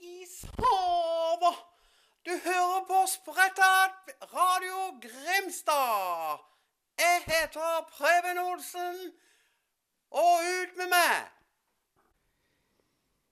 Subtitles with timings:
[0.00, 1.56] ishavet!
[2.26, 3.94] Du hører på Sprettat
[4.34, 6.38] Radio Grimstad.
[6.98, 9.12] Jeg heter Preben Olsen,
[10.10, 11.16] og ut med meg!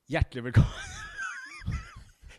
[0.09, 0.74] Hjertelig velkommen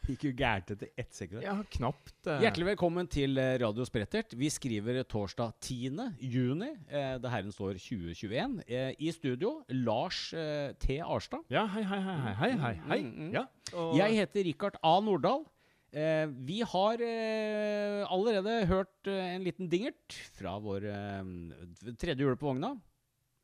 [0.05, 1.41] Gikk jo gærent etter ett sekund.
[1.41, 2.13] Ja, knapt.
[2.27, 2.37] Uh...
[2.43, 4.35] Hjertelig velkommen til eh, Radio Sprettert.
[4.37, 6.03] Vi skriver torsdag 10.
[6.21, 6.67] juni.
[6.85, 8.59] Eh, det herrens år 2021.
[8.67, 10.99] Eh, I studio Lars eh, T.
[11.01, 11.41] Arstad.
[11.49, 12.17] Ja, hei, hei, hei.
[12.21, 12.99] hei, hei, hei.
[13.01, 13.33] Mm, mm.
[13.33, 14.93] Ja, og Jeg heter Rikard A.
[15.01, 15.47] Nordahl.
[15.95, 22.37] Eh, vi har eh, allerede hørt eh, en liten dingert fra vår eh, tredje hjul
[22.37, 22.75] på vogna.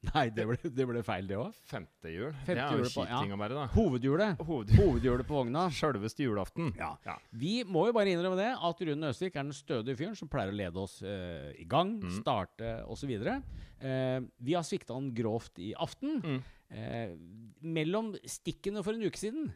[0.01, 1.53] Nei, det ble, det ble feil, det òg.
[1.69, 2.31] femte jul.
[2.41, 3.65] Femte det er jo en kjip ting å være, da.
[3.75, 4.39] Hovedhjulet.
[4.47, 4.71] Hoved...
[4.79, 5.67] Hovedhjulet på vogna.
[5.77, 6.71] Sjølveste julaften.
[6.79, 6.95] Ja.
[7.05, 7.15] Ja.
[7.37, 10.49] Vi må jo bare innrømme det at Rune Østvik er den stødige fyren som pleier
[10.49, 12.15] å lede oss uh, i gang, Mm.
[12.17, 13.11] starte osv.
[13.21, 16.17] Uh, vi har svikta han grovt i aften.
[16.25, 16.41] Mm.
[16.71, 17.13] Uh,
[17.61, 19.51] mellom stikkene for en uke siden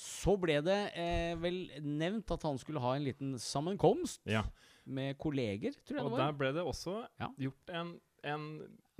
[0.00, 4.44] så ble det eh, vel nevnt at han skulle ha en liten sammenkomst Ja.
[4.86, 7.28] med kolleger, tror jeg Og det der ble det også Ja.
[7.42, 7.90] gjort en,
[8.22, 8.44] en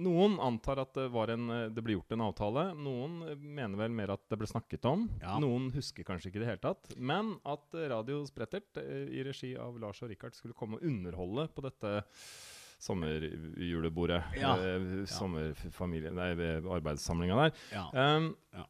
[0.01, 2.65] Noen antar at det, var en, eh, det ble gjort en avtale.
[2.79, 5.06] Noen eh, mener vel mer at det ble snakket om.
[5.23, 5.37] Ja.
[5.43, 6.95] Noen husker kanskje ikke det hele tatt.
[6.97, 11.48] Men at eh, Radio Sprettert i regi av Lars og Rikard skulle komme og underholde
[11.55, 11.95] på dette
[12.81, 14.21] sommerjulebordet.
[14.41, 14.56] Ja.
[14.56, 16.12] Eh, sommerfamilie...
[16.17, 16.33] Nei,
[16.65, 17.65] arbeidssamlinga der.
[17.77, 17.89] Ja.
[17.95, 18.67] Um, Ja.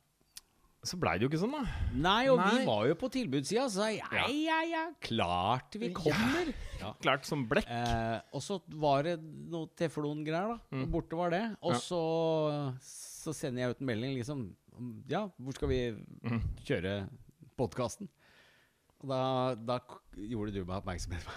[0.82, 1.62] Så blei det jo ikke sånn, da.
[1.92, 5.90] Nei, og vi var jo på tilbudssida, så sa jeg ja, ja, ja, klart vi
[5.92, 6.52] kommer.
[6.80, 6.94] Ja.
[7.04, 7.66] Klart som blekk.
[7.68, 10.56] Eh, og så var det noe teflongreier, da.
[10.72, 10.86] Mm.
[10.94, 11.42] Borte var det.
[11.60, 11.80] Og Ja.
[11.84, 12.00] så,
[12.80, 14.46] så sender jeg ut en melding, liksom.
[15.12, 15.80] Ja, hvor skal vi
[16.24, 16.40] Mm.
[16.64, 16.94] kjøre
[17.60, 18.08] podkasten?
[19.02, 19.20] Og da,
[19.60, 19.76] da
[20.16, 21.36] gjorde du meg oppmerksomhet på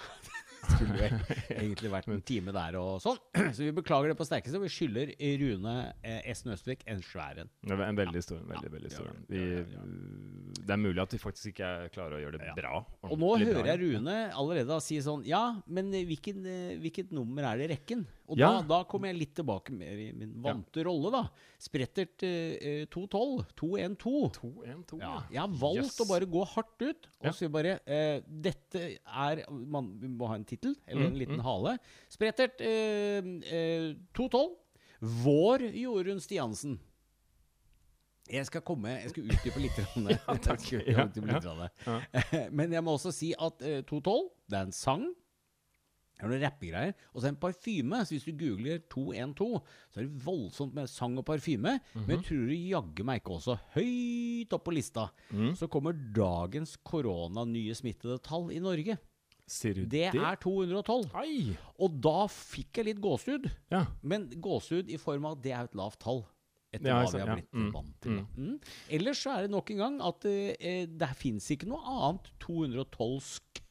[0.78, 1.08] skulle jo
[1.62, 3.20] egentlig vært en time der og sånn.
[3.54, 4.60] Så vi beklager det på sterkeste.
[4.62, 7.52] Vi skylder Rune eh, Esten Østvik en svær en.
[7.70, 8.48] En veldig stor en.
[8.54, 9.22] Veldig, veldig stor en.
[10.64, 12.82] Det er mulig at vi faktisk ikke er klarer å gjøre det bra.
[13.08, 17.60] Og nå hører jeg Rune allerede si sånn Ja, men hvilken, eh, hvilket nummer er
[17.60, 18.06] det i rekken?
[18.26, 18.48] Og Ja.
[18.62, 21.20] da, da kommer jeg litt tilbake mer i min vante rolle, da.
[21.60, 23.44] Sprettert eh, eh, 212.
[23.54, 24.30] 212.
[24.38, 25.98] 2-1-2, Ja, jeg har valgt Yes.
[26.00, 27.32] å bare gå hardt ut og Ja.
[27.36, 31.40] si bare eh, Dette er man, Vi må ha en tittel, eller en Mm, liten
[31.44, 31.76] hale.
[32.08, 34.56] Sprettert eh, eh, 212.
[35.02, 36.78] Vår Jorunn Stiansen.
[38.30, 39.76] Jeg skal komme Jeg skal utdype litt.
[39.76, 40.06] grann.
[40.08, 42.48] Jeg skal Ja, litt ja, ja.
[42.56, 45.04] Men jeg må også si at eh, 212, det er en sang.
[46.24, 46.94] Det er noen rappegreier.
[47.12, 48.00] Og så er det en parfyme.
[48.04, 49.62] Så hvis du googler 212,
[49.92, 51.76] så er det voldsomt med sang og parfyme.
[51.94, 55.08] Men jeg tror du jaggu meg ikke også høyt opp på lista.
[55.58, 58.96] Så kommer dagens korona-nye smittede tall i Norge.
[59.76, 61.10] Du Det er 212.
[61.20, 61.52] Ai!
[61.84, 63.50] Og da fikk jeg litt gåsehud.
[63.74, 63.84] Ja.
[64.00, 66.24] Men gåsehud i form av at det er et lavt tall.
[66.74, 67.34] Etter hva vi har har ja.
[67.38, 68.16] blitt Mm, vant til.
[68.16, 68.46] Mm.
[68.48, 68.56] Mm.
[68.96, 73.60] Ellers så er det nok en gang at eh, det fins ikke noe annet 212-sk
[73.60, 73.63] eh,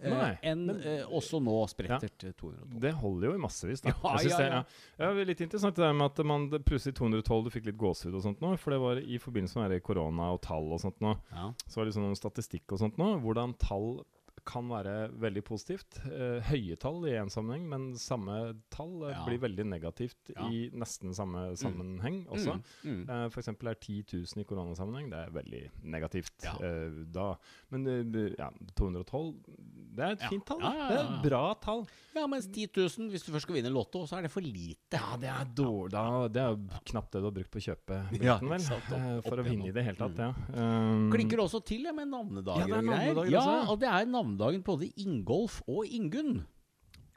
[0.00, 2.78] Nei, enn men- eh, også nå sprettert eh, 212.
[2.80, 3.90] Det holder jo i massevis, da.
[4.04, 4.60] Ja, ja, det, ja.
[4.60, 4.64] ja.
[4.98, 7.66] Ja, det er litt interessant det der med at man det- plutselig 212 du fikk
[7.66, 8.52] litt gåsehud og sånt nå.
[8.58, 11.16] For det var i forbindelse med korona og tall og sånt nå.
[11.32, 11.50] Ja.
[11.66, 13.10] Så var det liksom noen statistikk og sånt nå.
[13.24, 14.04] Hvordan tall
[14.48, 15.98] kan være veldig positivt.
[16.08, 19.24] Eh, høye tall i én sammenheng, men samme tall eh, Ja.
[19.26, 20.46] blir veldig negativt Ja.
[20.48, 22.54] i nesten samme sammenheng også.
[22.84, 23.10] Mm, mm.
[23.10, 26.54] Eh, eksempel er 10 000 i koronasammenheng Det er veldig negativt Ja.
[26.64, 27.34] eh, da.
[27.70, 29.34] Men eh, ja, 212
[29.98, 30.60] Det er et fint tall.
[30.62, 31.84] Det er et bra tall.
[32.14, 34.96] ja, mens 10 000, hvis du først skal vinne Lotto, så er det for lite.
[34.96, 37.98] Ja, det er dårlig da, Det er knapt det du har brukt på å kjøpe
[38.22, 38.60] Ja, billetten, vel.
[38.78, 40.24] Opp, opp- eh, for å vinne i det hele tatt, Mm.
[40.24, 40.32] ja.
[40.56, 43.14] Um, Klinker også til med navnedager Ja, det og greier.
[43.14, 44.06] navnedager Ja, og det er
[44.38, 46.44] navnedagen både Ingolf og Ingunn.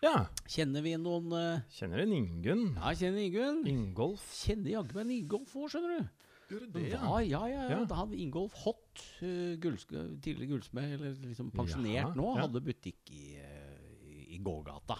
[0.01, 0.25] Ja.
[0.49, 2.63] Kjenner vi noen eh, Kjenner en Ingunn.
[2.73, 3.61] Ja, kjenner Ingunn.
[3.69, 4.23] Ingolf.
[4.41, 6.07] Kjenner jaggu meg en Ingolf òg, skjønner du.
[6.51, 6.97] Gjorde Det ja.
[6.99, 7.67] ja, ja, ja.
[7.75, 7.83] Ja.
[7.87, 12.47] Da hadde Ingolf Hott, uh, tidligere gullsmed, eller liksom pensjonert Ja, nå, ja.
[12.47, 14.97] hadde butikk i, eh, i, gågata.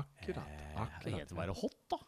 [0.00, 0.48] Akkurat.
[0.48, 2.00] Eh, det heter bare Hott, da.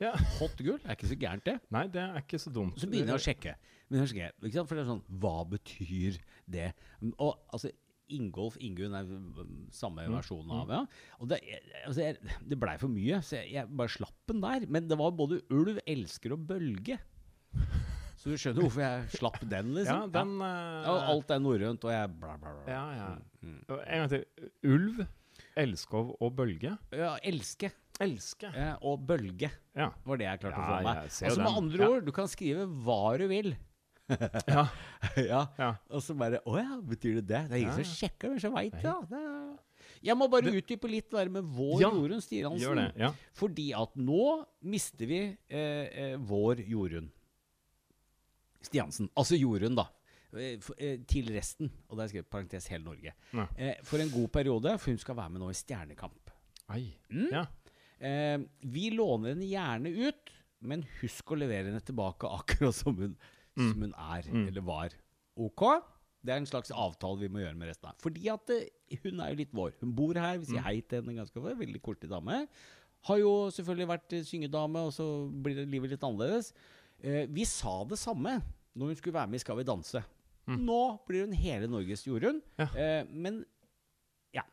[0.00, 0.14] Ja.
[0.38, 1.58] Hott gull, er ikke så gærent, det.
[1.74, 2.78] Nei, det er ikke så dumt.
[2.80, 3.58] Så begynner jeg å sjekke.
[3.90, 4.70] Begynner å sjekke ikke sant?
[4.70, 6.70] For det er sånn, Hva betyr det?
[7.18, 7.74] Og altså,
[8.12, 10.80] Ingolf Ingunn er mm, samme versjon av, ja.
[11.18, 11.38] Og det,
[11.86, 12.18] altså, jeg,
[12.50, 14.66] det blei for mye, så jeg, jeg bare slapp den der.
[14.68, 16.98] Men det var både ulv, elsker og bølge.
[18.22, 20.12] Så du skjønner hvorfor jeg slapp den, Ja, liksom?
[20.14, 22.66] den eh, Ja, og alt er norrønt, og jeg bla, bla, bla.
[22.70, 23.08] Ja, ja.
[23.42, 23.56] Mm.
[23.66, 24.50] Og En gang til.
[24.70, 25.00] Ulv,
[25.58, 26.76] elskov og bølge.
[26.94, 27.72] Ja, elske
[28.02, 28.48] Elske.
[28.56, 29.90] eh, og bølge Ja.
[30.06, 30.86] var det jeg klarte å få med.
[30.86, 31.02] meg.
[31.10, 31.90] Altså Med andre Ja.
[31.96, 33.52] ord, du kan skrive hva du vil.
[34.10, 34.64] Ja.
[35.32, 35.42] ja.
[35.58, 35.68] ja.
[35.90, 37.42] Og så bare Å ja, betyr det det?
[37.48, 38.94] Det er ingen som sjekker men så veit det.
[39.12, 39.22] Det
[40.08, 42.82] Jeg må bare utdype litt det der med vår Ja, Jorunn Stiansen.
[42.98, 43.12] Ja.
[43.38, 44.24] Fordi at nå
[44.66, 47.10] mister vi eh, eh, vår Jorunn.
[48.62, 49.10] Stiansen.
[49.18, 49.88] Altså Jorunn, da.
[50.38, 51.70] eh, eh, til resten.
[51.88, 53.14] Og det er skrevet parentes hele Norge.
[53.34, 53.46] Ja.
[53.56, 56.30] Eh, for en god periode, for hun skal være med nå i Stjernekamp.
[56.72, 57.28] Mm.
[57.34, 57.46] Ja.
[58.02, 58.38] Eh,
[58.72, 60.32] vi låner henne gjerne ut,
[60.62, 63.16] men husk å levere henne tilbake akkurat som hun,
[63.56, 64.94] som hun er, eller var.
[65.36, 65.64] Ok?
[66.22, 67.96] Det er en slags avtale vi må gjøre med resten av.
[68.02, 69.74] Fordi at eh, hun er jo litt vår.
[69.80, 71.56] Hun bor her, vi sier hei til henne ganske ofte.
[71.58, 72.44] Veldig koselig dame.
[73.08, 75.06] Har jo selvfølgelig vært eh, syngedame, og så
[75.42, 76.52] blir det livet litt annerledes.
[77.02, 78.36] Eh, vi sa det samme
[78.78, 80.04] når hun skulle være med i Skal vi danse.
[80.46, 82.40] Nå blir hun hele Norges Jorunn.
[82.58, 82.68] Ja.
[82.78, 83.42] Eh, men
[84.34, 84.46] ja.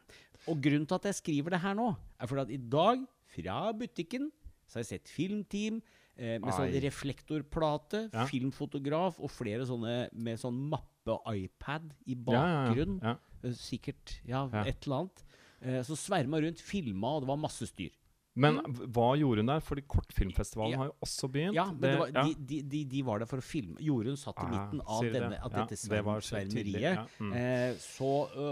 [0.50, 3.57] Og grunnen til at jeg skriver det her nå, er fordi at i dag, fra
[3.78, 4.31] butikken,
[4.66, 5.80] så har jeg sett filmteam
[6.19, 8.25] med sånn reflektorplate, Ja.
[8.25, 12.86] filmfotograf og flere sånne med sånn mappe og iPad i Ja, ja, ja.
[13.01, 13.16] Ja.
[13.44, 15.24] Eh, Sikkert ja, et eller annet.
[15.62, 17.92] Eh, så sverma rundt, filma, og det var masse styr.
[18.36, 18.60] Men
[18.94, 19.60] hva gjorde hun der?
[19.60, 21.56] Fordi Kortfilmfestivalen har jo også begynt.
[21.56, 23.75] Ja, men det var, de, de, de, de var der for å filme.
[23.83, 25.39] Jorunn satt i Ah, midten av denne, det?
[25.44, 26.81] av dette det svermeriet.
[26.81, 27.06] ja.
[27.19, 27.33] Mm.
[27.33, 28.12] Eh, så,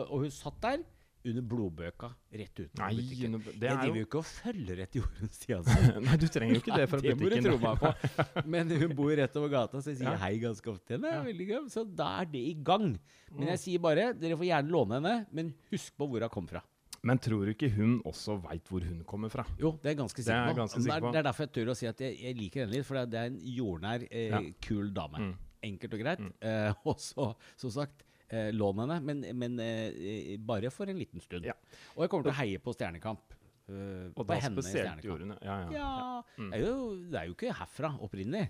[0.09, 0.83] og hun satt der
[1.31, 3.35] under blodbøka rett utenfor Nei, butikken.
[3.37, 5.77] Under, det jeg er driver jo ikke og følger etter Jorunn altså.
[6.07, 8.45] Nei, du trenger jo ikke det fra det må du butikken.
[8.55, 10.15] Men hun bor rett over gata, så jeg sier Ja.
[10.23, 11.35] hei ganske ofte til henne.
[11.51, 11.61] Ja.
[11.73, 12.95] Så da er det i gang.
[13.35, 16.47] Men jeg sier bare, dere får gjerne låne henne, men husk på hvor hun kom
[16.49, 16.63] fra.
[17.07, 19.43] Men tror du ikke hun også veit hvor hun kommer fra?
[19.61, 20.57] Jo, det er jeg ganske Det er sikker på.
[20.61, 21.11] ganske det, sikker er, på.
[21.13, 23.19] det er derfor jeg tør å si at jeg, jeg liker henne litt, for det
[23.21, 24.41] er en jordnær, eh, Ja.
[24.65, 25.21] kul dame.
[25.27, 25.35] Mm.
[25.67, 26.25] Enkelt og greit.
[26.41, 27.27] Eh, og så,
[27.59, 29.89] som sagt, eh, lånene, men, men eh,
[30.33, 31.45] eh, bare for en liten stund.
[31.45, 31.53] Ja.
[31.95, 33.33] Og jeg kommer til å heie på Stjernekamp.
[33.67, 35.03] Uh, Og på da spesielt Stjernekamp.
[35.03, 35.33] Jorunn.
[35.43, 35.71] Ja, ja.
[35.75, 36.51] Ja, Mm.
[36.53, 38.45] det, er jo, det er jo ikke herfra opprinnelig.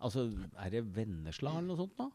[0.00, 0.22] Altså,
[0.58, 2.06] er det Vennesla eller noe sånt da?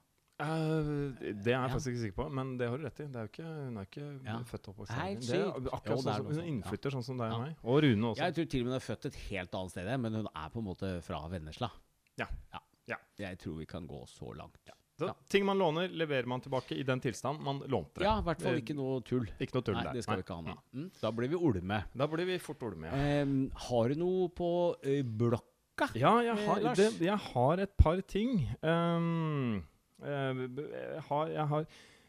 [0.42, 1.68] Uh, det er jeg Ja.
[1.74, 3.06] faktisk ikke sikker på, men det har du rett i.
[3.14, 4.38] Det er jo ikke, hun er ikke Ja.
[4.46, 5.16] født og oppvokst her.
[5.16, 6.48] Det er akkurat Jo, sånn som er ja.
[6.52, 7.56] innflytter, sånn som deg og meg.
[7.64, 8.22] Og Rune også.
[8.26, 10.50] Jeg tror til og med hun er født et helt annet sted, men hun er
[10.50, 11.72] på en måte fra Vennesla.
[12.18, 12.28] Ja.
[12.54, 12.60] ja.
[12.88, 12.98] Ja.
[13.18, 14.58] Jeg tror vi kan gå så langt.
[14.98, 15.14] Ja, Så, Ja.
[15.30, 18.08] Ting man låner, leverer man tilbake i den tilstand man lånte det.
[18.08, 19.28] i hvert fall ikke noe tull.
[19.40, 19.94] Ikke noe tull Nei, der.
[19.94, 20.22] det skal Nei.
[20.24, 20.56] vi ikke ha nå.
[20.74, 20.88] Mm.
[21.02, 21.84] Da blir vi olme.
[21.96, 22.88] Da blir vi fort olme.
[22.90, 23.22] Ja.
[23.24, 24.50] Um, har du noe på
[24.84, 25.90] ø, blokka?
[25.94, 28.48] Ja, jeg Eh, har, det, jeg har et par ting.
[28.64, 29.64] Um,
[30.02, 31.66] uh, jeg, har, jeg har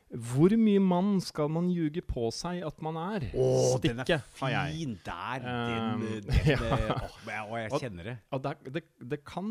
[0.08, 3.26] Hvor mye mann skal man ljuge på seg at man er?
[3.28, 4.72] den er Stikket har jeg.
[4.78, 5.44] fin der!
[5.44, 6.58] Um, den, den, ja.
[6.64, 8.14] åh, men jeg, og jeg kjenner det.
[8.32, 8.82] Og det, det,
[9.12, 9.50] det kan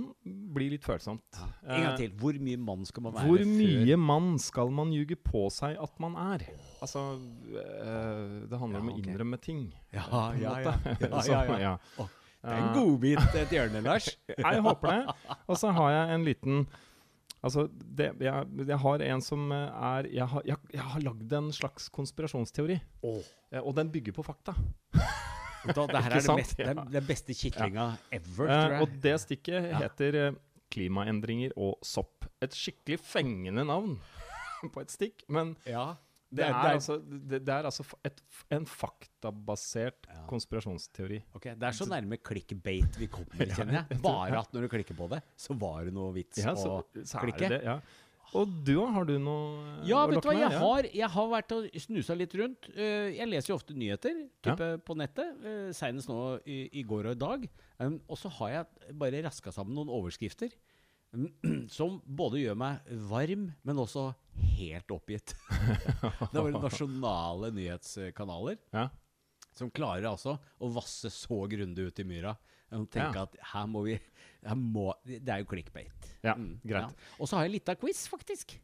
[0.56, 1.22] bli litt følsomt.
[1.38, 2.16] En gang Eh, til.
[2.18, 5.78] Hvor mye mann skal man være Hvor før mye mann skal man ljuge på seg
[5.78, 6.48] at man er?
[6.82, 7.06] Altså
[7.54, 9.68] eh, Det handler om å innrømme ting.
[9.94, 10.08] Ja,
[10.42, 10.74] ja, ja.
[11.06, 11.78] ja, Så, ja, ja.
[12.00, 12.08] ja.
[12.48, 14.10] Det er en godbit et til hjørnet, Lars.
[14.38, 15.16] Jeg håper det.
[15.50, 16.60] Og så har jeg en liten
[17.46, 21.34] Altså, det, jeg, jeg har en som eh, er Jeg har, jeg, jeg har lagd
[21.38, 22.80] en slags konspirasjonsteori.
[23.06, 23.22] Oh.
[23.62, 24.56] Og den bygger på fakta.
[25.68, 26.84] Da, det her er det, er Ja.
[26.94, 30.36] den beste kitlinga ever, Eh, og det stikket heter eh,
[30.72, 32.24] klimaendringer og sopp.
[32.42, 33.98] Et skikkelig fengende navn
[34.74, 35.26] på et stikk.
[35.28, 35.96] Men ja.
[36.30, 38.18] Det, er, altså, det, det er altså et,
[38.52, 40.26] en faktabasert Ja.
[40.28, 41.22] konspirasjonsteori.
[41.36, 44.02] Ok, Det er så nærme clickbate vi kommer, kjenner jeg.
[44.04, 46.76] Bare at når du klikker på det, så var det noe vits Ja, å så,
[47.04, 47.48] så er klikke.
[47.48, 47.64] det det.
[47.66, 47.80] Ja.
[48.36, 50.42] Og du, har du noe eh, Ja, å lokke med?
[50.42, 50.60] jeg Ja.
[50.60, 52.68] har, jeg har vært og snusa litt rundt.
[52.76, 55.38] Eh, jeg leser jo ofte nyheter type, på nettet,
[55.72, 57.48] seinest senest nå i, i går og i dag.
[57.80, 60.52] Um, og så har jeg bare raska sammen noen overskrifter
[61.72, 64.10] som både gjør meg varm, men også
[64.58, 65.34] helt oppgitt.
[66.34, 68.90] det var nasjonale nyhetskanaler Ja.
[69.58, 72.36] som klarer altså å vasse så grundig ut i myra.
[72.72, 73.24] Og tenke Ja.
[73.24, 73.94] at her må vi
[74.44, 76.10] her må, Det er jo clickbait.
[76.24, 76.94] Ja, Mm, greit.
[77.20, 78.58] Og så har jeg litt av quiz, faktisk.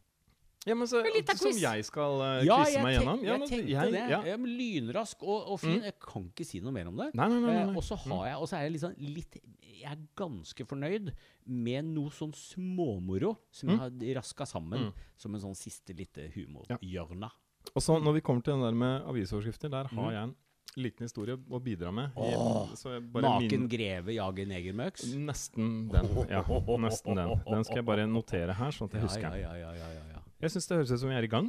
[0.66, 1.02] Ja, men så,
[1.36, 3.18] som jeg skal uh, Ja, quize jeg, meg gjennom?
[3.24, 4.04] Ja, jeg tenkte jeg- det.
[4.10, 4.20] Ja.
[4.24, 5.82] Ja, men lynrask og, og fin.
[5.82, 7.10] Jeg kan ikke si noe mer om det.
[7.14, 7.52] Nei, nei, nei.
[7.52, 9.36] nei, Eh, og så har jeg, og så er jeg liksom litt
[9.84, 11.10] Jeg er ganske fornøyd
[11.46, 14.92] med noe sånn småmoro som jeg har raska sammen Mm.
[15.16, 17.28] som en sånn siste lite humorhjørne.
[17.74, 20.12] Og så når vi kommer til den der med avisoverskrifter, der har Mm.
[20.12, 20.34] jeg en
[20.76, 22.10] liten historie å bidra med.
[22.16, 25.14] Åh, så jeg Naken min- greve jager negermøks.
[25.14, 26.04] Nesten den.
[26.30, 27.40] Ja, nesten den.
[27.44, 29.40] Den skal jeg bare notere her, sånn at jeg Ja, husker den.
[29.42, 30.03] ja, ja, ja, ja, ja.
[30.44, 31.46] Jeg syns det høres ut som vi er i gang.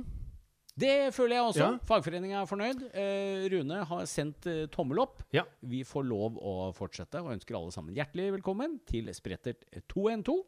[0.80, 1.66] Det føler jeg også.
[1.66, 1.84] Ja.
[1.88, 2.82] Fagforeninga er fornøyd.
[2.96, 5.20] Eh, Rune har sendt eh, tommel opp.
[5.36, 5.44] Ja.
[5.60, 10.44] Vi får lov å fortsette, og ønsker alle sammen hjertelig velkommen til Sprettert 212.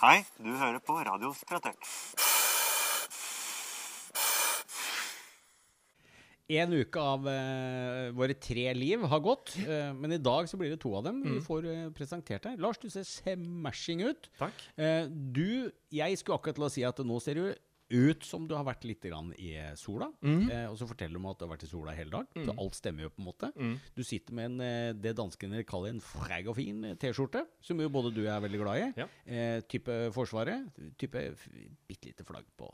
[0.00, 2.29] Hei, du hører på Radio Sprettert.
[6.50, 10.72] En uke av uh, våre tre liv har gått, uh, men i dag så blir
[10.72, 12.58] det to av dem vi får uh, presentert her.
[12.58, 14.30] Lars, du ser smashing ut.
[14.40, 14.64] Takk.
[15.30, 17.44] Du, jeg skulle akkurat til å si at nå ser du
[17.90, 20.06] ut som du har vært litt i sola.
[20.22, 20.44] Mm.
[20.70, 22.36] Og så forteller du meg at du har vært i sola hele dag.
[22.46, 23.50] Så alt stemmer jo på en måte.
[23.56, 23.72] Mm.
[23.96, 28.14] Du sitter med en, det danskene kaller en frag og fin T-skjorte, som jo både
[28.14, 28.92] du og jeg er veldig glad i.
[29.02, 29.08] Ja.
[29.66, 30.70] Type Forsvaret.
[31.02, 31.24] Type
[31.90, 32.70] bitte lite flagg på.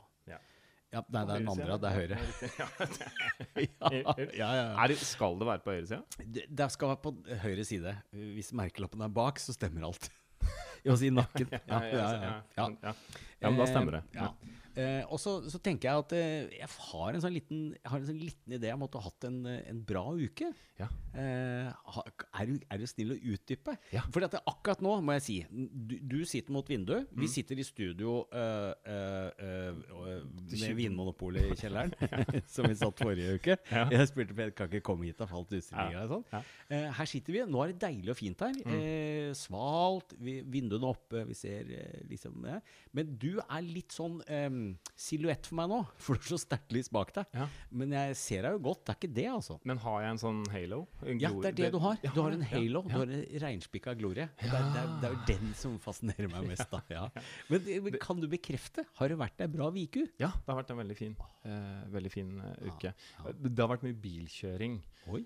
[0.87, 0.97] Ja.
[0.97, 1.77] Ja, nei, det er den andre.
[1.83, 2.17] Det er høyre.
[3.57, 4.67] Ja, ja, ja, ja.
[4.83, 5.99] Er det, skal det være på høyresida?
[6.21, 7.13] Det, det skal være på
[7.43, 7.95] høyre side.
[8.37, 10.07] Hvis merkelappen er bak, så stemmer alt.
[10.87, 11.51] I nakken.
[11.51, 12.31] Ja, ja, ja.
[12.55, 12.69] ja.
[12.83, 12.93] ja.
[13.41, 14.03] ja men da stemmer det.
[14.77, 15.03] Eh.
[15.09, 18.09] Og så, så tenker jeg at eh, jeg har en sånn liten, jeg har en
[18.11, 20.51] sånn liten idé om at du har hatt en, eh, en bra uke.
[20.77, 20.87] Ja.
[21.17, 21.69] Eh,
[22.37, 23.73] er, du, er du snill å utdype?
[23.89, 24.03] Ja.
[24.13, 27.07] For akkurat nå, må jeg si du, du sitter mot vinduet.
[27.09, 27.21] Mm.
[27.23, 31.95] Vi sitter i studio øh, øh, øh, med Vinmonopolet i kjelleren,
[32.53, 33.57] som vi satt forrige uke.
[33.73, 36.05] Jeg spurte Peder kan ikke komme hit, da falt utstillingen Ja.
[36.05, 36.27] og sånn.
[36.29, 36.53] Mm.
[36.77, 37.43] Eh, her sitter vi.
[37.49, 38.61] Nå er det deilig og fint her.
[38.77, 41.73] Eh, svalt, vi, vinduene oppe, vi ser
[42.11, 42.61] liksom det.
[42.93, 44.49] Men du er litt sånn eh,
[44.97, 47.29] silhuett for meg nå, for du har så sterkt lys bak deg.
[47.37, 47.47] Ja.
[47.81, 48.83] Men jeg ser deg jo godt.
[48.87, 49.57] Det er ikke det, altså.
[49.67, 50.81] Men har jeg en sånn halo?
[51.03, 52.01] En Ja, det er det du har.
[52.03, 52.83] Du har en halo.
[52.87, 54.27] Du har en reinspikka glorie.
[54.41, 56.67] Det, er, det, er, det er jo den som fascinerer meg mest.
[56.73, 57.07] da ja.
[57.51, 58.87] men, eh, men kan du bekrefte?
[58.99, 60.07] Har det vært ei bra uke?
[60.21, 61.15] Ja, det har vært en veldig fin,
[61.47, 62.93] eh, veldig fin eh, uke.
[63.37, 64.79] Det har vært mye bilkjøring.
[65.07, 65.21] Oi.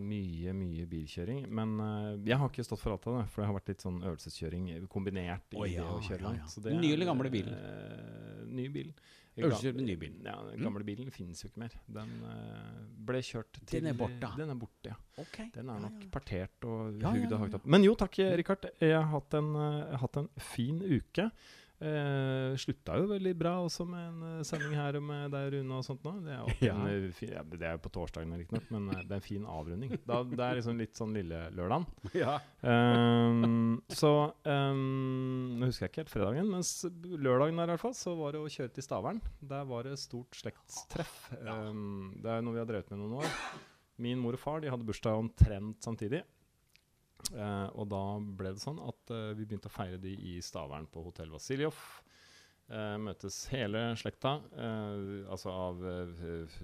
[0.00, 1.44] Mye, mye bilkjøring.
[1.52, 3.84] Men eh, jeg har ikke stått for alt av det, for det har vært litt
[3.84, 6.56] sånn øvelseskjøring eh, kombinert i ja, det å kjøre langt.
[6.68, 7.58] Nye er, eller gamle biler?
[7.58, 8.92] eh, ny bil.
[9.38, 10.14] Øvelseskjøring med ny bil.
[10.26, 11.76] Ja, den gamle bilen finnes jo ikke mer.
[11.98, 14.32] Den uh, ble kjørt til Den er borte.
[14.40, 14.96] Den er borte, ja.
[15.22, 15.46] Okay.
[15.54, 17.68] Den er nok partert og hugd og hogd opp.
[17.70, 18.66] Men jo, takk, Rikard.
[18.82, 21.28] Jeg har hatt en, uh, hatt en fin uke.
[21.78, 25.84] Eh, slutta jo veldig bra også med en eh, sending her med deg, Rune, og
[25.86, 26.14] sånt nå.
[26.24, 26.72] Det er, Ja.
[26.74, 29.26] en, eh, fin, ja, det er jo på torsdagen, riktignok, men eh, det er en
[29.28, 29.92] fin avrunding.
[30.08, 31.86] Da, det er liksom litt sånn lille lørdagen.
[32.18, 32.38] Ja.
[32.66, 34.10] Um, så
[34.42, 36.66] um, Nå husker jeg ikke helt fredagen, men
[37.22, 39.22] lørdagen der i hvert fall, så var det å kjøre til Stavern.
[39.54, 41.28] Der var det stort slektstreff.
[41.44, 43.38] Um, det er noe vi har drevet med noen år.
[44.02, 46.24] Min mor og far de hadde bursdag omtrent samtidig.
[47.32, 48.02] Eh, og da
[48.38, 51.78] ble det sånn at eh, vi begynte å feire de i Stavern på Hotell Vasiljov.
[52.68, 56.56] Eh, møtes hele slekta, eh, altså av eh,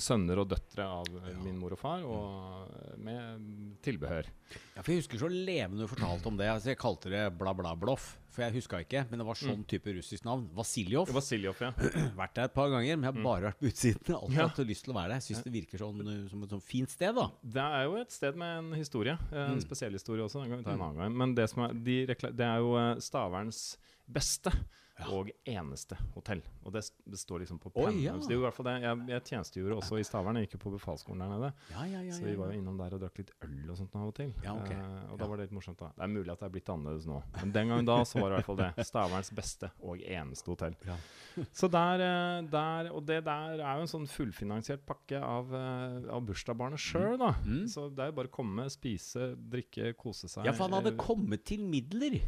[0.00, 1.34] sønner og døtre av ja.
[1.44, 3.42] min mor og far, og med
[3.84, 4.30] tilbehør.
[4.72, 6.46] Ja, for Jeg husker så levende du fortalte om det.
[6.48, 8.14] Altså, jeg kalte det bla, bla, bloff.
[8.32, 10.46] For jeg huska ikke, men det var sånn type russisk navn.
[10.56, 11.12] Vasiljov.
[11.12, 11.70] Vasiljov, ja.
[12.22, 14.16] Vært der et par ganger, men jeg har bare vært på utsiden.
[14.16, 14.48] Alltid Ja.
[14.48, 15.24] hatt lyst til å være der.
[15.28, 16.00] Syns det virker sånn,
[16.32, 17.28] som et sånn fint sted, da.
[17.44, 19.18] Det er jo et sted med en historie.
[19.32, 19.62] En Mm.
[19.64, 20.40] spesiell historie også.
[20.44, 21.12] Den kan vi ta en annen gang.
[21.24, 22.72] Men det, som er, de det er jo
[23.04, 23.76] Staverns
[24.08, 24.52] beste
[25.12, 26.40] og eneste hotell.
[26.64, 27.98] Og det, det står liksom på pennen.
[28.00, 28.14] ja.
[28.16, 28.74] Det er jo i hvert fall det.
[28.82, 30.38] Jeg, jeg tjenestegjorde også i Stavern.
[30.40, 31.50] Jeg gikk jo på befalsskolen der nede.
[31.74, 33.94] Ja, ja, ja, Så vi var jo innom der og drakk litt øl og sånt
[34.00, 34.32] av og til.
[34.42, 34.70] Ja, ok.
[34.72, 35.90] Eh, og da var det litt morsomt, da.
[35.98, 37.20] Det er mulig at det er blitt annerledes nå.
[37.42, 38.86] Men den gangen da så var det i hvert fall det.
[38.88, 40.78] Staverns beste og eneste hotell.
[40.88, 40.96] Ja.
[41.60, 46.08] Så der, eh, der Og det der er jo en sånn fullfinansiert pakke av, eh,
[46.16, 47.34] av bursdagsbarnet sjøl, da.
[47.44, 47.66] Mm.
[47.68, 50.48] Så det er jo bare å komme, spise, drikke, kose seg.
[50.48, 52.20] Ja, for han hadde Eh, kommet til midler.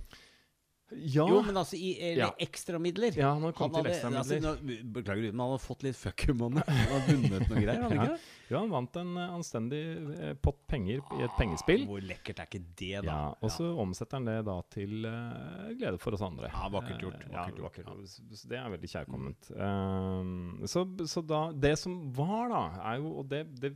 [0.90, 2.28] Ja, Jo, men altså i eller Ja.
[2.40, 3.12] ekstramidler.
[3.16, 4.54] ja han til hadde, altså, nå,
[4.94, 6.62] beklager, men han hadde fått litt fuck you money.
[6.66, 8.02] Han hadde vunnet noe greier, hadde han Ja.
[8.04, 8.34] ikke det?
[8.48, 9.80] Ja, han vant en eh, anstendig
[10.16, 11.84] eh, pott penger i et pengespill.
[11.90, 13.10] Hvor lekkert er ikke det, da?
[13.12, 16.48] Ja, og så omsetter han det da til uh, glede for oss andre.
[16.48, 18.08] Ja, vakkert gjort, vakkert vakkert.
[18.08, 19.50] så Det er veldig kjærkomment.
[19.60, 22.62] Um, så, så da Det som var, da,
[22.94, 23.74] er jo Og det, det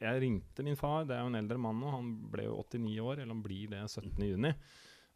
[0.00, 3.00] Jeg ringte min far, det er jo en eldre mann nå, han ble jo 89
[3.02, 4.54] år, eller han blir det 17.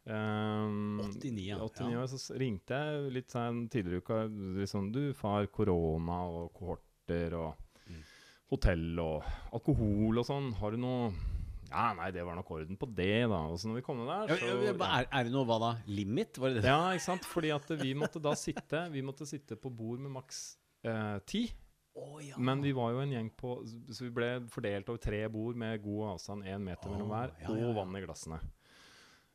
[0.05, 0.65] juni.
[0.65, 1.57] Um, 89, ja.
[1.57, 2.05] 89 Ja.
[2.07, 4.19] så ringte jeg litt sånn tidligere i uka.
[4.61, 8.01] Liksom, du, far, korona og kohorter og Mm.
[8.49, 10.53] hotell og alkohol og sånn.
[10.57, 11.13] Har du noe
[11.69, 13.39] Ja, nei, det var nok orden på det, da.
[13.49, 15.71] Og så når vi kom der, så ja, ja, er, er det noe, hva da?
[15.87, 16.37] Limit?
[16.37, 16.69] Var det det?
[16.69, 17.25] ja, ikke sant?
[17.25, 21.51] Fordi at vi måtte da sitte Vi måtte sitte på bord med maks eh, ti.
[21.97, 22.35] Å, ja.
[22.37, 25.81] Men vi var jo en gjeng på Så vi ble fordelt over tre bord med
[25.81, 28.39] god avstand, én meter mellom hver, og vann i glassene.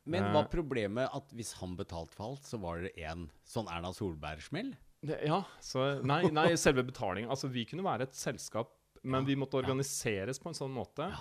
[0.05, 0.33] Men Eh.
[0.33, 4.73] var problemet at hvis han betalte alt, så var det en sånn Erna Solberg-smell?
[5.03, 7.29] Ja, så Nei, nei selve betalingen.
[7.29, 8.69] Altså, vi kunne være et selskap,
[9.03, 11.19] men vi måtte organiseres på en sånn måte Ja.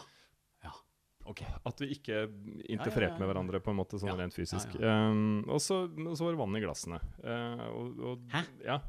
[0.65, 0.73] Ja.
[1.27, 1.43] Ok.
[1.67, 2.27] at vi ikke
[2.69, 4.75] interfererte ja, ja, med hverandre på en måte sånn Ja, rent fysisk.
[4.81, 7.01] ja, Um, og, så, og så var det vann i glassene.
[7.25, 8.45] Uh, og, og, Hæ?
[8.65, 8.81] Ja.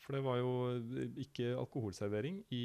[0.00, 0.52] For det var jo
[1.20, 2.64] ikke alkoholservering i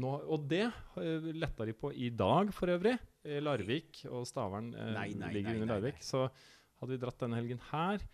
[0.00, 2.98] nå, Og det uh, letta de på i dag, for øvrig.
[3.24, 6.02] Eh, Larvik og Stavern eh, Nei, nei, ligger nei, under Larvik.
[6.04, 8.04] Så hadde vi dratt denne helgen her.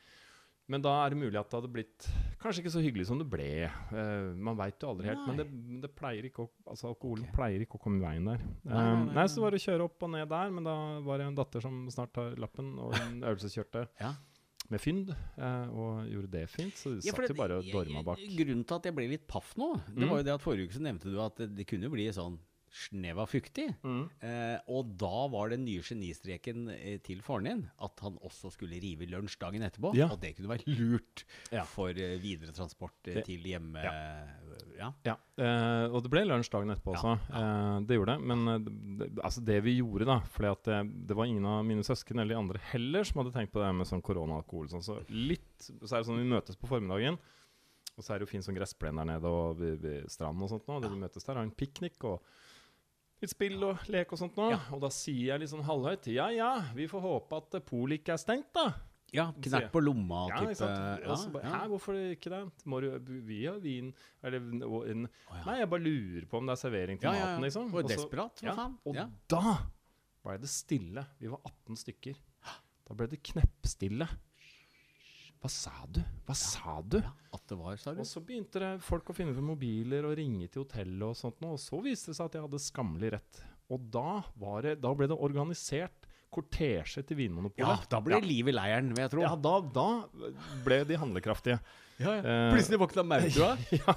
[0.71, 2.07] Men da er det mulig at det hadde blitt
[2.39, 3.67] kanskje ikke så hyggelig som det ble.
[3.91, 5.25] Uh, man veit jo aldri helt.
[5.27, 5.49] Men det,
[5.83, 7.35] det pleier ikke å, altså alkoholen okay.
[7.41, 8.45] pleier ikke å komme i veien der.
[8.63, 9.25] Um, nei, nei, nei.
[9.35, 10.77] så var det å kjøre opp og ned der, men da
[11.09, 14.15] var det en datter som snart tar lappen, og hun øvelseskjørte Ja.
[14.71, 16.75] Med fynd, eh, og gjorde det fint.
[16.79, 18.19] Så de Ja, satt jo bare og dorma bak.
[18.39, 20.09] Grunnen til at jeg ble litt paff nå, det Mm.
[20.11, 22.39] var jo det at forrige uke så nevnte du at det, kunne bli sånn
[22.71, 23.67] sneva fuktig.
[23.83, 24.05] Mm.
[24.23, 28.79] Eh, og da var den nye genistreken eh, til faren din at han også skulle
[28.83, 29.91] rive lunsj dagen etterpå.
[29.99, 30.07] Ja.
[30.15, 31.65] Og det kunne være lurt Ja.
[31.67, 33.83] for eh, videre transport eh, til hjemme...
[33.83, 34.87] Ja.
[35.05, 37.17] Ja, eh, og det ble lunsj dagen etterpå også.
[37.37, 38.31] Eh, det gjorde det.
[38.31, 38.65] Men
[39.03, 40.79] det, altså det vi gjorde, da For det,
[41.11, 43.73] det var ingen av mine søsken eller de andre heller som hadde tenkt på det
[43.77, 44.71] med sånn koronaalkohol.
[44.73, 47.19] Sånn, så litt Så er det sånn vi møtes på formiddagen,
[47.97, 50.71] og så er det jo fin sånn gressplen der nede og ved stranden og sånt
[50.71, 50.79] nå.
[50.81, 52.23] Det vi møtes der, har en piknik og
[53.21, 54.47] litt spill og lek og sånt nå.
[54.75, 58.15] Og da sier jeg litt sånn halvhøyt Ja ja, vi får håpe at polet ikke
[58.17, 58.71] er stengt, da.
[59.13, 61.51] ja knert på lomma Ja, type ja, bare, ja.
[61.57, 62.41] Hæ, hvorfor ikke det?
[62.65, 62.89] Må du,
[63.27, 65.43] vi har vin Eller en, en, ja.
[65.49, 67.29] Nei, jeg bare lurer på om det er servering til Ja, ja, ja.
[67.35, 67.75] maten, liksom.
[67.75, 68.79] Og desperat, hva ja, faen?
[68.87, 69.07] Og Ja.
[69.29, 69.57] da
[70.25, 71.07] ble det stille.
[71.19, 72.19] Vi var 18 stykker.
[72.91, 74.07] Da ble det kneppstille.
[75.41, 76.03] Hva sa du?
[76.29, 76.99] Hva sa du?
[77.01, 78.03] Ja, at det var, sa du?
[78.03, 81.41] Og så begynte det folk å finne på mobiler og ringe til hotellet og sånt
[81.41, 81.57] noe.
[81.57, 83.43] Og så viste det seg at jeg hadde skammelig rett.
[83.73, 87.65] Og da, var det, da ble det organisert kortesje til Vinmonopolet.
[87.65, 89.25] Ja, da ble det liv i leiren, vil jeg tro.
[89.25, 89.89] Ja, da, da
[90.67, 91.59] ble de handlekraftige.
[92.01, 92.35] Ja, ja.
[92.55, 93.51] Plutselig våkna maurdua.
[93.71, 93.95] ja,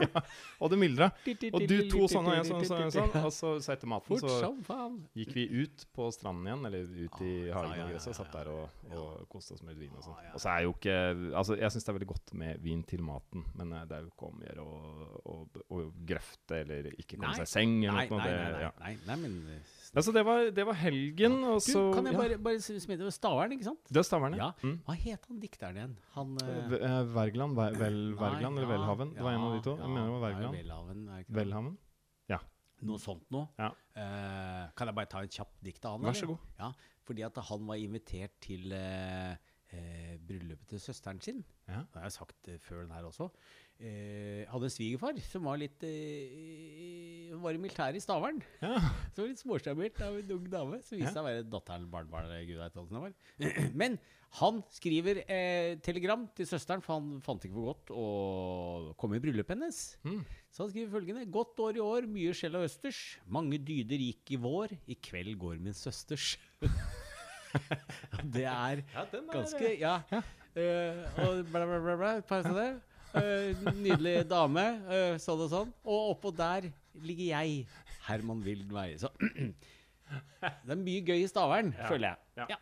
[0.00, 0.22] ja.
[0.62, 1.08] Og det myldra.
[1.52, 3.10] Og du to sånne, jeg sånn, sånn, sånn.
[3.18, 4.52] Og så, så etter maten Fort så
[5.18, 8.52] gikk vi ut på stranden igjen, eller ut i hagen og gresset, og satt der
[8.52, 10.30] og, og koste oss med litt vin og sånn.
[10.32, 10.98] Og så er jo ikke
[11.32, 14.04] Altså, jeg syns det er veldig godt med vin til maten, men eh, det er
[14.04, 14.66] jo ikke om å gjøre
[15.72, 15.82] å,
[16.12, 17.38] grøfte eller ikke komme Nei.
[17.42, 18.20] seg i seng eller Nei, noe.
[18.22, 21.34] nei, nei, nei, nei, nei, nei, nei, men eh, Altså, det var, det var helgen,
[21.44, 22.20] og Du, så kan jeg ja.
[22.22, 23.90] bare, bare smide var Stavern, ikke sant?
[23.92, 24.50] Det er Stavern, Ja.
[24.64, 24.78] Mm.
[24.86, 25.96] Hva het han dikteren igjen?
[26.16, 26.72] Han uh...
[27.12, 29.12] Wergeland, vel, nei, Wergeland eller ja, Welhaven?
[29.18, 29.76] Det var en av de to.
[29.76, 30.56] ja, Jeg mener det var Vergland.
[30.56, 30.62] Wergeland.
[30.62, 31.12] Welhaven, ja.
[31.12, 31.40] det ikke det?
[31.42, 31.80] Welhaven?
[32.88, 33.46] Noe sånt noe.
[33.60, 33.70] Ja.
[33.94, 36.08] Uh, kan jeg bare ta en kjapp dikt av han?
[36.08, 36.46] Vær så god.
[36.58, 36.70] Ja,
[37.06, 39.34] fordi at han var invitert til uh,
[39.74, 41.44] uh, bryllupet til søsteren sin.
[41.68, 41.84] Ja.
[41.84, 43.28] Det har jeg sagt før den her også.
[43.82, 48.38] Eh, hadde en svigerfar som var litt eh, Var i militæret i Stavern.
[48.62, 48.76] Ja.
[49.16, 50.78] var litt småsjarmert av en ung dame.
[50.86, 51.14] Som viste Ja.
[51.16, 53.14] seg å være datteren, barnebarnet, gud det var.
[53.80, 53.96] Men
[54.38, 59.24] han skriver eh, telegram til søsteren, for han fant ikke for godt å komme i
[59.24, 59.80] bryllupet hennes.
[60.06, 60.22] Mm.
[60.52, 63.00] Så han skriver følgende Godt år i år, mye skjell og østers.
[63.26, 66.36] Mange dyder gikk i vår, i kveld går min søsters.
[68.36, 69.98] det er Ja, er- ganske Ja.
[70.54, 72.64] Eh, og bla, bla, bla, bla.
[73.18, 75.72] Eh, nydelig dame, eh, sånn og sånn.
[75.84, 76.70] Og oppå der
[77.04, 77.66] ligger jeg,
[78.06, 78.98] Herman Weie.
[79.00, 79.10] Så
[80.40, 81.88] det er mye gøy i Stavern, Ja.
[81.90, 82.18] føler jeg.
[82.42, 82.46] Ja.
[82.56, 82.60] Ja.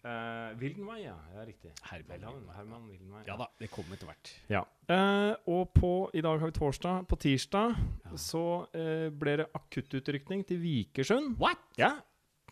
[0.00, 1.12] Uh, Wildenvei, ja.
[1.34, 1.42] ja.
[1.44, 1.70] Riktig.
[1.84, 2.46] Herman.
[2.56, 3.20] Herman Wildenvei.
[3.26, 4.30] ja da, det kommer etter hvert.
[4.48, 4.62] Ja.
[4.88, 7.02] Uh, og på, i dag har vi torsdag.
[7.10, 7.74] På tirsdag
[8.16, 11.34] så uh, ble det akuttutrykning til Vikersund.
[11.40, 11.60] What?!
[11.76, 11.98] Ja.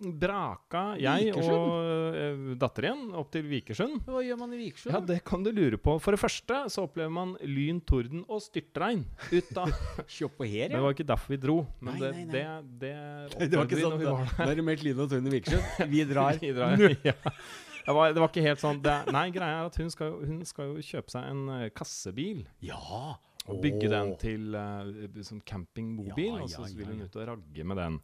[0.00, 1.58] Braka jeg Vikersund?
[1.58, 4.00] og datteren opp til Vikersund.
[4.06, 4.94] Hva gjør man i Vikersund?
[4.94, 5.96] Ja, det kan du lure på.
[6.02, 9.72] For det første så opplever man lyn, torden og styrtregn ut av
[10.48, 12.32] her, Det var ikke derfor vi dro, men Nei, nei, nei.
[12.32, 12.44] det,
[12.82, 14.34] det Det var ikke sånn vi var der.
[14.38, 15.72] da er det meldt lyn og torden i Vikersund.
[15.94, 16.38] Vi drar.
[16.42, 17.14] Vi drar, ja.
[17.18, 20.42] det, var, det var ikke helt sånn det, Nei, greia er at hun skal, hun
[20.48, 22.44] skal jo kjøpe seg en eh, kassebil.
[22.64, 23.16] Ja!
[23.48, 27.64] Og bygge den til uh, sånn campingbobil, Ja, og så vil hun ut og ragge
[27.64, 28.00] med den.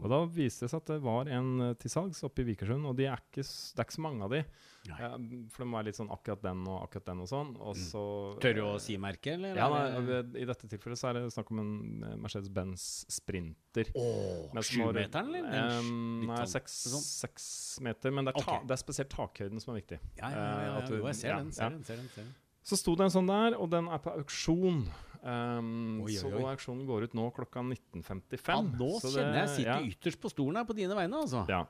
[0.00, 2.86] Og da viste det seg at det var en uh, til salgs oppe i Vikersund,
[2.90, 4.42] og de er ikke, det er ikke så mange av de.
[4.90, 5.14] Uh,
[5.52, 7.52] for de var litt sånn akkurat den og akkurat den og sånn.
[7.60, 8.02] Og så
[8.42, 9.58] Tør du å si merket, eller?
[9.60, 11.72] Ja, nei, I dette tilfellet så er det snakk om en
[12.08, 13.90] eh, Mercedes-Benz Sprinter.
[13.94, 15.80] Små- Sjumeteren, eller?
[15.80, 17.04] Um, nei, sånn- seks, sånn.
[17.06, 17.46] seks
[17.84, 18.14] meter.
[18.14, 18.66] Men det er, ta, okay.
[18.70, 20.00] det er spesielt takhøyden som er viktig.
[20.18, 22.08] Ja, ja, ja, ja, uh, at du- Jo, jeg ser den, ser den, ser den,
[22.14, 22.34] ser den.
[22.62, 24.82] Så sto det en sånn der, og den er på auksjon.
[25.20, 28.48] Um, Oi, oi, så auksjonen går ut nå klokka 19.55.
[28.48, 31.44] Ja, nå kjenner jeg det- sitter ja, ytterst på stolen her på dine vegne, altså.
[31.48, 31.64] ja.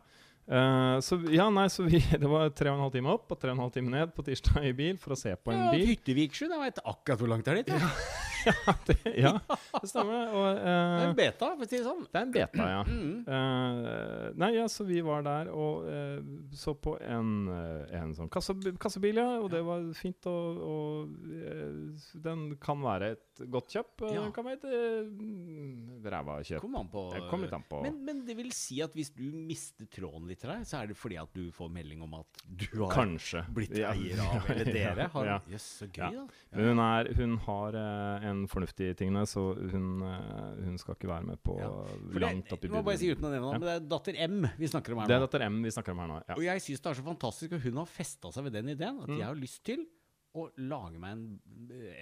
[0.50, 3.38] Uh, så ja, nei, så vi, det var tre og en halv time opp og
[3.38, 5.60] tre og en halv time ned på tirsdag i bil for å se på en
[5.66, 5.86] Ja, bil.
[5.92, 7.70] Hytteviksjøen, jeg veit akkurat hvor langt det er dit.
[7.74, 7.90] Ja.
[8.88, 9.32] det, ja,
[9.80, 10.32] det stemmer.
[10.34, 12.04] Og, Det er en beta, for å si det sånn.
[12.10, 12.82] det er en beta, ja.
[12.86, 13.14] Mm.
[13.28, 16.20] Uh, nei, ja, så vi var der og uh,
[16.56, 19.28] så på en, en sånn kasse, kassebil, ja.
[19.40, 20.26] Og det var fint.
[20.30, 21.14] Og, og
[22.24, 24.04] den kan være et godt kjøp.
[24.10, 24.20] Ja.
[24.24, 26.60] Den kan være et uh, ræva kjøp.
[26.64, 27.04] Kom an på.
[27.30, 27.82] Kom litt an på.
[27.84, 30.98] Men, men det vil si at hvis du mister tråden litt her, så er det
[30.98, 33.44] fordi at du får melding om at du har Kanskje.
[33.54, 33.92] blitt Ja.
[33.94, 35.38] eier av, eller dere har Ja.
[35.50, 36.10] yes, så gøy, Ja.
[36.24, 36.26] da.
[36.56, 41.08] Men hun, er, hun har en fornuftig i tingene, så hun, eh, hun skal ikke
[41.10, 41.70] være med på Ja.
[42.22, 42.98] Langt opp i byen.
[42.98, 45.08] si uten å nevne navn, men det er datter M vi snakker om her nå.
[45.08, 46.18] Det er datter M vi snakker om her nå.
[46.28, 46.34] Ja.
[46.36, 49.00] Og jeg syns det er så fantastisk at hun har festa seg ved den ideen.
[49.02, 49.18] At Mm.
[49.18, 49.86] jeg har lyst til
[50.34, 51.40] å lage meg en,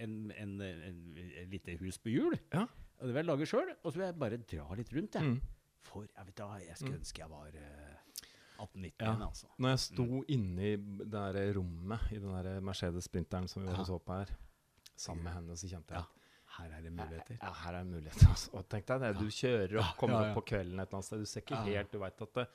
[0.02, 2.38] en, en, en, lite hus på hjul.
[2.52, 2.66] Ja.
[3.00, 3.70] Og det vil jeg lage sjøl.
[3.84, 5.22] Og så vil jeg bare dra litt rundt, jeg.
[5.22, 5.40] Mm.
[5.88, 7.94] For jeg vet da, jeg skulle ønske jeg var eh,
[8.58, 9.14] 18-19, Ja.
[9.24, 9.46] altså.
[9.58, 10.24] Når jeg sto mm.
[10.34, 13.84] inni det der rommet i den der Mercedes-sprinteren som vi Ja.
[13.84, 14.26] så på her,
[14.96, 16.04] sammen med henne, så kjente jeg Ja.
[16.58, 17.36] Her er det muligheter.
[17.40, 18.26] Ja, her er det muligheter.
[18.34, 18.50] Altså.
[18.58, 21.22] Og tenk deg det, du kjører og kommer opp på kvelden et eller annet sted.
[21.22, 22.46] Du ser ikke helt, du veit at det,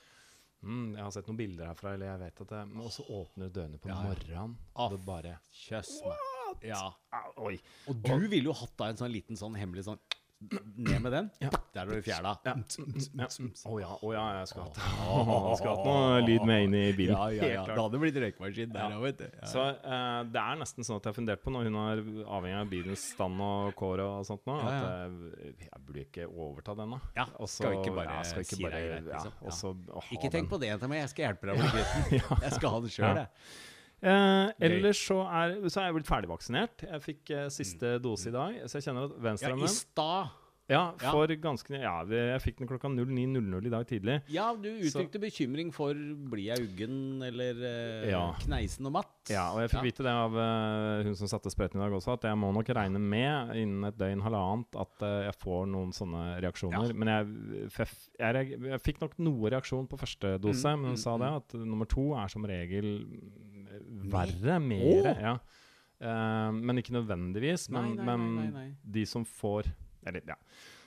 [0.62, 3.50] mm, Jeg har sett noen bilder herfra, eller jeg vet at det Men også åpner
[3.50, 6.30] du dørene på morgenen, og det bare Kjøss meg.
[6.64, 6.84] Ja.
[7.12, 7.56] ah, Oi.
[7.90, 10.00] Og du ville jo hatt deg en sånn liten sånn hemmelig sånn
[10.78, 11.28] Ned med den.
[11.40, 11.50] Ja.
[11.74, 12.32] Der var du fjæla.
[12.46, 12.54] Ja.
[12.56, 13.28] ja.
[13.70, 17.16] Å ja, å ja, jeg skulle hatt Jeg hatt noe lyd med inn i bilen.
[17.16, 17.48] Ja, ja, ja.
[17.48, 17.76] Helt klart.
[17.78, 18.98] Det hadde blitt røykmaskin der Ja.
[18.98, 19.26] òg, vet du.
[19.40, 19.50] Ja.
[19.54, 22.04] Så uh, det er nesten sånn at jeg har fundert på, når hun er
[22.38, 24.94] avhengig av bilens stand og kår og sånt nå, at ja.
[25.08, 27.02] eh, jeg burde ikke overta den, da.
[27.22, 29.20] Ja, Og så- skal vi ikke bare ja, skal ikke si det bare, greit, ja,
[29.20, 29.38] liksom?
[29.48, 30.50] og så å ha Ikke tenk den.
[30.54, 30.98] på det jenta mi.
[31.02, 32.42] jeg skal hjelpe deg med gutten.
[32.48, 33.24] Jeg skal ha det sjøl, Ja.
[33.24, 33.30] jeg.
[34.04, 36.86] Eh, ellers så er, så er jeg blitt ferdigvaksinert.
[36.90, 39.44] Jeg fikk eh, siste dose i dag, så jeg kjenner at Mm.
[39.44, 40.40] Ja, i stad.
[40.70, 41.12] Ja, Ja.
[41.44, 44.22] ganske Ja, jeg fikk den klokka 09.00 i dag tidlig.
[44.32, 48.34] Ja, du uttrykte bekymring for blir jeg uggen eller eh, Ja.
[48.40, 49.12] kneisen og matt.
[49.30, 49.84] Ja, og jeg fikk Ja.
[49.84, 52.66] vite det av uh, hun som satte sprøyten i dag også, at jeg må nok
[52.66, 56.94] regne med innen et døgn, halvannet, at uh, jeg får noen sånne reaksjoner.
[56.96, 57.88] Men jeg, jeg,
[58.20, 61.28] jeg, jeg fikk nok noe reaksjon på første dose, Mm, men hun mm, sa det
[61.28, 61.36] mm.
[61.36, 63.53] at nummer to er som regel mm,
[64.12, 65.24] verre, mer, Åh!
[65.30, 65.36] ja.
[66.04, 67.70] Uh, men ikke nødvendigvis.
[67.72, 68.70] Men, Nei, nei, nei, men nei, nei.
[68.98, 69.70] de som får
[70.04, 70.36] Eller, ja.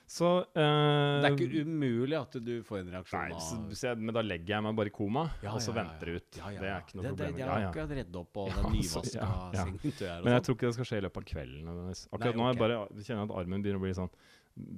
[0.06, 3.98] Så uh, Det er ikke umulig at du får en reaksjon Nei, så, så jeg,
[4.06, 6.22] men da legger jeg meg bare i koma, Ja, og så ja, venter jeg det
[6.22, 6.38] ut.
[6.38, 7.38] Ja, ja, Det er ikke noe det, problem.
[7.38, 7.70] Det, er ja.
[7.72, 9.64] akkurat redd opp på den altså, nyvaska ja, ja.
[9.64, 10.46] sengetøyet her Men jeg sånn.
[10.46, 11.72] tror ikke det skal skje i løpet av kvelden.
[11.72, 14.12] Akkurat Nei, nå jeg bare, jeg kjenner jeg at armen begynner å bli sånn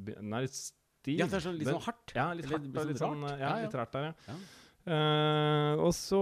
[0.09, 1.19] Den er litt stiv.
[1.19, 2.15] Ja, det er sånn, litt sånn hardt.
[2.17, 3.43] Ja, litt Eller hardt og litt sånn, rart.
[3.45, 4.39] ja, litt rart der, ja.
[4.89, 6.21] Eh, og så,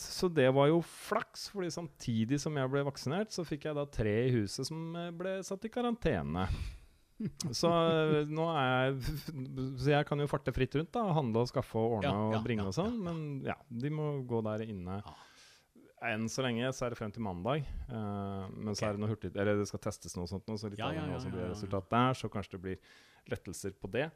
[0.00, 3.84] så det var jo flaks, fordi samtidig som jeg ble vaksinert, så fikk jeg da
[3.92, 6.46] tre i huset som ble satt i karantene.
[7.54, 8.96] Så eh, nå er jeg
[9.78, 11.04] Så jeg kan jo farte fritt rundt, da.
[11.14, 12.98] Handle og skaffe og ordne Ja, og ja, bringe ja, og sånn.
[13.04, 14.98] Men ja, de må gå der inne.
[16.04, 17.64] Enn så lenge så er det frem til mandag.
[17.88, 20.68] Uh, men så er det noe hurtig Eller det skal testes noe sånt nå, så
[20.68, 22.94] litt Ja, av hva som blir resultatet der, så kanskje det blir
[23.32, 24.08] lettelser på det.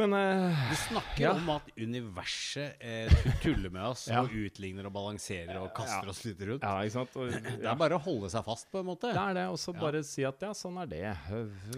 [0.00, 1.32] Men uh, Du snakker Ja.
[1.36, 4.22] om at universet eh, tuller med oss Ja.
[4.24, 6.14] og utligner og balanserer og kaster Ja.
[6.14, 6.64] oss litt rundt.
[6.64, 7.16] ja, ikke sant?
[7.20, 7.28] Og,
[7.60, 9.12] Det er bare å holde seg fast, på en måte.
[9.12, 11.02] Det er det, og så bare si at ja, sånn er det.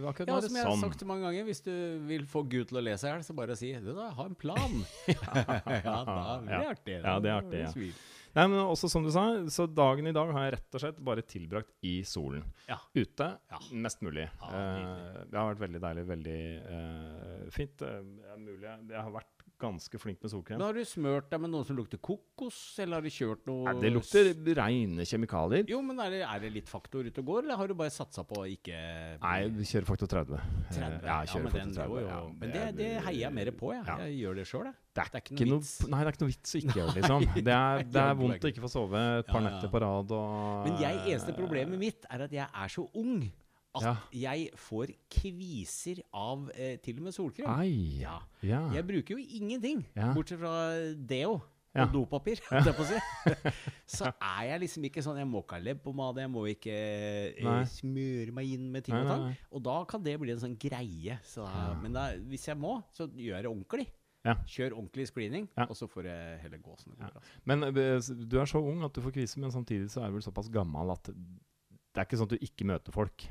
[0.06, 0.86] Akkurat Ja, som jeg har sånn.
[0.86, 1.74] sagt mange ganger, hvis du
[2.06, 4.24] vil få Gud til å le seg i hjel, så bare si du da, ha
[4.30, 4.78] en plan.
[5.10, 6.98] ja, da det er artig.
[7.02, 7.92] Ja, det er artig, ja.
[8.32, 11.00] Nei, men også som du sa, så dagen i dag har jeg rett og slett
[11.04, 12.46] bare tilbrakt i solen.
[12.68, 12.78] Ja.
[12.96, 13.58] Ute, Ja.
[13.72, 14.24] mest mulig.
[14.40, 17.76] Ja, Eh, det har vært veldig deilig, veldig uh, fint.
[17.76, 20.58] Det er mulig jeg har vært ganske flink med solkrem.
[20.58, 23.64] Men har du smørt deg med noe som lukter kokos, eller har du kjørt noe
[23.68, 25.64] Nei, det lukter reine kjemikalier.
[25.70, 27.94] Jo, men er det, er det litt faktor ute og går, eller har du bare
[27.94, 28.76] satsa på å ikke
[29.22, 30.38] Nei, vi kjører faktor 30.
[30.38, 30.98] Eh, 30?
[31.06, 31.88] Ja, jeg kjører men, faktor 30.
[31.88, 32.08] jo, jo.
[32.10, 32.20] ja.
[32.42, 33.84] men det, det heier jeg mer på, jeg.
[33.88, 33.98] Ja.
[34.06, 34.78] Jeg gjør det sjøl, jeg.
[34.92, 35.74] Det er, Det er ikke noe vits.
[35.88, 37.22] nei, det er ikke noe vits å ikke gjøre liksom.
[37.38, 39.54] Det er, det er vondt å ikke få sove et par Ja, ja.
[39.54, 43.22] netter på rad og Men jeg, eneste problemet mitt er at jeg er så ung
[43.74, 43.94] at Ja.
[44.12, 47.48] jeg får kviser av eh, til og med solkrem.
[47.48, 48.00] Ai.
[48.02, 48.18] Ja.
[48.44, 48.66] Ja.
[48.74, 50.54] Jeg bruker jo ingenting, bortsett fra
[50.96, 51.40] deo.
[51.72, 52.98] Og dopapir, si.
[53.96, 56.74] Så er jeg liksom ikke sånn Jeg må ikke ha leppepomade, jeg må ikke
[57.32, 59.24] eh, smøre meg inn med ting og tang.
[59.56, 61.16] Og da kan det bli en sånn greie.
[61.24, 63.86] Så da, Men da, hvis jeg må, så gjør jeg det ordentlig.
[64.22, 64.36] Ja.
[64.46, 65.64] Kjør ordentlig screening, Ja.
[65.64, 67.16] og så får jeg heller gå som det går.
[67.16, 67.40] Altså.
[67.48, 70.20] Men eh, du er så ung at du får kviser, men samtidig så er du
[70.20, 73.24] vel såpass gammel at det er ikke sånn at du ikke møter folk.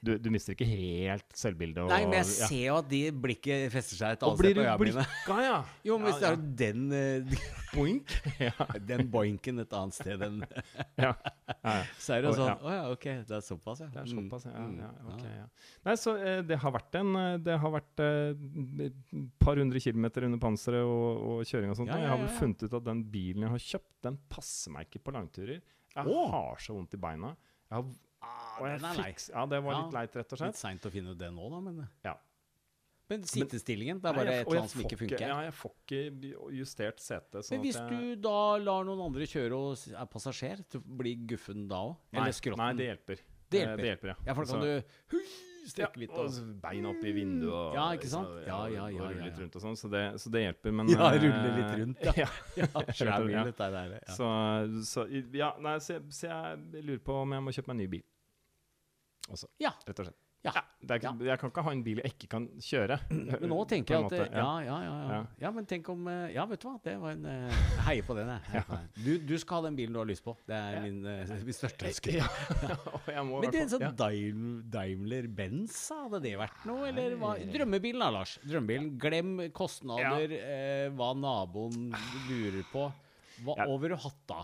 [0.00, 1.82] Du, du mister ikke helt selvbildet.
[1.84, 2.46] og- Nei, men jeg ja.
[2.48, 5.04] ser jo at de blikket fester seg et annet sted på øynene mine.
[5.04, 5.56] blikka, ja?
[5.90, 7.42] Jo, men hvis ja, det er den uh,
[7.74, 8.14] Boink.
[8.48, 8.66] ja.
[8.88, 10.64] Den boinken et annet sted enn ja.
[11.04, 11.12] ja,
[11.60, 11.74] ja.
[12.00, 12.56] Så er det jo Å, sånn ja.
[12.64, 13.90] oh, ja, ok, det er såpass, ja.
[13.92, 14.64] Det er Mm, såpass, ja.
[14.64, 15.34] mm, ja, ok, ja.
[15.44, 15.76] ja.
[15.86, 18.46] Nei, så uh, det har vært en eh, Det har vært et
[18.86, 21.92] et par hundre kilometer under panseret og, og kjøring og sånt.
[21.92, 25.02] Jeg har vel funnet ut at den bilen jeg har kjøpt, den passer meg ikke
[25.06, 25.60] på langturer.
[25.94, 26.30] Jeg oh.
[26.32, 27.32] har så vondt i beina.
[27.68, 27.86] Jeg har,
[28.22, 29.14] Ah, den er lei.
[29.16, 30.52] ja, det var litt leit, rett og slett.
[30.52, 32.16] Litt seint å finne ut det nå, da, men Ja.
[33.10, 35.20] Men sittestillingen, det er Nei, bare jeg- et eller annet som ikke funker.
[35.20, 37.42] Ja, jeg får ikke justert setet.
[37.42, 41.66] Sånn Men hvis jeg, du da lar noen andre kjøre og er passasjer, blir guffen
[41.66, 41.96] da òg?
[42.12, 42.56] Eller skrotten?
[42.58, 43.18] Nei, det hjelper.
[43.50, 43.76] Det Eh, hjelper.
[43.82, 44.14] Det hjelper, ja.
[44.26, 45.18] Ja, for da kan Så- du
[45.60, 48.32] hui, strekke litt og beina opp i vinduet og Ja, ikke sant?
[48.46, 50.72] Ja, ja, ja, rulle litt rundt og sånn, så så det hjelper.
[50.80, 52.14] Men Ja, eh, rulle litt rundt, ja.
[52.16, 52.30] ja.
[52.56, 53.94] Ja, litt dette der.
[54.00, 54.16] Ja.
[54.16, 54.30] Så,
[54.88, 57.88] så ja, nei, så, så jeg lurer på om jeg må kjøpe meg en ny
[57.98, 58.04] bil.
[59.30, 59.70] Også, Ja.
[59.86, 60.18] rett og slett.
[60.40, 60.52] Ja.
[60.80, 61.10] Det er ja.
[61.28, 62.96] Jeg kan ikke ha en bil jeg ikke kan kjøre.
[63.12, 65.08] Men nå tenker jeg at måte, ja, ja, ja, ja.
[65.12, 65.18] Ja.
[65.42, 68.06] ja, men tenk om eh, Ja, vet du hva, det var en eh, Jeg heier
[68.08, 68.62] på den, jeg.
[69.04, 70.32] Du, du skal ha den bilen du har lyst på.
[70.48, 72.14] Det er min, eh, min største ønske.
[72.16, 72.30] Ja,
[73.20, 76.88] Men det er en sånn Daim- Daimler-Benz, hadde det vært noe?
[76.88, 77.34] Eller hva?
[77.52, 78.38] Drømmebilen da, Lars.
[78.46, 78.94] Drømmebilen.
[79.04, 81.90] Glem kostnader, eh, hva naboen
[82.30, 82.88] lurer på.
[83.44, 83.68] Hva Ja.
[83.72, 84.40] over hatt da?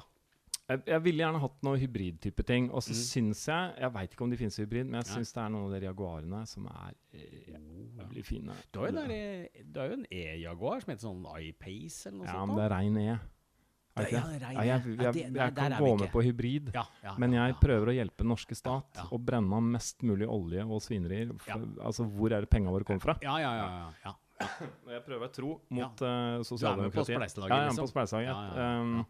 [0.69, 2.71] Jeg, jeg ville gjerne hatt noe hybridtype ting.
[2.75, 3.03] Og så Mm.
[3.07, 5.49] syns jeg Jeg veit ikke om de finnes i hybrid, men jeg syns det er
[5.55, 7.55] noen av de Jaguarene som er eh,
[8.01, 8.53] jævlig fine.
[8.73, 12.27] Du har jo, der, du har jo en E-Jaguar som heter sånn iPace eller noe
[12.27, 12.47] Ja, sånt.
[12.49, 13.19] men det er rein E.
[13.97, 14.41] Er det Ja, det?
[14.43, 14.53] Ja, E.
[14.53, 16.75] jeg, Ja, jeg, det- jeg, nei, der kan er gå med på hybrid.
[16.75, 17.59] ja, ja, Men jeg ja.
[17.63, 19.19] prøver å hjelpe den norske stat Ja, ja.
[19.19, 21.31] brenne av mest mulig olje og svinerier.
[21.81, 23.17] Altså, hvor er det penga våre kommer fra?
[23.23, 23.69] Ja, ja, ja.
[24.05, 24.49] ja, ja.
[24.91, 26.39] Jeg prøver å tro mot Ja.
[26.41, 27.87] uh, Du er med på spleiselaget, spleiselaget, Ja, jeg er med liksom?
[27.87, 29.07] på spleiselaget.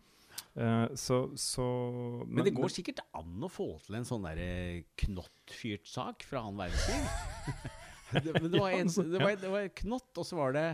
[0.57, 1.65] Eh, så, så
[2.27, 4.41] Men det går sikkert an å få til en sånn der
[5.05, 7.65] knottfyrt sak fra annen verdenskrig.
[8.25, 10.69] det, men det var, en, det, var, det var knott, og så var det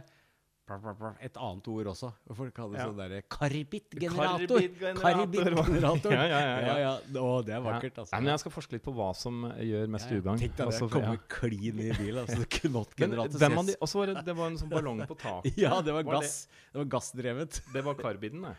[0.72, 2.08] et annet ord også.
[2.38, 2.84] Folk hadde Ja.
[2.86, 4.62] sånn derre karbitgenerator.
[4.62, 5.02] Karbitgenerator.
[5.02, 6.12] Karbitgenerator.
[6.16, 6.76] Ja, ja, ja, ja.
[6.78, 8.14] ja, Å, det er vakkert, altså.
[8.14, 10.22] Nei, men jeg skal forske litt på hva som gjør mest Ja, ja.
[10.22, 10.40] ugagn.
[10.40, 10.90] Tenk deg det.
[10.94, 11.22] Komme ja.
[11.34, 12.22] klin i bil.
[12.22, 13.74] Altså, knottgenerator.
[13.82, 15.58] Og så var det, det var en sånn ballong på taket.
[15.58, 16.44] Ja, det var gass.
[16.70, 17.64] Det var gassdrevet.
[17.74, 18.54] Det var karbiden, det.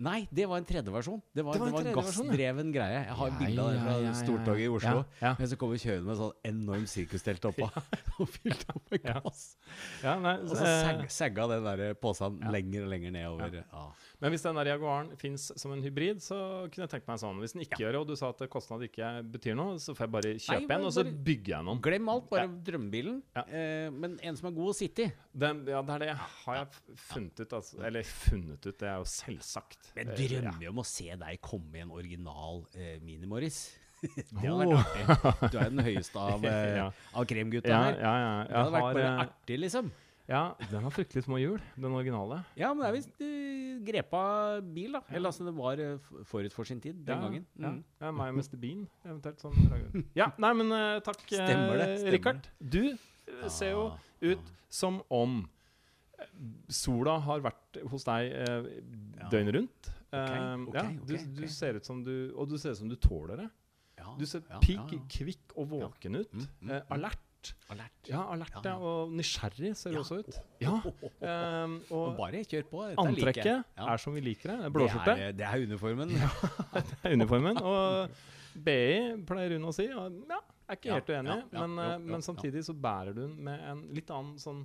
[0.00, 1.18] Nei, det var en tredjeversjon.
[1.36, 1.94] Det var, Det var en det var ja.
[2.00, 3.00] gassdreven greie.
[3.04, 4.68] Jeg har Ja, bilde av det fra ja, ja, ja, Stortoget i.
[4.72, 5.02] Oslo.
[5.20, 5.32] Ja, ja.
[5.38, 7.68] Men så kommer kjørende med sånn enorm sirkustelt oppå
[8.20, 9.42] og fylt opp med gass.
[10.00, 13.60] Ja, nei, Og så eh, sag, sagga den der posen lenger og lenger nedover.
[13.60, 13.84] Ja.
[14.20, 16.36] Men hvis den der Jaguaren fins som en hybrid, så
[16.68, 17.38] kunne jeg tenkt meg sånn.
[17.40, 20.04] Hvis den ikke gjør det, og du sa at kostnad ikke betyr noe, så får
[20.06, 21.80] jeg bare kjøpe Nei, en, og så bygger jeg noen.
[21.86, 22.52] Glem alt, bare Ja.
[22.68, 23.22] drømmebilen.
[23.38, 23.44] Ja.
[23.48, 25.12] Eh, men en som er god å sitte i.
[25.32, 27.52] Den, ja, det er det har jeg funnet ut.
[27.60, 27.80] Altså.
[27.88, 29.92] Eller funnet ut, det er jo selvsagt.
[29.96, 33.62] Jeg Eh, drømmer jo om å se deg komme i en original eh, Mini-Morris.
[34.00, 35.50] det hadde vært artig.
[35.52, 36.86] Du er jo den høyeste av, eh, Ja.
[37.14, 37.98] av kremgutta her.
[38.00, 38.44] ja, ja.
[38.48, 39.90] Det hadde vært bare eh, artig, liksom.
[40.30, 40.40] Ja,
[40.70, 42.36] den har fryktelig små hjul, den originale.
[42.56, 44.20] Ja, men det er visst uh, grepa
[44.62, 45.00] bil, da.
[45.10, 47.46] Eller altså, det var uh, forut for sin tid den ja, gangen.
[47.58, 47.84] Ja, Mm.
[48.00, 48.56] ja meg og Mr.
[48.62, 49.42] Bean, eventuelt.
[49.42, 50.04] Sånn.
[50.20, 52.48] Ja, nei, men uh, takk, eh, Stemmer det, stemmer Richard.
[52.62, 53.98] Du eh, ser jo Ah,
[54.30, 55.40] ut som om
[56.20, 56.26] eh,
[56.70, 58.68] sola har vært hos deg eh,
[59.32, 59.90] døgnet rundt.
[60.10, 62.88] Ok, okay, ok, ja, du, du ser ut som du Og du ser ut som
[62.90, 63.50] du tåler det.
[64.00, 66.32] Ja, Du ser ja, pigg, ja, kvikk og våken ut.
[66.34, 66.94] Mm, mm, eh, mm.
[67.40, 67.52] Alert.
[67.70, 68.08] Alert.
[68.10, 68.70] Ja, alert, Ja, ja.
[68.70, 68.76] ja.
[68.78, 69.98] Og nysgjerrig ser Ja.
[70.02, 70.38] også ut.
[70.60, 70.74] Ja.
[71.64, 72.82] Um, Og bare kjør på.
[72.88, 73.64] Dette antrekket like.
[73.78, 73.88] Ja.
[73.92, 74.58] er som vi liker det.
[74.58, 75.16] Det Det blåskjorte.
[75.18, 76.10] er, det er uniformen.
[77.04, 77.56] er uniformen.
[77.62, 78.10] Og
[78.54, 79.86] BI pleier hun å si.
[79.92, 82.64] Og ja, er ikke Ja, helt uenig, ja, ja, men, jo, eh, jo, men samtidig
[82.66, 84.64] så bærer du den med en litt annen sånn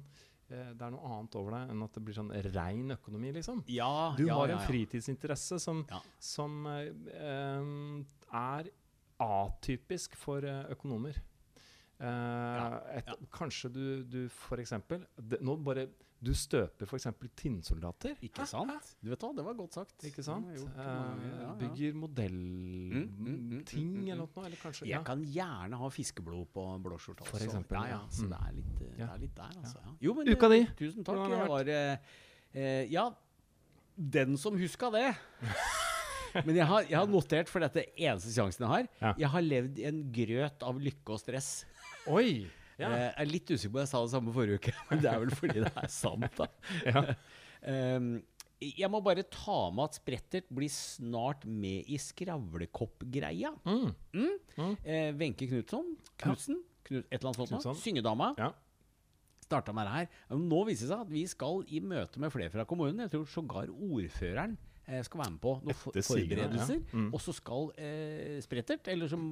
[0.49, 3.63] eh, Det er noe annet over deg enn at det blir sånn rein økonomi, liksom.
[3.67, 4.65] Ja, Du ja, har en ja.
[4.67, 6.01] fritidsinteresse som, Ja.
[6.19, 8.03] som eh,
[8.35, 8.69] er
[9.21, 10.65] atypisk for eh,
[11.95, 13.13] Eh, et, ja.
[13.31, 15.85] Kanskje du, du for eksempel det, Nå bare
[16.19, 18.17] Du støper eksempel tinnsoldater.
[18.25, 18.89] Ikke sant?
[18.99, 20.03] Du vet hva, det var godt sagt.
[20.07, 20.49] Ikke sant?
[20.57, 21.51] Gjort uh, ja.
[21.59, 24.07] Bygger mm, mm, modellting mm, mm.
[24.09, 24.45] eller noe.
[24.47, 24.97] Eller kanskje ja.
[24.97, 27.27] Jeg kan gjerne ha fiskeblod på blåskjorta.
[27.29, 28.01] For eksempel, Ja, ja.
[28.09, 28.31] Så Mm.
[28.33, 29.83] det er litt, det er litt der, altså.
[29.85, 29.95] Ja.
[30.07, 30.59] Jo, men, Uka di?
[30.63, 31.23] eh, Tusen takk.
[31.29, 33.09] Det var eh, Ja,
[33.95, 35.07] den som huska det.
[36.45, 39.15] Men jeg har, jeg har notert, for dette eneste sjansen jeg har.
[39.21, 41.51] Jeg har levd i en grøt av lykke og stress.
[42.11, 42.45] Oi!
[42.75, 42.89] Ja.
[42.89, 45.11] Eh, jeg er litt usikker på om jeg sa det samme forrige uke, men det
[45.11, 46.47] er vel fordi det er sant, da.
[46.89, 47.03] ja.
[47.71, 48.09] Ehm,
[48.65, 53.51] jeg må bare ta med at Sprettert blir snart med i skravlekopp-greia.
[53.67, 53.89] Mm.
[54.15, 54.75] mm.
[55.19, 55.91] Wenche Knutson,
[56.23, 57.59] Knutsen, Knut, et eller annet sånt noe.
[57.59, 57.81] Knutson.
[57.81, 58.31] Syngedama.
[58.39, 58.53] Ja.
[59.45, 60.21] Starta med det her.
[60.39, 63.03] Nå viser det seg at vi skal i møte med flere fra kommunen.
[63.05, 64.55] Jeg tror sågar ordføreren
[65.05, 66.79] skal være med på noen for forberedelser.
[66.81, 66.97] ja.
[66.99, 67.07] Mm.
[67.13, 69.23] Og så skal eh, Sprettert, eller som,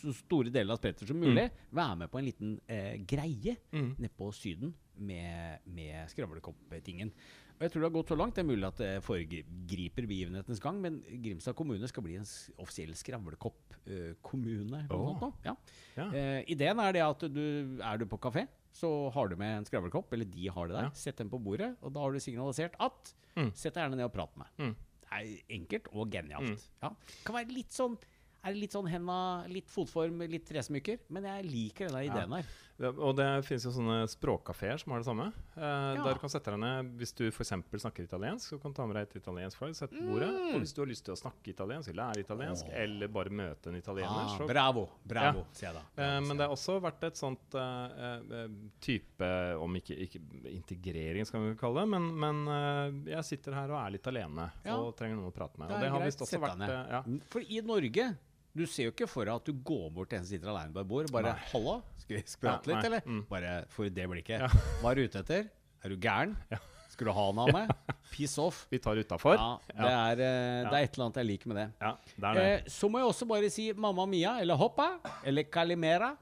[0.00, 3.94] så store deler av Sprettert som mulig, være med på en liten eh, greie Mm.
[3.98, 7.12] nede på Syden med, med skravlekopp-tingen.
[7.58, 8.34] Og jeg tror det har gått så langt.
[8.36, 12.26] Det er mulig at det foregriper begivenhetens gang, men Grimstad kommune skal bli en
[12.62, 14.86] offisiell skravlekopp-kommune.
[14.90, 15.24] Åh.
[15.44, 15.54] Ja.
[15.96, 16.06] Ja.
[16.14, 19.66] Eh, ideen er det at du er du på kafé, så har du med en
[19.66, 20.88] skravlekopp, eller de har det der.
[20.90, 20.94] Ja.
[20.94, 23.52] Sett den på bordet, og da har du signalisert at Mm.
[23.54, 24.48] Sett deg gjerne ned og prat med.
[24.58, 24.72] Mm.
[25.08, 26.54] Det er enkelt og genialt.
[26.54, 26.78] Mm.
[26.84, 26.92] Ja.
[27.24, 27.98] Kan være litt sånn
[28.38, 29.18] er det litt sånn henda,
[29.50, 31.00] litt fotform, litt tresmykker.
[31.12, 32.52] Men jeg liker denne ideen her.
[32.78, 35.24] Ja, og det finnes jo sånne språkkafeer som har det samme.
[35.56, 35.62] Eh,
[35.98, 36.04] Ja.
[36.04, 37.50] Der du kan sette deg ned Hvis du f.eks.
[37.82, 40.28] snakker italiensk, så kan du ta med deg et italiensk flagg, sette på bordet.
[40.30, 40.52] Mm.
[40.54, 43.66] Og hvis du har lyst til å snakke italiensk, eller lære italiensk, eller bare møte
[43.72, 45.44] en italiener, Ah, så bravo, bravo, Ja.
[45.58, 45.82] sier jeg da.
[46.04, 48.48] Eh, men det har også vært et sånt eh, eh,
[48.80, 50.20] type Om ikke, ikke
[50.54, 51.88] integrering, skal vi kalle det.
[51.88, 55.58] Men, men eh, jeg sitter her og er litt alene og trenger noen å prate
[55.58, 55.70] med.
[55.74, 57.18] Og det har visst også vært eh.
[57.28, 58.12] For i Norge
[58.58, 60.74] Du ser jo ikke for deg at du går bort til en som sitter aleine
[60.74, 61.62] på et bord bare skal
[62.08, 63.22] vi skal vi prate Ja, litt, eller?' mm.
[63.28, 64.42] Bare for det blikket.
[64.42, 64.48] Ja.
[64.80, 65.48] Hva er du ute etter?
[65.84, 66.34] Er du gæren?
[66.88, 67.96] Skal du ha noe av meg?
[68.10, 68.64] Piss off.
[68.72, 69.36] Vi tar utafor.
[69.38, 71.66] Ja, det er, eh, det er et eller annet jeg liker med det.
[71.84, 72.46] Ja, det det.
[72.46, 74.88] Eh, så må jeg også bare si Mamma Mia eller Hoppa
[75.22, 76.16] eller Calimera.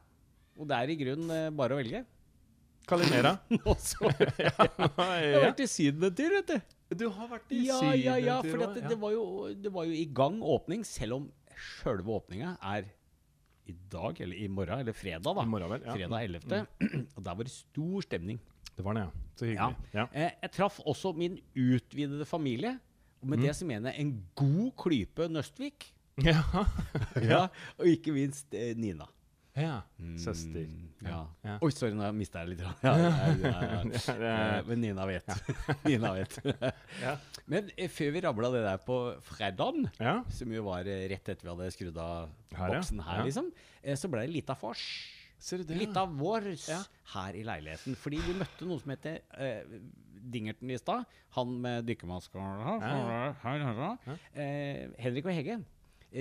[0.58, 2.04] Og det er i grunnen eh, bare å velge.
[2.86, 4.06] Så
[4.38, 6.74] Jeg har vært i Syden en tur, vet du.
[6.94, 8.36] Du har vært i Ja, Syden ja, ja.
[8.38, 8.90] en tur For også, det, ja.
[8.92, 9.24] det, var jo,
[9.64, 11.24] det var jo i gang åpning, selv om
[11.56, 12.86] sjølve åpninga er
[13.66, 15.42] i dag, eller i morgen, eller fredag, da.
[15.44, 15.94] Morgen vel, ja.
[15.94, 15.98] Mm.
[15.98, 17.06] Fredag 11.
[17.16, 18.38] Og der var det stor stemning.
[18.76, 19.10] Det var det, ja.
[19.36, 19.76] Så hyggelig.
[19.96, 20.04] Ja.
[20.12, 22.78] Eh, jeg traff også min utvidede familie.
[23.22, 23.44] Og med Mm.
[23.46, 25.92] det så mener jeg en god klype Nøstvik.
[26.24, 26.40] Ja.
[27.20, 27.46] Ja.
[27.78, 29.04] Og ikke minst eh, Nina.
[29.56, 29.80] Ja.
[30.20, 30.66] Søster.
[30.68, 31.20] Mm, ja.
[31.46, 31.56] Ja.
[31.64, 32.62] Oi, sorry, nå mista jeg litt.
[32.86, 33.82] Ja, ja, ja, ja.
[33.90, 35.28] det Eh, Men Nina vet.
[35.88, 36.38] Nina vet.
[37.46, 40.18] Men eh, før vi rabla det der på fredagen, ja.
[40.32, 44.10] som jo var eh, rett etter vi hadde skrudd av boksen her, liksom, eh, så
[44.12, 44.86] ble det litt av vors.
[45.38, 45.76] Ser du det?
[45.78, 46.80] Litt av vårs Ja.
[47.12, 47.96] her i leiligheten.
[48.00, 49.78] Fordi vi møtte noen som heter uh,
[50.26, 51.04] Dingerten i stad.
[51.36, 51.86] Han med
[53.76, 53.98] her.
[54.32, 55.58] Eh, Henrik og Hege.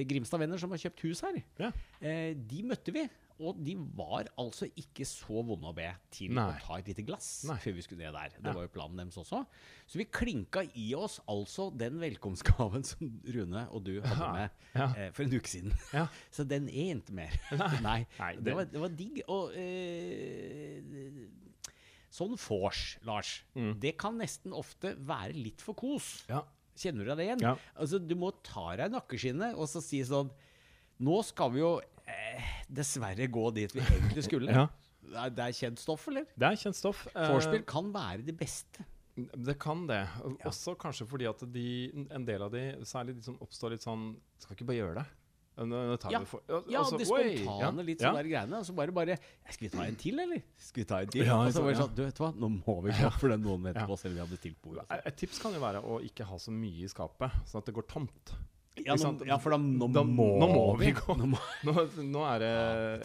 [0.09, 1.39] Grimstad-venner som har kjøpt hus her.
[1.61, 1.71] Ja.
[2.01, 3.05] Eh, de møtte vi.
[3.43, 6.45] Og de var altså ikke så vonde å be til Nei.
[6.53, 7.57] å ta et lite glass Nei.
[7.59, 8.29] før vi skulle ned der.
[8.37, 8.53] Det Ja.
[8.53, 9.41] var jo planen deres også.
[9.87, 14.87] Så vi klinka i oss altså den velkomstgaven som Rune og du hadde med Ja.
[14.95, 15.73] eh, for en uke siden.
[15.93, 16.07] Ja.
[16.31, 17.35] Så den er ikke mer.
[17.83, 18.05] Nei.
[18.19, 19.21] Nei, det, det- var, det var digg.
[19.27, 20.81] Og eh,
[22.15, 23.79] sånn vors, Lars, Mm.
[23.79, 26.23] det kan nesten ofte være litt for kos.
[26.29, 26.43] Ja.
[26.75, 27.59] Kjenner du deg det igjen?
[27.79, 30.31] Altså, du må ta deg i nakkeskinnet og så si sånn
[30.99, 31.81] Nå skal vi jo
[32.69, 34.51] dessverre gå dit vi egentlig skulle.
[34.61, 34.67] Ja.
[35.05, 36.23] Det, er, det er kjent stoff, eller?
[36.33, 37.03] Det er kjent stoff.
[37.13, 38.85] Eh, Vorspiel kan være det beste.
[39.15, 39.99] Det kan det.
[40.01, 40.31] Ja.
[40.49, 41.65] Også kanskje fordi at de,
[42.09, 44.09] en del av de, særlig de som oppstår litt sånn
[44.41, 45.05] Skal ikke bare gjøre det?
[45.61, 46.19] Nå, nå Ja.
[46.19, 48.09] vi for, Ja, altså, de oi, spontane oi, litt ja.
[48.09, 48.57] sånne der greiene.
[48.59, 49.15] Og så bare bare
[49.45, 50.41] Skal vi ta en til, eller?
[50.57, 51.23] Skal vi ta en til?
[51.29, 53.69] Ja, og så bare sånn, du vet hva, nå må vi gå for den noen
[53.71, 54.01] etterpå, Ja.
[54.01, 54.81] selv om vi har bestilt bord.
[54.83, 54.99] Altså.
[55.05, 57.77] Et tips kan jo være å ikke ha så mye i skapet, sånn at det
[57.77, 58.33] går tomt.
[58.83, 61.15] Ja, nå, ja, for da nå, Da- må, nå må vi gå.
[61.15, 61.73] Nå må, Nå,
[62.33, 62.49] er det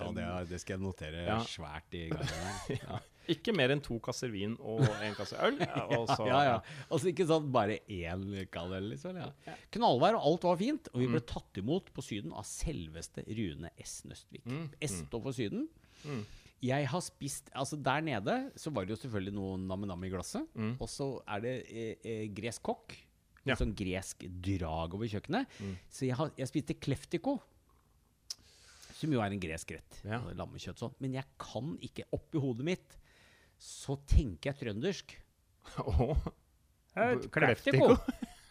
[0.01, 1.39] ja, det, er- det skal jeg notere Ja.
[1.47, 2.81] svært i gangen.
[2.81, 2.99] Ja.
[3.31, 5.55] ikke mer enn to kasser vin og en kasse øl.
[6.01, 6.57] Også, ja, ja.
[6.91, 9.15] Altså ikke sånn bare én kald øl, liksom.
[9.21, 9.29] Ja.
[9.71, 10.89] Knallvær, og alt var fint.
[10.91, 14.01] Og vi ble tatt imot på Syden av selveste Rune S.
[14.11, 14.43] Nøstvik.
[14.51, 15.69] Mm, S står for Syden.
[16.03, 16.25] Mm.
[16.61, 20.51] Jeg har spist Altså, der nede så var det jo selvfølgelig noe nam-nam i glasset.
[20.59, 20.75] Mm.
[20.83, 22.97] Og så er det eh, eh, gresk kokk.
[23.47, 23.55] Ja.
[23.55, 25.49] En sånn gresk drag over kjøkkenet.
[25.65, 25.77] Mm.
[25.89, 27.39] Så jeg, har, jeg spiste kleftiko.
[29.01, 30.01] Som jo er en gresk rett.
[30.05, 30.19] Ja.
[30.37, 30.93] Lammekjøtt sånn.
[31.01, 32.99] Men jeg kan ikke Oppi hodet mitt
[33.61, 35.17] så tenker jeg trøndersk.
[35.87, 36.29] Åh,
[36.99, 37.93] Eh, Kleftiko.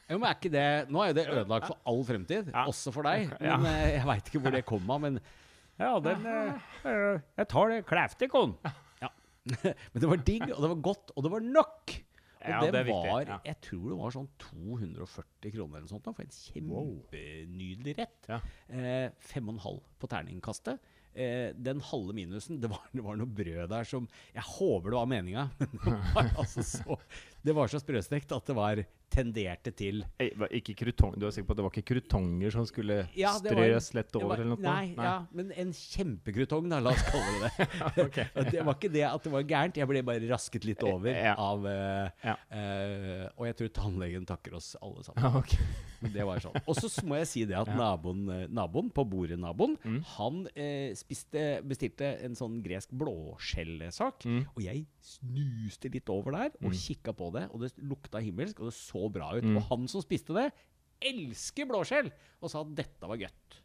[0.08, 2.62] Jo, men er ikke det Nå er jo det ødelagt for all fremtid, Ja.
[2.72, 3.34] også for deg.
[3.42, 5.02] Men eh, jeg veit ikke hvor det kom av.
[5.04, 5.18] Men
[5.76, 8.54] ja, den eh, Jeg tar det kleftikoen.
[9.04, 9.10] Ja.
[9.92, 11.98] men det var digg, og det var godt, og det var nok.
[12.40, 13.38] Og Ja, det, det viktig, var ja.
[13.50, 18.30] Jeg tror det var sånn 240 kroner eller noe sånt for en kjempenydelig rett.
[18.32, 18.40] Ja.
[18.72, 20.80] Eh, fem og en halv på terningkastet.
[21.20, 25.00] Eh, den halve minusen det var, det var noe brød der som Jeg håper det
[25.00, 27.00] var meninga, men det altså
[27.44, 31.48] det var så sprøstekt at det var tenderte til Ei, Ikke krutong, du er sikker
[31.50, 34.64] på at det var ikke krutonger som skulle Ja, strøs lett over, var- eller noe?
[34.64, 38.06] Nei, ja, men en kjempekrutong, da, la oss kalle det det.
[38.08, 38.26] okay.
[38.54, 41.34] Det var ikke det at det var gærent, jeg ble bare rasket litt over Ja.
[41.40, 45.40] av uh, eh, Og jeg tror tannlegen takker oss alle sammen.
[45.42, 45.60] Okay.
[46.02, 46.56] Men det var sånn.
[46.64, 50.00] Og så må jeg si det at naboen, eh, naboen på bordet, naboen, Mm.
[50.16, 54.26] han uh, spiste, bestilte en sånn gresk blåskjellsak.
[54.28, 54.42] Mm.
[54.56, 58.70] Og jeg snuste litt over der og kikka på det, og det lukta himmelsk, og
[58.70, 59.46] det så bra ut.
[59.46, 59.58] Mm.
[59.60, 60.50] Og han som spiste det,
[61.00, 62.12] elsker blåskjell!
[62.44, 63.60] Og sa at dette var godt.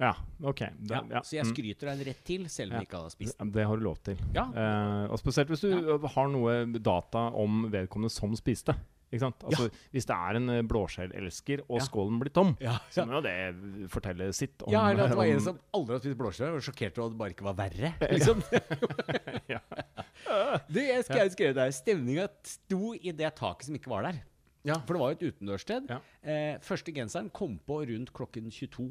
[0.00, 0.14] Ja,
[0.48, 0.62] ok.
[0.80, 1.20] Da, Ja, ja.
[1.22, 1.50] Så jeg mm.
[1.52, 2.80] skryter deg en rett til, selv om Ja.
[2.80, 3.42] jeg ikke hadde spist.
[3.52, 4.22] Det har du lov til.
[4.34, 8.74] Eh, og spesielt hvis du har noe data om vedkommende som spiste.
[9.10, 9.42] Ikke sant?
[9.42, 13.22] Altså, Hvis det er en uh, blåskjellelsker, og skålen blir tom, Ja, så må jo
[13.24, 16.54] det fortelle sitt om ja, eller at det var en som aldri har spist blåskjell,
[16.54, 17.92] og sjokkert over at det bare ikke var verre.
[18.06, 18.44] Liksom.
[20.70, 24.20] Du, jeg skrev, skrev der Stemninga sto i det taket som ikke var der.
[24.64, 24.76] Ja.
[24.86, 25.88] For det var jo et utendørssted.
[25.88, 25.98] Ja.
[26.22, 28.90] Eh, første genseren kom på rundt klokken 22.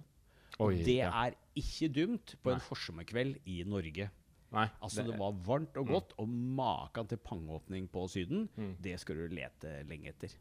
[0.59, 1.11] Oi, det ja.
[1.27, 2.65] er ikke dumt på en Nei.
[2.65, 4.09] forsommerkveld i Norge.
[4.51, 8.75] Nei, Altså, det, var varmt og godt, og maken til pangeåpning på Syden, Mm.
[8.81, 10.33] det skal du lete lenge etter.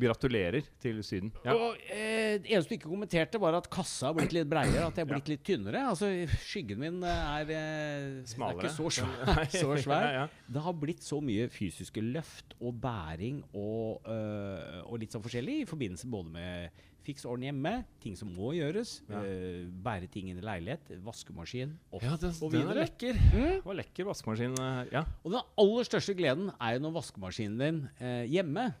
[0.00, 1.30] Gratulerer til Syden.
[1.44, 1.52] Ja.
[1.54, 4.86] Og eh, Det eneste du ikke kommenterte, var at kassa har blitt litt breiere.
[4.88, 5.82] At jeg har blitt litt tynnere.
[5.90, 6.08] Altså,
[6.46, 9.44] Skyggen min eh, er, eh, er ikke så svær.
[9.60, 10.08] Så svær.
[10.08, 10.26] ja, ja.
[10.48, 15.62] Det har blitt så mye fysiske løft og bæring og, øh, og litt sånn forskjellig
[15.62, 17.72] i forbindelse både med fiks orden hjemme,
[18.02, 22.50] ting som må gjøres, øh, bære ting inn i leilighet, vaskemaskin opp Ja, den, og
[22.50, 22.80] den er videre.
[22.88, 23.20] lekker.
[23.36, 24.56] Det var lekker vaskemaskin.
[24.90, 25.04] Ja.
[25.22, 28.72] Og den aller største gleden er jo når vaskemaskinen din eh, hjemme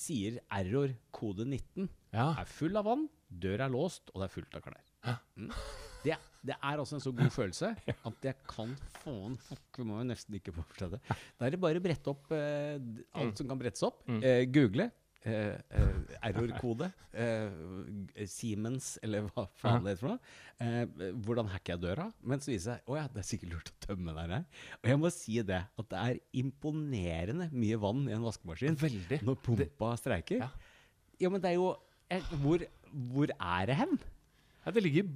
[0.00, 2.30] sier error kode 19, ja.
[2.40, 4.86] er full av vann, dør er låst, og det er fullt av klær.
[5.36, 5.50] Mm.
[6.04, 7.70] Det, det er altså en så god følelse
[8.08, 11.00] at jeg kan faen fuck, Vi må jo nesten ikke fortsette.
[11.08, 12.80] Da er det bare å brette opp eh,
[13.20, 14.02] alt som kan brettes opp.
[14.08, 14.20] Mm.
[14.24, 14.88] Eh, google.
[15.28, 15.88] Eh, eh,
[16.30, 16.86] Error-kode.
[17.12, 20.30] Eh, Siemens, eller hva faen det heter for noe.
[20.64, 22.06] Eh, hvordan hacker jeg døra?
[22.24, 24.46] Men så viser det seg å ja, det er sikkert lurt å tømme den her.
[24.80, 29.20] Og jeg må si det, at det er imponerende mye vann i en vaskemaskin Veldig.
[29.28, 30.46] når pumpa streiker.
[30.46, 30.50] Ja.
[31.20, 31.74] Ja, men det er jo
[32.40, 32.64] hvor,
[33.12, 34.00] hvor er det hen?
[34.64, 35.06] Ja, det ligger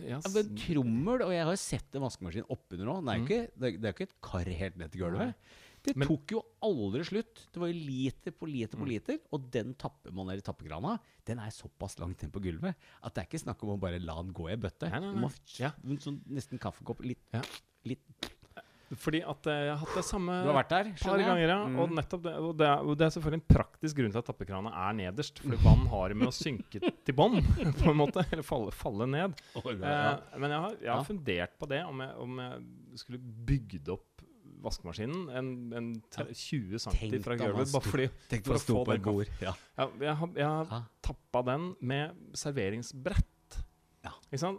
[0.00, 0.24] yes.
[0.24, 3.00] ja, trommel, og jeg har sett en vaskemaskin oppunder nå.
[3.00, 5.50] Det er jo ikke, det, er, det er ikke et kar helt ned til gulvet.
[5.86, 7.46] Det Men- tok jo aldri slutt.
[7.54, 9.18] Det var jo liter på liter på liter.
[9.32, 10.96] Og den tapper man ned i tappekrana.
[11.24, 14.00] Den er såpass langt ned på gulvet at det er ikke snakk om å bare
[14.02, 14.90] la den gå i bøtte.
[14.90, 15.70] Nei, nei, Du må Ja.
[16.02, 17.00] sånn, nesten kaffekopp.
[17.06, 17.42] Litt, Ja.
[17.84, 18.00] litt
[18.94, 21.66] Fordi at eh, jeg har hatt det samme Du har vært der, par ganger, ja.
[21.66, 21.78] Mm.
[21.82, 21.88] Og,
[22.22, 24.92] det, og, det er, og det er selvfølgelig en praktisk grunn til at tappekrana er
[24.94, 25.40] nederst.
[25.42, 27.40] Fordi vann har med å synke til bånn,
[27.82, 28.22] på en måte.
[28.30, 29.34] Eller falle, falle ned.
[29.58, 30.38] Oh, ja, ja.
[30.38, 34.15] men jeg har, jeg har fundert på det, om jeg, om jeg skulle bygd opp
[34.64, 35.88] vaskemaskinen en, en
[36.32, 37.72] 20 cm fra gulvet.
[37.74, 39.32] Bare fordi Tenk for å få på den bord.
[39.42, 39.54] Ja.
[39.78, 43.24] ja, jeg har, jeg har tappa den med serveringsbrett.
[44.06, 44.12] Ja.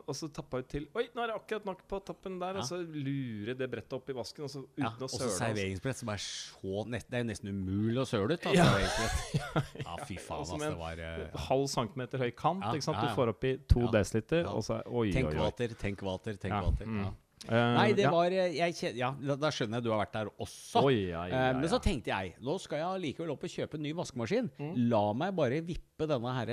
[0.09, 2.57] Og så tappa jeg til Oi, nå er det akkurat nok på tappen der.
[2.57, 2.63] Ja.
[2.63, 5.21] Og så lurer det brettet opp i vasken, og så uten Ja, å og så
[5.21, 5.35] søle.
[5.37, 8.47] serveringsbrett som er så nest, Det er jo nesten umulig å søle ut.
[8.57, 8.65] Ja.
[8.75, 10.59] ja, fy faen, altså.
[10.59, 12.65] Det var eh, Halv centimeter høy kant.
[12.75, 15.39] Du får opp i to desiliter, og så er Oi, Tenk oi, oi.
[15.45, 16.91] vater, tenk vater, tenk Ja, vater.
[16.91, 17.07] mm.
[17.45, 18.11] Eh, Nei, det ja.
[18.11, 20.81] var eh, jeg Ja, da, skjønner jeg du har vært der også.
[20.89, 21.69] Oi, ja, ja, Eh, Men ja.
[21.69, 24.49] så tenkte jeg nå skal jeg likevel opp og kjøpe en ny vaskemaskin.
[24.57, 24.71] Mm.
[24.89, 26.49] La meg bare vippe denne her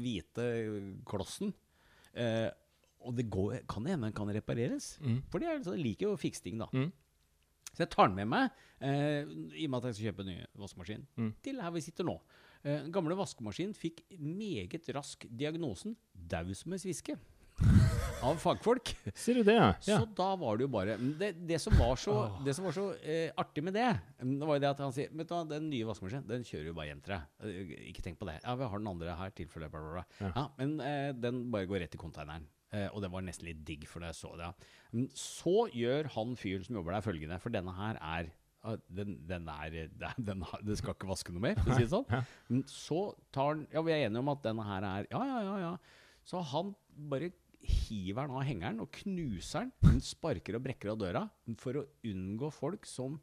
[0.00, 0.46] hvite
[1.08, 1.52] klossen.
[2.16, 2.48] Uh,
[3.06, 4.94] og det går, kan hende den kan repareres.
[5.04, 5.18] Mm.
[5.30, 6.66] For det så jeg liker jo å fikse ting, da.
[6.72, 6.88] Mm.
[7.76, 10.30] Så jeg tar den med meg, uh, i og med at jeg skal kjøpe en
[10.32, 11.32] ny vaskemaskin, Mm.
[11.44, 12.16] til her vi sitter nå.
[12.64, 17.18] Eh, Den gamle vaskemaskinen fikk meget rask diagnosen daud som en sviske'
[18.26, 18.90] av fagfolk.
[19.16, 19.68] Sier du det, ja?
[19.84, 22.86] Så da var det jo bare Det, det som var så, det som var så
[23.00, 23.86] eh, artig med det,
[24.20, 26.44] mm, det var jo det at han sier Vet du hva, den nye vaskemaskinen, den
[26.46, 27.30] kjører jo bare hjem til deg.
[27.46, 28.38] Eh, Ikke tenk på det.
[28.44, 30.30] Ja, vi har den andre her, tilfelle bla, bla, bla.
[30.34, 30.46] Ja.
[30.60, 32.48] Men eh, den bare går rett i konteineren.
[32.74, 34.50] Eh, og det var nesten litt digg, for da jeg så det.
[34.50, 35.04] Ja.
[35.22, 38.32] Så gjør han fyren som jobber der, følgende, for denne her er
[38.66, 41.78] ah, den, den er den, den, har- Den skal ikke vaske noe mer, for å
[41.78, 42.10] si det sånn.
[42.50, 45.38] Men så tar han Ja, vi er enige om at denne her er Ja, ja,
[45.46, 45.56] ja.
[45.70, 45.74] ja.
[46.26, 46.72] Så han
[47.06, 47.28] bare
[47.66, 49.72] hiver den av hengeren og knuser den.
[49.82, 51.24] Hun sparker og brekker av døra
[51.60, 53.20] for å unngå folk som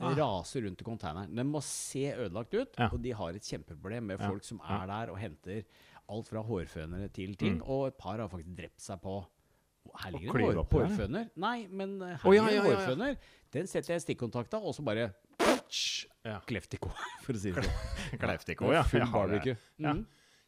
[0.00, 0.10] Ah.
[0.18, 1.34] raser rundt i konteineren.
[1.36, 2.88] Den må se ødelagt ut, Ja.
[2.92, 4.28] og de har et kjempeproblem med Ja.
[4.28, 5.64] folk som er der og henter
[6.08, 7.60] alt fra hårfønere til ting.
[7.62, 9.24] Og et par har faktisk drept seg på
[9.96, 11.30] Her ligger det hår, hårføner.
[11.36, 13.16] Nei, men her ligger det ja, ja, hårføner.
[13.52, 15.14] Den setter jeg i stikkontakta, og så bare
[16.24, 16.40] Ja.
[16.46, 16.90] Kleftiko,
[17.22, 18.18] for å si det sånn.
[18.18, 18.82] Kleftiko, ja.
[18.82, 19.56] Full barbecue.
[19.78, 19.94] Ja.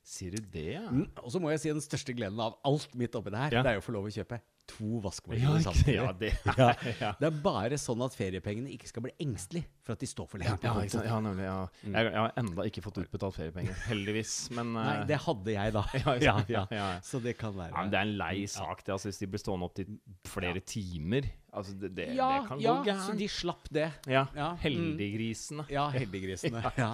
[0.06, 0.12] Mm.
[0.16, 0.84] Sier du det, ja?
[0.86, 1.06] Mm.
[1.18, 3.62] Og så må jeg si den største gleden av alt mitt oppi det her, Ja.
[3.66, 4.38] det er jo å få lov å kjøpe
[4.70, 5.94] to vaskemaskiner samtidig.
[5.96, 6.68] ja, det Ja.
[7.02, 7.10] ja.
[7.18, 10.38] Det er bare sånn at feriepengene ikke skal bli engstelig for at de står for
[10.42, 10.74] lenge Ja,
[11.06, 11.44] ja, nemlig.
[11.46, 11.56] Ja.
[11.82, 14.34] Jeg, jeg har enda ikke fått utbetalt feriepenger, heldigvis.
[14.54, 15.84] Men, Nei, eh, det hadde jeg da.
[16.02, 16.38] Ja, Ja, ja.
[16.56, 16.86] Ja, ja.
[17.02, 18.94] Så det kan være det er en lei sak, det.
[18.94, 19.90] Altså, hvis de blir stående opp til
[20.30, 21.26] flere timer
[21.56, 23.88] altså, det, det, ja, det kan ja, gå så de slapp det.
[24.06, 24.60] Ja, Ja, mm.
[24.62, 25.66] Heldiggrisene.
[25.72, 26.62] Ja, heldiggrisene.
[26.82, 26.92] ja.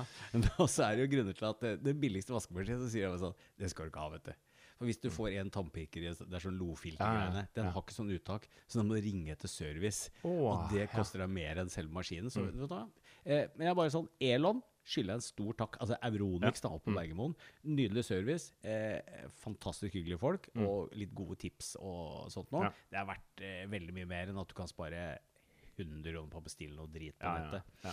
[0.56, 3.22] Og så er det jo grunner til at det, det billigste vaskemaskinen, så sier jeg
[3.22, 4.48] sånn Det skal du ikke ha, vet du.
[4.82, 7.44] For hvis du får en tannpirker Det er sånn lofiltergreiene.
[7.44, 10.10] Ja, ja, Den har ikke sånn uttak, så da må du ringe etter service.
[10.24, 10.88] Åh, og det ja.
[10.88, 10.96] Mm.
[10.96, 12.32] koster deg mer enn selve maskinen.
[12.34, 12.84] Så, vet du hva?
[13.22, 15.76] Eh, men jeg er bare sånn Elon skylder en stor takk.
[15.80, 16.78] Altså Euronix Mm.
[16.82, 17.34] på Bergermoen.
[17.64, 18.52] Nydelig service.
[18.64, 19.00] Eh,
[19.44, 20.48] fantastisk hyggelige folk.
[20.56, 22.64] Og litt gode tips og sånt noe.
[22.64, 22.70] Mm.
[22.70, 22.72] Ja.
[22.90, 25.18] Det er verdt eh, veldig mye mer enn at du kan spare
[25.78, 27.62] 100 kroner på å bestille noe drit på Ja, ja, nettet.
[27.84, 27.92] ja.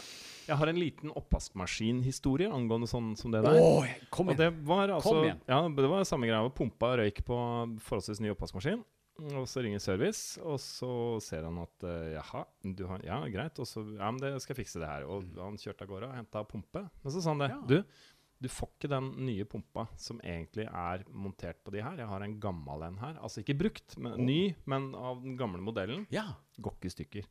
[0.49, 3.55] Jeg har en liten oppvaskmaskinhistorie angående sånn som det der.
[3.61, 5.39] Oh, kom Og det var altså Kom igjen.
[5.47, 6.49] Ja, det var samme greia.
[6.51, 7.37] Pumpa røyk på
[7.79, 8.83] forholdsvis ny oppvaskmaskin.
[9.19, 10.91] Og så ringer service, og så
[11.23, 13.59] ser han at eh, jaha, du har, ja, greit.
[13.59, 15.07] Og så ja, men det skal jeg fikse det her.
[15.09, 16.85] Og han kjørte av gårde og henta pumpe.
[17.03, 17.51] Men så sa han det.
[17.51, 17.59] Ja.
[17.67, 18.07] Du,
[18.39, 21.99] du får ikke den nye pumpa som egentlig er montert på de her.
[21.99, 23.19] Jeg har en gammel en her.
[23.19, 24.39] Altså ikke brukt, men ny,
[24.69, 26.07] men av den gamle modellen.
[26.13, 26.29] Ja.
[26.59, 27.29] Går ikke i stykker.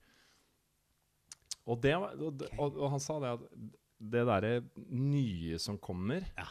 [1.69, 3.47] Og, det og, og, og han sa det at
[3.99, 4.53] det derre
[4.95, 6.49] nye som kommer Ja.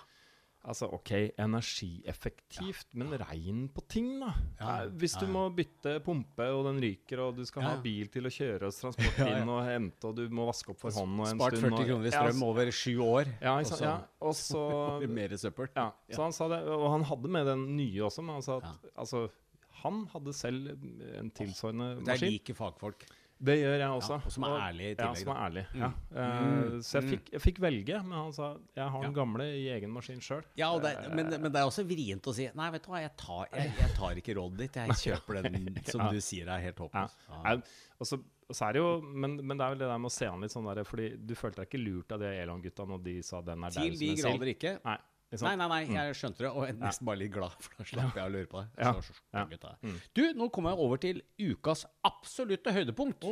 [0.68, 4.34] Altså, OK, energieffektivt, men regn på ting, da.
[4.60, 5.34] Ja, Hvis du ja, ja.
[5.38, 8.68] må bytte pumpe, og den ryker, og du skal Ja, ha bil til å kjøre
[8.68, 9.38] og transport Ja, ja.
[9.43, 11.88] inn og hente, og du må vaske opp for hånd og en Spart stund 40
[11.91, 13.32] kroner i Ja, strøm over sju år.
[13.39, 13.95] Ja, og så ja.
[14.28, 14.64] Og så
[15.08, 15.70] mer søppel.
[15.78, 18.58] Ja, så han sa det, og han hadde med den nye også, men han sa
[18.60, 18.91] at Ja.
[19.05, 19.28] altså,
[19.84, 20.72] han hadde selv
[21.22, 23.05] en tilsvarende Det er like fagfolk.
[23.39, 24.15] Det gjør jeg også.
[24.17, 25.17] Ja, og som er ærlig i tillegg.
[25.17, 25.63] Ja, som er ærlig.
[25.73, 25.81] Mm.
[25.83, 25.89] Ja.
[26.15, 26.79] Eh, Mm.
[26.81, 29.91] så jeg fikk, jeg fikk velge, men han sa jeg har den gamle i egen
[29.93, 30.41] maskin sjøl.
[30.57, 33.13] Ja, det, men, men det er også vrient å si Nei, vet du hva, jeg
[33.17, 34.79] tar, jeg, jeg tar ikke rådet ditt.
[34.81, 37.13] Jeg kjøper den som du sier er helt håpløs.
[37.29, 37.41] Ja.
[37.45, 37.55] Nei,
[37.99, 38.19] Og så,
[38.65, 40.53] er det jo, men, men det er vel det der med å se an litt
[40.53, 43.63] sånn der, fordi du følte deg ikke lurt av de Elon-gutta når de sa den
[43.67, 44.53] er Til der de som en grader selv.
[44.55, 44.73] ikke.
[44.85, 47.55] Nei, ikke Nei, nei, nei, jeg skjønte det, og jeg er nesten bare litt glad,
[47.59, 48.91] for da slapp jeg å lure på det.
[49.03, 49.73] Så, så, gutta.
[49.84, 49.97] Mm.
[50.15, 51.19] Du, nå kommer jeg over til
[51.49, 53.28] ukas absolutte høydepunkt.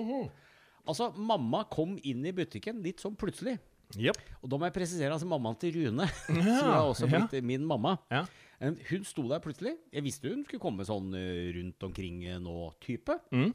[0.86, 3.56] Altså, mamma kom inn i butikken litt sånn plutselig.
[3.96, 4.20] Yep.
[4.42, 7.96] Og da må jeg presisere, altså mammaen til Rune, som er også blitt min mamma.
[8.12, 8.26] Ja.
[8.60, 9.76] Eh, Hun sto der plutselig.
[9.94, 13.20] Jeg visste hun skulle komme sånn eh, rundt omkring eh, nå-type.
[13.36, 13.54] Mm.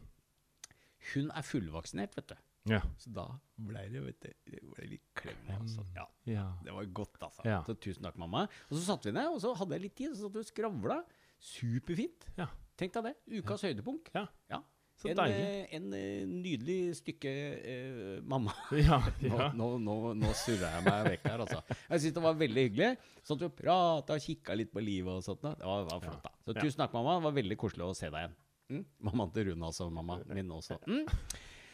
[1.12, 2.41] Hun er fullvaksinert, vet du.
[2.68, 2.80] Ja.
[3.00, 5.38] Så da ble det, vet du, det ble litt klem.
[5.56, 5.84] Altså.
[5.96, 6.46] Ja, ja.
[6.64, 7.44] det var godt, altså.
[7.48, 7.62] Ja.
[7.66, 8.44] Så tusen takk, mamma.
[8.68, 10.50] Og så satte vi ned, og så hadde jeg litt tid, så satt vi og
[10.50, 10.98] skravla.
[11.40, 12.28] Superfint.
[12.36, 12.50] Ja.
[12.80, 13.40] Tenk deg det.
[13.40, 14.12] Ukas høydepunkt.
[14.16, 14.26] Ja.
[14.52, 14.61] Ja.
[15.00, 18.52] Så en, eh, en eh, nydelig stykke eh, mamma.
[18.76, 19.46] Ja, Nå, ja.
[19.56, 21.78] nå, nå, nå surra jeg meg vekk her, altså.
[21.86, 22.90] Jeg syns det var veldig hyggelig.
[23.24, 25.46] Sånn at vi prata og kikka litt på livet og sånt.
[25.46, 26.34] Det var, var flott, da.
[26.44, 27.16] Så tusen takk, mamma.
[27.16, 28.36] Det var veldig koselig å se deg igjen.
[28.70, 28.82] Mm?
[29.08, 29.88] Mammaen til Rune, altså.
[29.94, 30.76] Mamma min også.
[30.84, 31.08] Mm?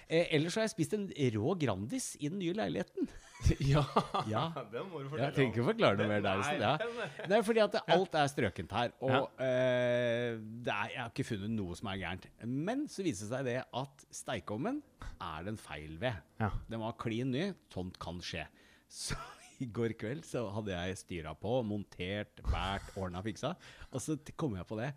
[0.07, 3.09] Eh, ellers har jeg spist en rå Grandis i den nye leiligheten.
[3.73, 3.83] ja.
[4.31, 4.45] Ja.
[4.73, 5.23] Det må du fortelle om.
[5.25, 6.43] Jeg trenger ikke forklare noe mer der.
[6.43, 6.75] Nei, Ja.
[7.27, 8.95] Det er fordi at alt er strøkent her.
[9.05, 12.29] Og eh, det er, jeg har ikke funnet noe som er gærent.
[12.47, 14.79] Men så viser det seg det at steikeovnen
[15.19, 16.23] er det en feil ved.
[16.41, 16.53] Ja.
[16.71, 17.49] Den var klin ny.
[17.75, 18.47] Sånt kan skje.
[18.87, 19.19] Så
[19.59, 23.55] i går kveld så hadde jeg styra på, montert, båret, ordna, fiksa.
[23.91, 24.91] Og så kom jeg på det.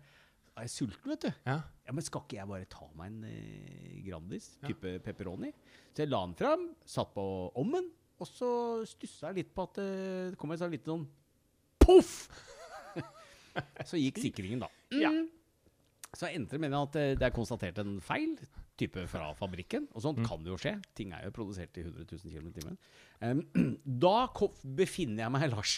[0.60, 1.30] Er jeg sulten, vet du?
[1.48, 1.54] Ja.
[1.88, 5.48] Ja, men skal ikke jeg bare ta meg en eh, Grandis, type pepperoni?
[5.94, 7.24] Så jeg la den fram, satt på
[7.58, 7.86] ommen,
[8.20, 8.50] og så
[8.88, 11.06] stussa jeg litt på at eh, det kom en sånn liten sånn
[11.80, 12.12] poff!
[13.88, 14.68] så gikk sikringen, da.
[15.00, 15.14] Ja.
[15.16, 15.30] Mm.
[16.12, 18.36] Så endte det med at eh, det er konstatert en feil,
[18.80, 19.86] type fra fabrikken.
[19.94, 20.74] Og sånt kan jo skje.
[20.96, 22.78] Ting er jo produsert i 100 000 km i timen.
[23.20, 23.42] Um,
[24.04, 24.14] da
[24.80, 25.74] befinner jeg meg, Lars,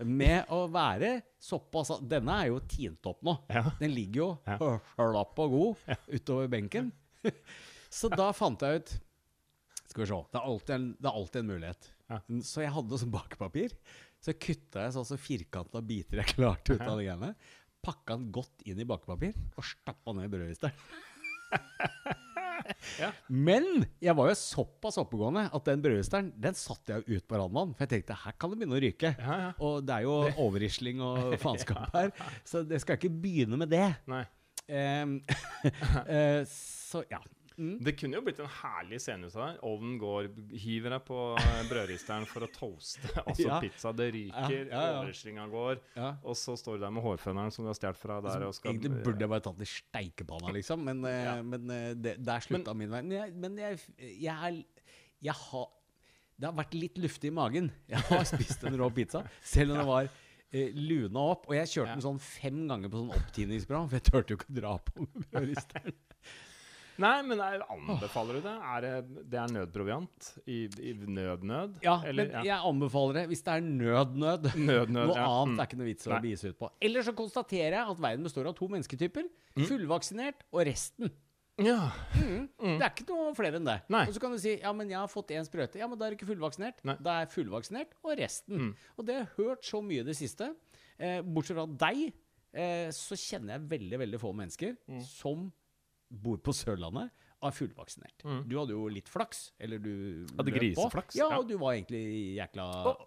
[0.00, 3.36] med å være såpass Denne er jo tint opp nå.
[3.52, 3.66] Ja.
[3.80, 4.56] Den ligger jo Ja.
[4.96, 6.90] slapp og god utover benken.
[7.90, 8.92] Så da fant jeg ut
[9.90, 10.20] Skal vi se.
[10.30, 11.88] Det er alltid en, det er alltid en mulighet.
[12.10, 12.18] Ja.
[12.46, 13.74] Så jeg hadde sånn bakepapir.
[14.22, 17.32] Så kutta jeg sånn så firkanta biter jeg klarte ut av de greiene.
[17.80, 20.76] Pakka den godt inn i bakepapir og stappa ned i brødristeren.
[23.00, 23.10] Ja.
[23.28, 27.74] Men jeg var jo såpass oppegående at den brødristeren den satte jeg ut på randvann.
[27.76, 29.14] For jeg tenkte her kan det begynne å ryke.
[29.16, 29.50] Ja, ja.
[29.66, 32.14] Og det er jo overrisling og faenskap her,
[32.48, 33.86] så jeg skal ikke begynne med det.
[34.10, 34.24] Nei.
[34.70, 35.18] Um,
[35.66, 36.42] uh,
[36.90, 37.18] så ja.
[37.60, 37.74] Mm.
[37.84, 39.60] Det kunne jo blitt en herlig scene ut av det.
[39.68, 40.28] Ovnen går,
[40.62, 41.18] hiver deg på
[41.68, 43.58] brødristeren for å toaste altså Ja.
[43.60, 43.92] pizza.
[43.96, 45.82] Det ryker, Ja, ja, går,
[46.24, 48.46] og så står du der med hårføneren som du har stjålet fra der.
[48.48, 50.86] Og skal, Egentlig burde jeg bare tatt i steikepanna, liksom.
[50.88, 53.02] Men, eh, men eh, det, der slutta min vei.
[53.04, 54.88] Men, jeg, men jeg, jeg, er,
[55.28, 55.68] jeg har
[56.40, 57.68] Det har vært litt luftig i magen.
[57.90, 61.50] Jeg har spist en rå pizza, selv om det var eh, luna opp.
[61.50, 64.48] Og jeg kjørte den sånn fem ganger på sånn opptiningsprogram, for jeg turte jo ikke
[64.54, 65.98] å dra på med brødristeren.
[67.00, 68.52] Nei, men jeg anbefaler du det?
[68.74, 68.90] Er det,
[69.32, 70.28] det er nødproviant?
[70.46, 71.78] I, i nødnød?
[71.84, 74.50] Ja, Eller- men jeg anbefaler det hvis det er nød-nød.
[74.70, 75.24] Nødnød, Noe ja.
[75.40, 75.60] annet Mm.
[75.60, 76.20] er ikke noe vits å Nei.
[76.26, 76.70] begi seg ut på.
[76.82, 79.26] Eller så konstaterer jeg at verden består av to mennesketyper.
[79.56, 79.66] Mm.
[79.66, 81.10] Fullvaksinert og resten.
[81.60, 81.90] Ja.
[82.16, 83.78] Det er ikke noe flere enn det.
[83.92, 84.06] Nei.
[84.08, 85.76] Og så kan du si ja, men jeg har fått én sprøyte.
[85.80, 86.78] Ja, men da er du ikke fullvaksinert.
[86.88, 86.94] Nei.
[87.04, 88.56] Da er fullvaksinert og resten.
[88.70, 88.70] Mm.
[88.96, 90.52] Og det har jeg hørt så mye i det siste.
[91.00, 92.12] Eh, bortsett fra deg,
[92.54, 95.02] eh, så kjenner jeg veldig, veldig få mennesker Mm.
[95.04, 95.50] som
[96.10, 97.10] bor på Sørlandet
[97.42, 98.20] er fullvaksinert.
[98.26, 98.40] Mm.
[98.50, 99.52] Du hadde jo litt flaks.
[99.58, 102.66] Eller du Hadde griseflaks, Ja, og du var egentlig jækla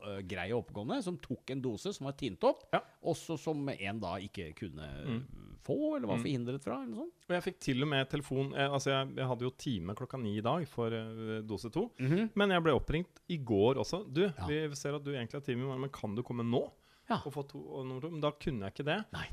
[0.09, 2.79] øh, grei og oppegående, som tok en dose som var tint opp, Ja.
[3.05, 5.21] også som en da ikke kunne Mm.
[5.63, 7.27] få, eller var forhindret fra, eller noe sånt.
[7.29, 10.17] Og jeg fikk til og med telefon eh, Altså, jeg, jeg hadde jo time klokka
[10.19, 11.91] ni i dag for eh, dose to.
[11.99, 12.31] Mhm.
[12.35, 14.01] Men jeg ble oppringt i går også.
[14.11, 14.47] Du, Ja.
[14.47, 16.71] vi ser at du egentlig har time i morgen, men kan du komme nå?
[17.07, 17.21] Ja.
[17.23, 18.09] Og få to, og nummer to?
[18.09, 19.05] Men da kunne jeg ikke det.
[19.13, 19.27] Nei.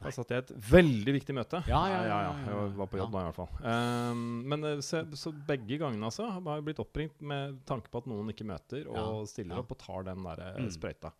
[0.00, 1.58] Da satt jeg i et veldig viktig møte.
[1.68, 3.50] Ja, ja, ja, ja, Jeg var på jobb da, i hvert fall.
[3.60, 8.00] Um, men eh, så, så begge gangene altså, har jeg blitt oppringt med tanke på
[8.00, 10.70] at noen ikke møter, og stiller opp og tar den der eh, Mm.
[10.72, 11.12] sprøyta.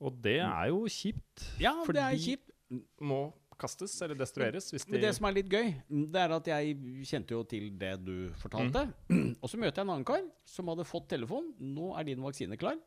[0.00, 1.44] Og det er jo kjipt.
[1.60, 2.50] Ja, det er kjipt.
[3.04, 3.20] Må
[3.60, 5.68] kastes eller destrueres hvis de det som er litt gøy,
[6.10, 6.74] det er at jeg
[7.06, 8.82] kjente jo til det du fortalte.
[9.38, 11.52] Og så møter jeg en annen kar som hadde fått telefon.
[11.60, 12.80] 'Nå er din vaksine klar'.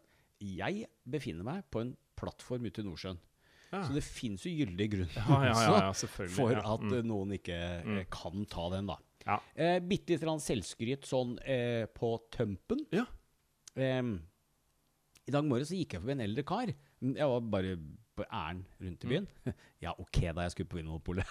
[0.44, 3.18] Jeg befinner meg på en plattform ute i Nordsjøen.
[3.74, 3.82] Ja.
[3.84, 5.92] Så det fins jo gyldig grunn Ja, ja,
[6.32, 6.94] for at Mm.
[6.96, 8.00] eh, noen ikke mm.
[8.14, 8.98] kan ta den, da.
[9.28, 9.40] Ja.
[9.60, 12.86] Eh, Bitte litt selvskryt sånn eh, på tømpen.
[12.96, 13.04] Ja.
[13.76, 14.14] Em,
[15.28, 16.72] I dag morges gikk jeg forbi en eldre kar.
[17.04, 17.74] Mm, Jeg var bare
[18.18, 19.28] på ærend rundt i byen.
[19.84, 21.28] Ja, ok da jeg skulle på Vinmonopolet.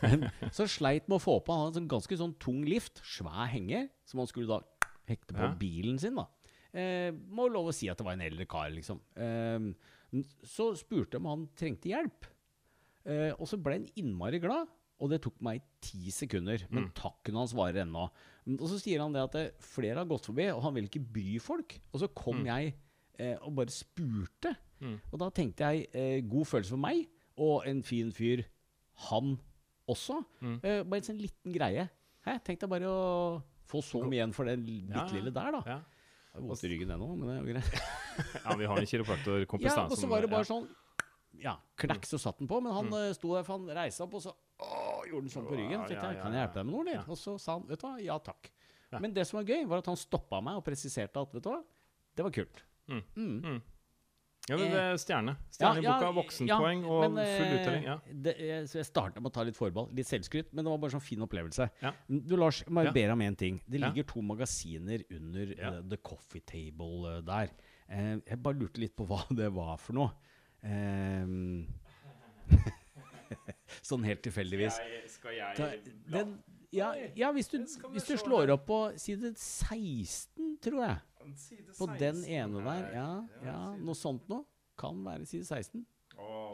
[0.56, 3.46] Så sleit med å få på Han hadde en sånn ganske sånn tung lift, svær
[3.52, 6.16] henger, som han skulle da hekte på bilen sin.
[6.16, 6.24] da.
[6.74, 8.98] Eh, må lov å si at det var en eldre kar, liksom.
[9.20, 9.74] Em,
[10.46, 12.28] så spurte jeg om han trengte hjelp.
[13.04, 14.68] Eh, og så ble han innmari glad,
[15.02, 16.62] og det tok meg ti sekunder.
[16.70, 18.06] Men takken hans varer ennå.
[18.46, 20.86] Mm, Og så sier han det at det, flere har gått forbi, og han vil
[20.88, 21.74] ikke bry folk.
[21.92, 22.74] Og så kom jeg
[23.18, 24.54] eh, og bare spurte.
[25.12, 27.06] Og da tenkte jeg eh, god følelse for meg,
[27.40, 28.44] og en fin fyr,
[29.08, 29.34] han
[29.90, 30.20] også.
[30.62, 31.88] Eh, bare en sånn liten greie.
[32.24, 32.38] Hæ?
[32.46, 35.62] Tenkte jeg bare å få så mye igjen for det bitte lille der, da.
[35.66, 35.78] Ja.
[36.34, 37.76] Jeg har vondt i ryggen ennå, men det er jo greit.
[38.44, 40.64] ja, vi har en kiropraktorkompis Ja, og så var det bare sånn
[41.38, 43.12] Ja, knekk, så satt den på, men han mm.
[43.14, 44.70] sto der, for han reiste opp, og så å,
[45.06, 45.84] gjorde han sånn på ryggen.
[45.84, 47.06] Så tenkte Ja, jeg, kan jeg hjelpe deg med noe, eller?
[47.06, 48.50] Og så sa han, vet du hva, ja takk.
[49.02, 51.50] Men det som var gøy, var at han stoppa meg og presiserte at, vet du
[51.50, 51.60] hva,
[52.14, 52.64] det var kult.
[54.44, 55.32] Ja, det, det er stjerne.
[55.54, 57.84] Stjerne i ja, boka, voksenpoeng og men, eh, full uttelling.
[57.88, 57.94] Ja.
[58.26, 58.34] Det,
[58.68, 61.04] så jeg starta med å ta litt forball, litt selvskryt, men det var bare sånn
[61.04, 61.68] fin opplevelse.
[61.80, 61.94] Ja.
[62.12, 62.92] Du Lars, jeg må Ja.
[62.92, 63.62] be deg om én ting.
[63.66, 63.88] Det Ja.
[63.88, 65.70] ligger to magasiner under Ja.
[65.78, 67.48] eh, The Coffee Table uh, der.
[67.88, 70.12] Uh, jeg bare lurte litt på hva det var for noe.
[73.84, 74.76] Sånn helt tilfeldigvis.
[75.08, 75.70] skal jeg Ta,
[76.12, 76.36] den,
[76.74, 77.58] ja, ja, hvis du,
[77.92, 80.96] hvis du slår opp på side 16, tror jeg.
[81.78, 82.88] På den ene der.
[82.94, 83.08] Ja,
[83.44, 84.44] ja noe sånt noe.
[84.78, 85.84] Kan være side 16.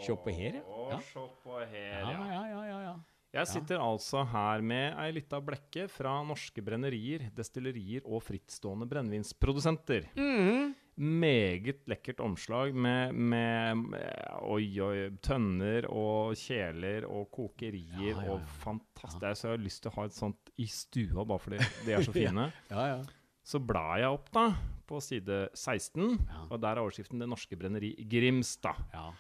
[0.01, 0.83] Se på her, ja.
[0.95, 0.99] Ja.
[1.05, 2.27] se på her, Ja, ja.
[2.33, 2.61] ja, ja.
[2.71, 2.99] ja, ja.
[3.31, 10.09] Jeg sitter altså her med ei lita blekke fra norske brennerier, destillerier og frittstående brennevinsprodusenter.
[10.19, 10.75] Mhm.
[11.01, 18.27] Meget lekkert omslag med, med, med oi, oi, tønner og kjeler og kokerier Ja, ja,
[18.35, 18.51] og ja.
[18.67, 19.39] fantastisk.
[19.41, 22.05] Så jeg har lyst til å ha et sånt i stua, bare fordi de er
[22.05, 22.51] så fine.
[22.69, 23.01] ja, ja.
[23.51, 24.45] Så blar jeg opp da
[24.91, 26.45] på side 16, Ja.
[26.51, 28.79] og der er overskriften 'Det norske brenneri Grimstad'.
[28.95, 29.11] ja.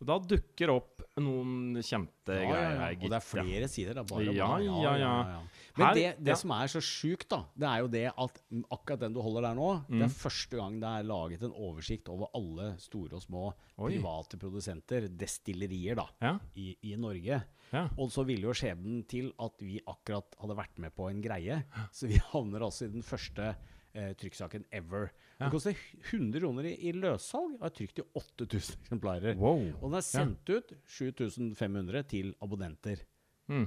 [0.00, 2.78] Og da dukker opp noen kjente Ja, ja, greier ja.
[2.86, 4.02] her, Og det er flere sider, da.
[4.02, 4.64] Bare, Ja, bare.
[4.64, 5.42] ja, ja.
[5.76, 6.34] Men Her- det, det ja.
[6.36, 9.42] som er så sjukt, da, det er jo det at mm, akkurat den du holder
[9.42, 10.02] der nå, det Mm.
[10.02, 13.98] er første gang det er laget en oversikt over alle store og små Oi.
[13.98, 17.44] private produsenter, destillerier, da, Ja, i, i Norge.
[17.72, 17.88] ja.
[17.98, 21.62] Og så ville jo skjebnen til at vi akkurat hadde vært med på en greie.
[21.92, 23.54] Så vi havner altså i den første
[23.94, 25.10] eh, trykksaken ever.
[25.40, 25.46] Ja.
[25.46, 25.76] Det koster
[26.12, 29.36] 100 kroner i, i løssalg og er trykt i 8000 eksemplarer.
[29.40, 29.62] Wow.
[29.80, 33.02] Og den er sendt ut 7500 til abonnenter.
[33.50, 33.66] Mm.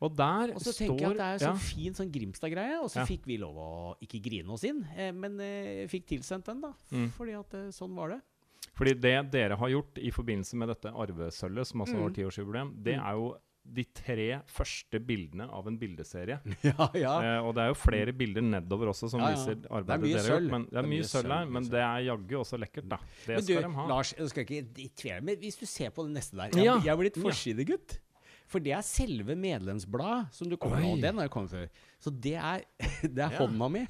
[0.00, 1.54] Og der Og så står tenker jeg at det er så ja.
[1.58, 3.06] fin sånn Grimstad-greie, og så Ja.
[3.08, 3.70] fikk vi lov å
[4.00, 6.70] ikke grine oss inn, eh, men eh, fikk tilsendt den, da.
[6.94, 7.08] Mm.
[7.16, 8.20] Fordi at eh, sånn var det.
[8.78, 12.02] Fordi det dere har gjort i forbindelse med dette arvesølvet, som altså Mm.
[12.04, 13.32] har tiårsjubileum, det er jo
[13.74, 16.38] de tre første bildene av en bildeserie.
[16.70, 17.14] ja, ja.
[17.20, 20.24] Eh, og det er jo flere bilder nedover også som Ja, viser er arbeidet dere
[20.24, 20.50] har gjort.
[20.54, 23.00] Men, det er mye sølv her, men det er jaggu også lekkert, da.
[23.26, 23.86] Det Men du, skal de ha.
[23.92, 26.84] Lars, jeg skal ikke i tvil, men hvis du ser på det neste der Jeg,
[26.86, 27.98] jeg er blitt forsidegutt.
[28.48, 31.02] For det er selve medlemsbladet som du kommer med.
[31.04, 31.66] Den har jeg kommet før.
[32.00, 32.64] Så det er,
[33.16, 33.84] det er hånda mi.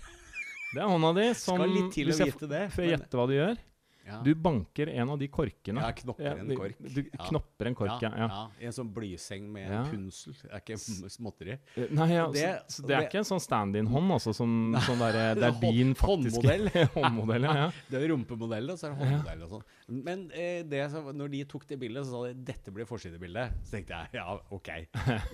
[0.74, 2.64] Det er hånda di som Skal litt til å vite det.
[2.74, 3.60] får gjette hva du gjør.
[4.08, 4.18] Ja.
[4.24, 5.82] Du banker en av de korkene.
[5.84, 6.78] Ja, knopper en kork.
[6.80, 7.24] Du Ja.
[7.28, 8.10] knopper en kork, ja.
[8.16, 8.40] ja.
[8.60, 10.34] En sånn blyseng med en punsel.
[10.42, 10.78] Det er ikke
[11.12, 11.58] småtteri.
[11.76, 14.98] Eh, Nei, ja, Det- så, det er det- ikke en sånn stand-in-hånd, altså, som sånn
[14.98, 16.68] der, Det er din faktiske Håndmodell.
[16.98, 17.70] håndmodell, ja.
[17.90, 19.64] Det er rumpemodell, og så er det håndmodell og sånn.
[20.08, 23.52] Men eh, det, så, når de tok det bildet, så sa de dette blir forsidebildet.
[23.64, 24.70] Så tenkte jeg ja, ok.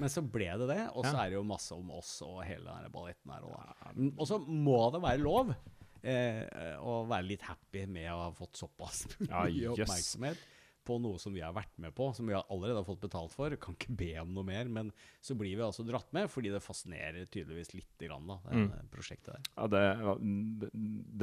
[0.01, 2.65] Men så ble det det, og så er det jo masse om oss og hele
[2.83, 3.45] den balletten her.
[3.45, 3.95] Og.
[3.97, 5.55] Mm, og så må det være lov
[6.05, 9.81] eh, å være litt happy med å ha fått såpass Ja, mye jøss.
[9.81, 10.51] oppmerksomhet
[10.85, 13.49] på noe som vi har vært med på, som vi allerede har fått betalt for.
[13.57, 14.91] Kan ikke be om noe mer, men
[15.25, 18.91] så blir vi altså dratt med fordi det fascinerer tydeligvis litt grann, da, det Mm.
[18.93, 19.47] prosjektet der.
[19.57, 20.69] ja det,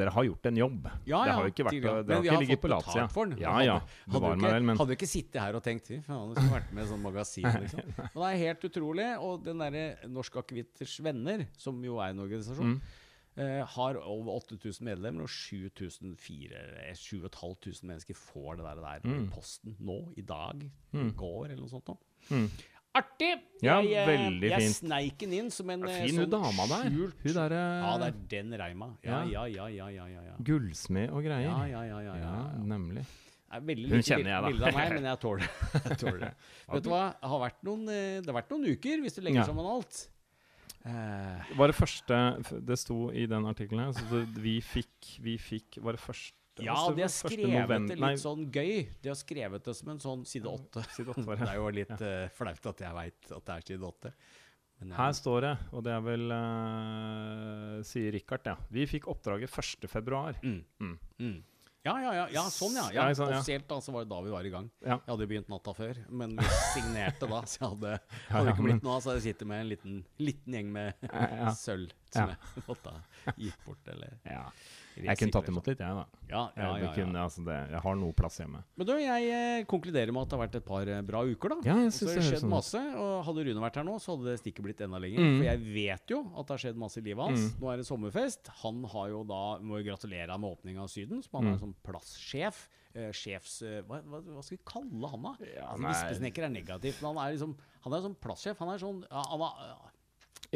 [0.02, 0.88] dere har gjort en jobb.
[1.06, 2.02] Ja, det har jo ikke vært tidligere.
[2.08, 3.06] Men har vi ikke har ligget på latsida.
[3.14, 3.38] for den.
[3.44, 3.76] Ja, ja.
[4.08, 6.56] Hadde hadde, ikke, men hadde du ikke sittet her og tenkt fy faen, du skulle
[6.58, 7.46] vært med i sånn magasin.
[7.62, 7.94] Liksom.
[8.02, 9.08] Men det er helt utrolig.
[9.22, 12.82] Og den derre Norsk Akevitters Venner, som jo er en organisasjon, Mm.
[13.38, 19.24] Eh, har over 8000 medlemmer, og 7500 mennesker får det der, der Mm.
[19.24, 21.12] i posten nå, i dag, i Mm.
[21.16, 21.98] går, eller noe sånt.
[22.30, 22.50] Mm.
[22.94, 23.40] Artig!
[23.64, 24.76] Ja, jeg, eh, veldig jeg fint.
[24.76, 26.90] sneik den inn som en eh, Fin sånn dama der.
[26.92, 28.98] skjult Hun derre Ja, det er den Reima.
[29.02, 29.46] Ja, Ja.
[29.46, 31.42] ja, ja, ja, ja, ja, gullsmed og greier.
[31.48, 33.06] Ja, ja, ja, ja, ja, nemlig.
[33.50, 34.48] veldig Hun kjenner jeg, da.
[34.50, 35.48] bilde av meg, men jeg tåler.
[35.90, 36.34] Jeg tåler det.
[36.72, 37.14] Vet du hva?
[37.22, 40.08] Det har vært noen, eh, det har vært noen uker, hvis du legger sammen alt.
[40.82, 42.16] Eh, Var det første
[42.66, 46.34] Det sto i den artikkelen her, så vi fikk Vi fikk Var det første
[46.66, 48.74] ja, hva de har skrevet det litt sånn gøy.
[49.02, 50.84] De har skrevet det som en sånn side åtte.
[50.98, 51.06] Det
[51.40, 51.48] det.
[51.48, 54.12] er jo litt uh, flaut at jeg veit at det er side åtte.
[54.82, 58.58] Eh, Her står det, og det er vel uh, Sier Richard, ja.
[58.70, 59.88] Vi fikk oppdraget 1.
[59.90, 60.38] februar.
[60.44, 60.98] mm, Mm.
[61.24, 61.40] mm.
[61.82, 62.84] Ja, ja, ja, ja, sånn ja.
[62.94, 63.40] ja sånn, ja.
[63.40, 64.68] Offisielt da, så var det da vi var i gang.
[64.84, 65.00] Ja.
[65.00, 67.94] Jeg hadde begynt natta før, men vi signerte da, så jeg hadde,
[68.30, 71.08] hadde ikke blitt noe av, så jeg sitter med en liten, liten gjeng med
[71.58, 72.36] sølv som Ja.
[72.56, 72.94] jeg måtte
[73.38, 74.46] gitt bort, eller Ja.
[75.02, 76.02] Jeg kunne tatt imot litt, jeg, da.
[76.28, 76.90] Ja, ja, ja, ja.
[76.94, 78.60] Kunne, altså det, jeg har noe plass hjemme.
[78.76, 81.54] Men du, jeg eh, konkluderer med at det har vært et par eh, bra uker,
[81.54, 81.58] da.
[81.64, 83.88] Ja, jeg Og så synes har det skjedd sånn masse, og hadde Rune vært her
[83.88, 85.24] nå, så hadde det stikket blitt enda lenger.
[85.24, 85.38] Mm.
[85.40, 87.48] For jeg vet jo at det har skjedd masse i livet hans.
[87.48, 87.64] Mm.
[87.64, 88.52] Nå er det sommerfest.
[88.66, 91.54] Han har jo da, må jo gratulere med åpninga av Syden, som han Mm.
[91.56, 92.68] er som plasssjef.
[92.92, 93.62] Uh, sjefs...
[93.64, 95.32] Uh, hva, hva, hva skal vi kalle han, da?
[95.48, 95.88] Ja, altså.
[95.88, 97.56] Vispesnekker er negativt, men han er liksom
[97.88, 98.60] Han er sånn plasssjef.
[98.60, 99.70] Han er sånn ja, han er,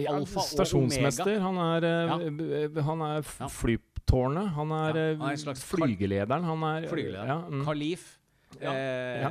[0.04, 1.40] Alfa og stasjonsmester.
[1.40, 4.50] Han er, eh, b- han er flytårnet.
[4.58, 6.44] Han er, Ja, eh, han er flygelederen.
[6.44, 7.28] Han er flygelederen.
[7.28, 7.64] Ja, mm.
[7.66, 8.18] Kalif.
[8.62, 9.30] Ja, Eh, ja.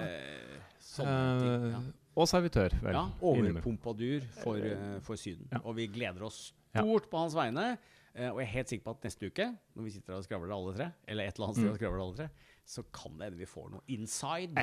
[0.81, 1.71] Sånne ting.
[1.73, 1.79] Ja.
[1.79, 2.93] Eh, Og servitør, vel.
[2.95, 5.49] Ja, overpompadur for, eh, for Syden.
[5.51, 5.59] Ja.
[5.65, 6.83] Og vi gleder oss Ja.
[6.83, 7.77] på hans vegne.
[8.17, 10.55] eh, og jeg er helt sikker på at neste uke, når vi sitter og skravler
[10.55, 11.73] alle tre, eller et eller annet sted Mm.
[11.73, 12.29] og skravler alle tre,
[12.65, 14.55] så kan det hende vi får noe inside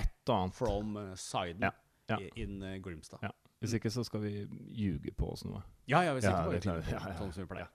[0.54, 1.72] from uh, Syden Ja,
[2.10, 2.18] ja.
[2.38, 3.20] in Grimstad.
[3.62, 3.68] Ja.
[3.68, 4.32] Hvis ikke så skal vi
[4.74, 5.62] ljuge på oss noe.
[5.86, 7.68] Ja, ja, vi sitter Ja, bare det klarer på, Ja, ja, sånn som vi pleier.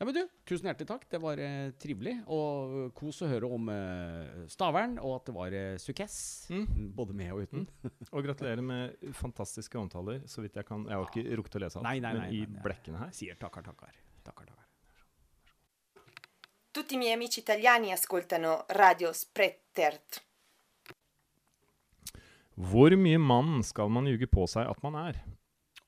[0.00, 1.02] Ja, men du, Tusen hjertelig takk.
[1.12, 2.16] Det var eh, trivelig.
[2.32, 6.16] Og kos å høre om eh, Stavern, og at det var eh, sukkess.
[6.50, 6.88] Mm.
[6.96, 7.66] Både med og uten.
[8.10, 10.86] Og gratulerer med fantastiske omtaler, så vidt jeg kan.
[10.88, 12.64] Jeg har ikke rukket å lese alt, Nei, nei, men i nei, nei.
[12.64, 13.92] blekkene her Sier takkar, takkar.
[14.24, 14.66] takkar, takkar.
[16.72, 20.22] Tutti i miei amici italiani ascoltano Radio Sprettert.
[22.70, 25.20] Hvor mye mann skal man ljuge på seg at man er?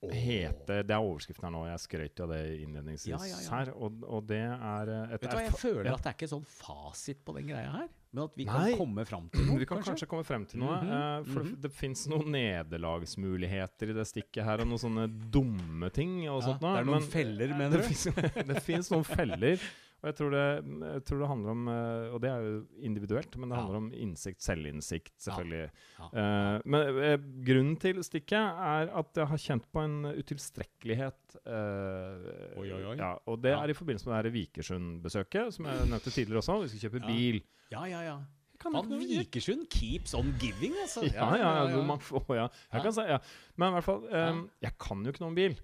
[0.02, 1.60] Hete, det er overskriften her nå.
[1.68, 3.50] Jeg skrøt av det innledningsvis Ja, ja, ja.
[3.54, 3.68] her.
[3.76, 5.92] Og, og det er eh, et Vet du hva, Jeg føler ja.
[5.94, 7.86] at det er ikke sånn fasit på den greia her.
[8.12, 8.56] Men at vi Nei.
[8.72, 9.60] kan komme fram til noe.
[9.62, 10.80] Vi kan kanskje, komme frem til noe.
[10.82, 11.54] Mhm, eh, for mhm.
[11.62, 16.48] det fins noen nederlagsmuligheter i det stikket her, og noen sånne dumme ting og Ja,
[16.50, 18.52] sånt det er noen men- feller, mener du?
[18.52, 19.62] det fins noen feller.
[20.02, 20.46] Og jeg tror, det,
[20.82, 22.54] jeg tror det handler om eh, Og det er jo
[22.88, 25.68] individuelt, men det handler om innsikt, selvinnsikt, selvfølgelig.
[26.08, 28.34] Eh, men uh, grunnen til stikket
[28.66, 31.38] er at jeg har kjent på en utilstrekkelighet.
[31.46, 32.96] Uh, Oi, oi, oi.
[32.98, 36.60] Ja, og det er i forbindelse med det Vikersund-besøket, som jeg nevnte tidligere også.
[36.64, 37.42] Vi skal kjøpe bil.
[37.70, 38.20] Ja, ja, ja.
[38.62, 41.06] Kan Vikersund keeps on giving, altså.
[41.06, 42.48] Ja, ja, ja, ja, man får, ja.
[42.74, 43.18] Jeg kan si, ja.
[43.54, 45.56] Men i hvert fall, um, jeg kan jo ikke noe om bil.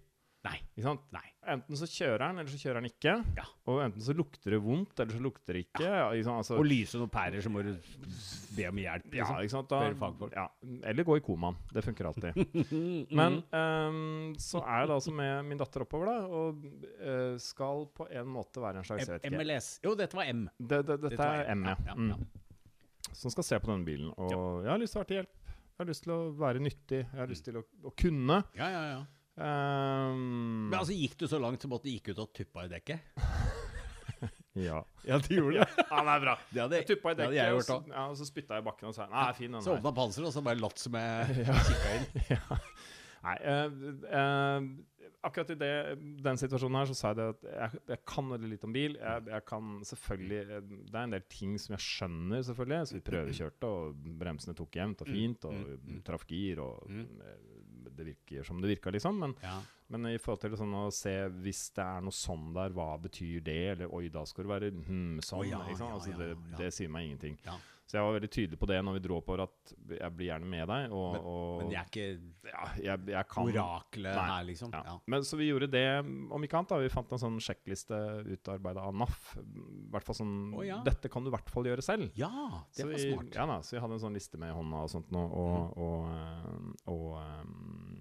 [0.46, 0.58] Nei.
[1.12, 1.24] Nei.
[1.50, 3.12] Enten så kjører han, eller så kjører han ikke.
[3.36, 3.44] Ja.
[3.68, 5.82] Og enten så lukter det vondt, eller så lukter det ikke.
[5.82, 6.04] Ja.
[6.22, 6.42] sant?
[6.44, 7.72] Altså, Og lyser noen pærer, så må du
[8.54, 9.08] be om hjelp.
[9.18, 9.66] ja, Liksom.
[9.66, 9.72] sant?
[9.72, 10.44] Da, ja.
[10.92, 11.58] Eller gå i komaen.
[11.74, 12.38] Det funker alltid.
[13.18, 16.62] Men um, så er jeg da altså med min datter oppover, da, og
[17.02, 19.34] uh, skal på en måte være en slags jeg.
[19.34, 19.72] MLS.
[19.84, 20.46] Jo, dette var M.
[20.58, 21.76] Det, det, dette Dette er M, ja.
[21.90, 22.26] ja, Mm.
[23.18, 24.10] Som skal se på denne bilen.
[24.20, 25.36] Og jeg har lyst til å være til hjelp.
[25.48, 26.98] Jeg har lyst til å være nyttig.
[27.08, 28.42] Jeg har lyst til å, å kunne.
[28.58, 28.98] Ja, ja, ja.
[29.38, 32.72] Ehm, Men altså, gikk du så langt som at du gikk ut og tuppa i
[32.72, 33.00] dekket?
[34.68, 34.82] ja.
[35.06, 35.68] Ja, du gjorde det.
[35.90, 36.36] ja, det er bra.
[36.50, 38.58] Det hadde, Jeg tuppa i det hadde dekket, jeg gjort og, ja, og så spytta
[38.58, 40.82] jeg i bakken og sa nei, fin den Så åpna panseret, og så bare latt
[40.82, 42.08] som jeg kikka inn.
[42.34, 42.60] ja.
[43.18, 43.80] Nei, eh,
[44.14, 44.66] eh,
[45.26, 45.70] akkurat i det,
[46.22, 48.94] den situasjonen her så sa jeg det at jeg, jeg kan veldig litt om bil.
[49.00, 52.90] Jeg, jeg kan selvfølgelig eh, Det er en del ting som jeg skjønner, selvfølgelig.
[52.90, 55.98] Så vi prøvekjørte, og bremsene tok jevnt og fint, og mm, mm.
[56.06, 57.06] traff gir, og Mm.
[57.98, 59.18] Det virker som det virka, liksom.
[59.20, 59.56] Men, Ja.
[59.94, 63.42] men i forhold til sånn å se hvis det er noe sånn der, hva betyr
[63.44, 63.58] det?
[63.74, 65.42] Eller oi, da skal det være hm, sånn.
[65.42, 65.60] Oh, ja?
[65.66, 66.56] Altså, ja, det, ja.
[66.62, 67.38] det sier meg ingenting.
[67.88, 70.48] Så jeg var veldig tydelig på det når vi dro oppover, at jeg blir gjerne
[70.52, 70.92] med deg.
[70.92, 74.26] Og, Men, og men jeg er ikke ja, jeg, jeg kan oraklet Nei.
[74.28, 74.74] her, liksom.
[74.76, 74.82] ja.
[74.90, 74.96] Ja.
[75.08, 76.74] Men Så vi gjorde det, om ikke annet.
[76.74, 79.30] da Vi fant en sånn sjekkliste utarbeida av NAF.
[79.94, 80.82] Hvert fall sånn oh, ja.
[80.84, 82.12] Dette kan du i hvert fall gjøre selv.
[82.18, 82.28] ja,
[82.76, 83.40] det så var vi, smart.
[83.40, 85.80] Ja da, så vi hadde en sånn liste med i hånda og sånt nå, og,
[85.80, 87.98] og, eh, og, um,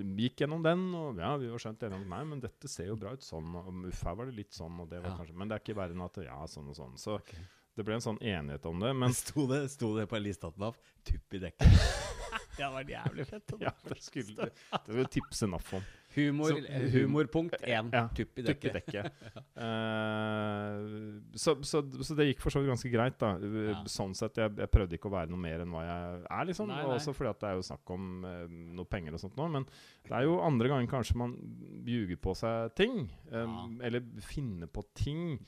[0.00, 2.88] vi gikk gjennom den, og ja, vi var skjønt enige om Nei, men dette ser
[2.90, 5.36] jo bra ut sånn, og uff, her var det litt sånn, og det var kanskje
[5.36, 6.96] Men det er ikke verre enn at ja, sånn og sånn.
[7.00, 7.34] Så Ok.
[7.80, 8.92] Det ble en sånn enighet om det.
[8.96, 10.76] Men Sto det, sto det på en liste at den av
[11.08, 11.80] tupp i dekket?
[12.56, 13.56] det hadde vært jævlig fett.
[13.64, 15.88] ja, det skulle det skulle tipse NAF om.
[16.16, 17.90] Humor, Så- humor punkt én.
[17.94, 18.72] Ja, tupp i dekket.
[18.80, 19.12] dekket.
[19.54, 23.32] uh, så, så, så det gikk for så vidt ganske greit, da.
[23.38, 23.76] Ja.
[23.90, 24.40] Sånn sett.
[24.40, 26.70] Jeg, jeg prøvde ikke å være noe mer enn hva jeg er, liksom.
[26.72, 26.96] Nei, nei.
[26.96, 28.44] Også fordi at det er jo snakk om uh,
[28.80, 29.46] noe penger og sånt nå.
[29.54, 29.68] Men
[30.08, 31.36] det er jo andre ganger kanskje man
[31.86, 33.04] ljuger på seg ting.
[33.30, 33.86] Um, Ja.
[33.88, 35.38] Eller finner på ting.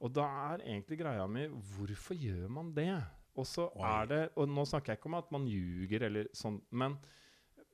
[0.00, 1.44] Og da er egentlig greia mi
[1.74, 2.94] Hvorfor gjør man det?
[3.36, 6.60] og så er det Og nå snakker jeg ikke om at man ljuger eller sånn,
[6.70, 6.94] men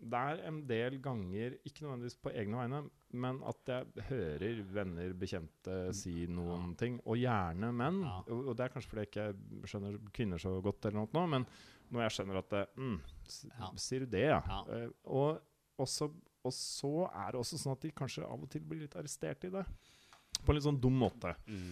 [0.01, 2.81] det er en del ganger, ikke nødvendigvis på egne vegne,
[3.21, 8.01] men at jeg hører venner, bekjente si noen ting, og gjerne menn.
[8.07, 8.17] Ja.
[8.33, 11.27] Og, og det er kanskje fordi jeg ikke skjønner kvinner så godt, eller noe, nå,
[11.35, 11.47] men
[11.91, 12.99] når jeg skjønner at det, mm,
[13.51, 13.71] Ja.
[13.79, 14.41] Sier du det, ja?
[14.41, 14.81] Ja.
[15.05, 15.43] og,
[15.77, 16.11] og, så,
[16.43, 19.47] og så er det også sånn at de kanskje av og til blir litt arrestert
[19.47, 19.67] i det.
[20.41, 21.35] På en litt sånn dum måte.
[21.47, 21.71] Mm.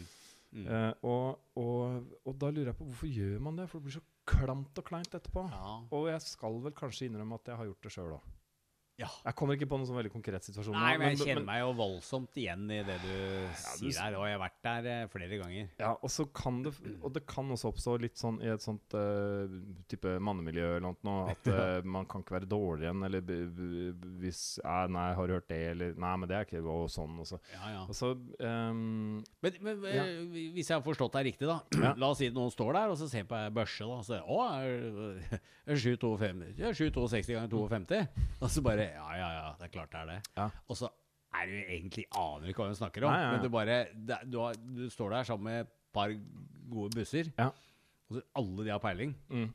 [0.49, 0.65] Mm.
[0.65, 3.67] Uh, og, og, og da lurer jeg på hvorfor gjør man det?
[3.69, 5.47] For det blir så klamt og kleint etterpå.
[5.53, 5.77] Ja.
[5.97, 8.35] Og jeg skal vel kanskje innrømme at jeg har gjort det sjøl òg.
[8.99, 9.07] Ja.
[9.29, 10.75] Jeg kommer ikke på noen sånn veldig konkret situasjon.
[10.75, 13.95] Nei, men jeg men- kjenner men- meg jo voldsomt igjen i det du ja, sier
[13.95, 15.69] der, og jeg har vært der eh, flere ganger.
[15.79, 16.73] Ja, og så kan det
[17.03, 19.47] Og det kan også oppstå litt sånn i et sånt uh,
[19.87, 24.19] type mannemiljø eller noe, at uh, man kan ikke være dårlig igjen, eller b b
[24.19, 27.15] hvis eh, Nei, har du hørt det, eller Nei, men det er ikke Og sånn,
[27.23, 27.39] og så.
[27.55, 27.85] Ja, ja.
[27.87, 29.79] Og så um, Men, men
[30.57, 31.61] hvis jeg har forstått deg riktig, da.
[32.03, 34.03] La oss si noen står der og så ser på ei børse, da.
[34.03, 35.39] Og så Å, er
[35.71, 38.27] er 7,52 ja, 7,62 ganger 52?
[38.43, 40.19] Og så bare Ja, ja, ja, det er klart det er det.
[40.37, 40.49] Ja.
[40.69, 40.91] Og så
[41.39, 43.13] er du egentlig aner ikke hva hun snakker om.
[43.13, 43.33] Nei, ja, ja.
[43.37, 46.13] Men du bare det, du, har, du står der sammen med et par
[46.73, 47.51] gode busser, Ja.
[48.09, 49.15] og så alle de har peiling.
[49.29, 49.49] mm.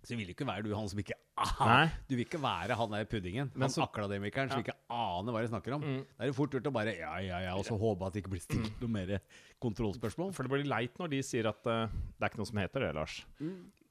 [0.00, 3.04] Så vil ikke være du han som ikke ah, Du vil ikke være han der
[3.04, 3.50] puddingen.
[3.52, 5.82] Men han så- akademikeren som ikke aner hva de snakker om.
[5.84, 5.98] Mm.
[6.16, 8.22] Da er det fort gjort å bare ja, ja, ja, og så håpe at det
[8.24, 9.12] ikke blir stilt noe mer
[9.60, 10.32] kontrollspørsmål.
[10.32, 11.84] For det blir leit når de sier at uh,
[12.16, 13.18] det er ikke noe som heter det, Lars.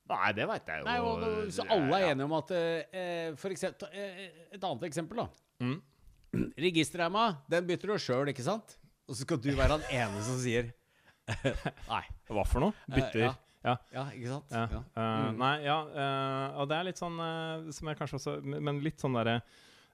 [0.10, 0.88] Nei, det veit jeg jo.
[0.88, 4.24] Nei, og, og, så alle er enige om at eh, For eksempel, eh,
[4.56, 5.28] Et annet eksempel, da.
[5.62, 5.78] Mm.
[6.66, 8.78] Registerreima, den bytter du sjøl, ikke sant?
[9.10, 10.72] Og så skal du være han ene som sier
[11.94, 12.04] Nei.
[12.30, 12.74] Hva for noe?
[12.90, 13.28] Bytter?
[13.28, 13.34] ja.
[13.66, 13.76] ja.
[13.94, 14.54] Ja, ikke sant?
[14.56, 14.66] Ja.
[14.74, 14.84] Ja.
[14.86, 15.42] eh, Mm.
[15.44, 15.80] Nei, ja.
[15.94, 19.18] uh, og det er litt sånn uh, som jeg kanskje også Men men litt sånn
[19.20, 19.40] derre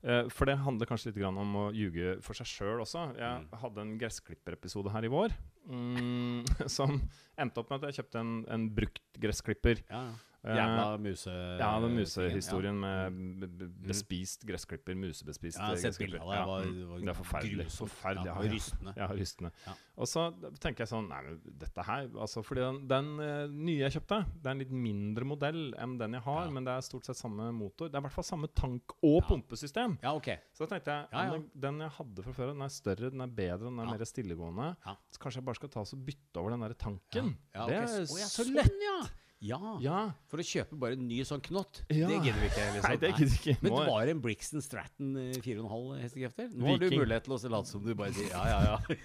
[0.05, 3.07] eh, For det handler kanskje litt om å ljuge for seg sjøl også.
[3.17, 3.57] Jeg Mm.
[3.63, 5.33] hadde en gressklipperepisode her i vår
[5.67, 6.45] mm,
[6.77, 7.01] som
[7.37, 9.81] endte opp med at jeg kjøpte en, en brukt gressklipper.
[9.89, 10.15] Ja, ja.
[10.45, 11.31] Eh, Jævla muse...
[11.57, 13.87] ja, den musehistorien med b- b- Mm.
[13.87, 16.19] bespist gressklipper, musebespist Ja, gressklipper.
[16.19, 16.21] det.
[16.21, 17.65] Var, Ja, det var Det er forferdelig.
[17.73, 18.93] Forferdelig, Ja, ja, rystende.
[18.95, 19.51] Ja, rystende.
[19.65, 19.73] Ja.
[19.97, 20.25] Og så
[20.59, 24.19] tenker jeg sånn Nei, men dette her altså, Fordi den, den eh, nye jeg kjøpte,
[24.37, 26.51] det er en litt mindre modell enn den jeg har, Ja.
[26.51, 27.89] men det er stort sett samme motor.
[27.89, 29.27] Det er i hvert fall samme tank- og Ja.
[29.27, 29.97] pumpesystem.
[30.03, 30.29] Ja, ok.
[30.53, 31.41] Så da tenkte jeg Ja, ja.
[31.55, 33.91] Den jeg hadde fra før, den er større, den er bedre, den er Ja.
[33.97, 34.75] mer stillegående.
[34.85, 34.95] Ja.
[35.11, 37.37] Så kanskje jeg bare skal ta og bytte over den der tanken.
[37.55, 39.11] Ja, det er så, så sånn, lett!
[39.45, 39.59] Ja.
[39.83, 39.99] ja.
[40.31, 42.09] For å kjøpe bare en ny sånn knott, Ja.
[42.09, 42.65] det gidder vi ikke.
[42.75, 42.87] Liksom.
[42.89, 43.55] Nei, det gidder ikke.
[43.61, 46.49] Men det var en Brixton Stratton eh, 4,5 hestekrefter.
[46.55, 48.97] Nå har du mulighet til å late som du bare sier ja, ja, ja.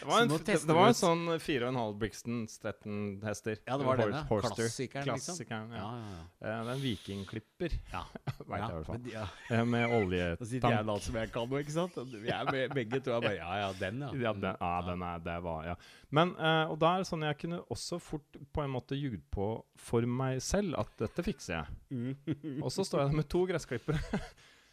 [0.00, 3.58] Det var en, det, det var en sånn 4,5 Brixton Stretton-hester.
[3.64, 4.22] Ja, det var den, ja.
[4.28, 4.56] Horster.
[4.64, 5.38] Klassikeren, liksom.
[5.38, 6.00] Klassikeren, Ja, ja.
[6.00, 6.24] ja, ja.
[6.24, 8.02] Uh, Det er en vikingklipper, ja.
[8.50, 9.10] veit jeg i hvert fall.
[9.12, 9.26] ja.
[9.50, 11.06] Eh, Med Da sitter jeg oljetank.
[11.08, 11.98] som jeg kan noe, ikke sant?
[12.14, 14.12] Vi er med, begge to er bare ja, ja, den, ja.
[14.26, 15.76] Ja, den, ja, den er, det var, ja.
[16.14, 19.24] Men, uh, og da er det sånn jeg kunne også fort på en måte ljugd
[19.34, 19.48] på
[19.80, 22.16] for meg selv at dette fikser jeg.
[22.62, 24.00] Og så står jeg der med to gressklippere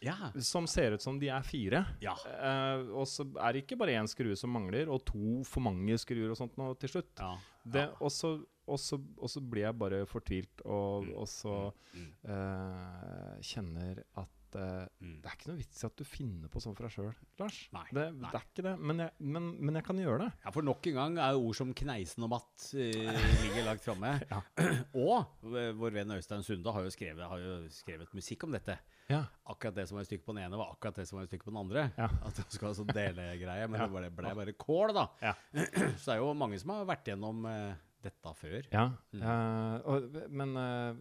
[0.02, 0.30] Ja.
[0.42, 1.84] som ser ut som de er fire.
[2.02, 2.14] ja.
[2.26, 5.94] Eh, og så er det ikke bare én skrue som mangler, og to for mange
[6.02, 7.12] skruer og sånt nå til slutt.
[7.18, 7.36] ja.
[7.64, 8.32] Det, og, så,
[8.66, 11.56] og, så, og så blir jeg bare fortvilt, og, Mm, og så
[11.94, 14.28] mm, eh, kjenner at
[14.58, 15.16] eh, Mm.
[15.22, 17.56] det er ikke noe vits i at du finner på sånn fra sjøl, Lars.
[17.74, 18.30] Nei, det, nei.
[18.30, 18.74] det er ikke det.
[18.78, 20.30] Men jeg, men, men jeg kan gjøre det.
[20.44, 24.12] Ja, for nok en gang er ord som kneisen og matt eh, ligger langt framme.
[24.30, 24.40] Ja.
[25.04, 28.78] Og eh, vår venn Øystein Sunde har jo, skrevet, har jo skrevet musikk om dette.
[29.10, 29.24] Ja.
[29.50, 31.32] Akkurat det som var et stykke på den ene, var akkurat det som var et
[31.32, 31.86] stykke på den andre.
[31.98, 32.08] Ja.
[32.28, 35.08] At det skal være sånn delegreie, men det ble, bare kål, da.
[35.24, 35.34] Ja.
[35.98, 37.72] Så det er jo mange som har vært gjennom eh,
[38.02, 38.66] dette før.
[38.72, 39.22] Ja, Mm.
[39.22, 40.94] uh, og, men uh,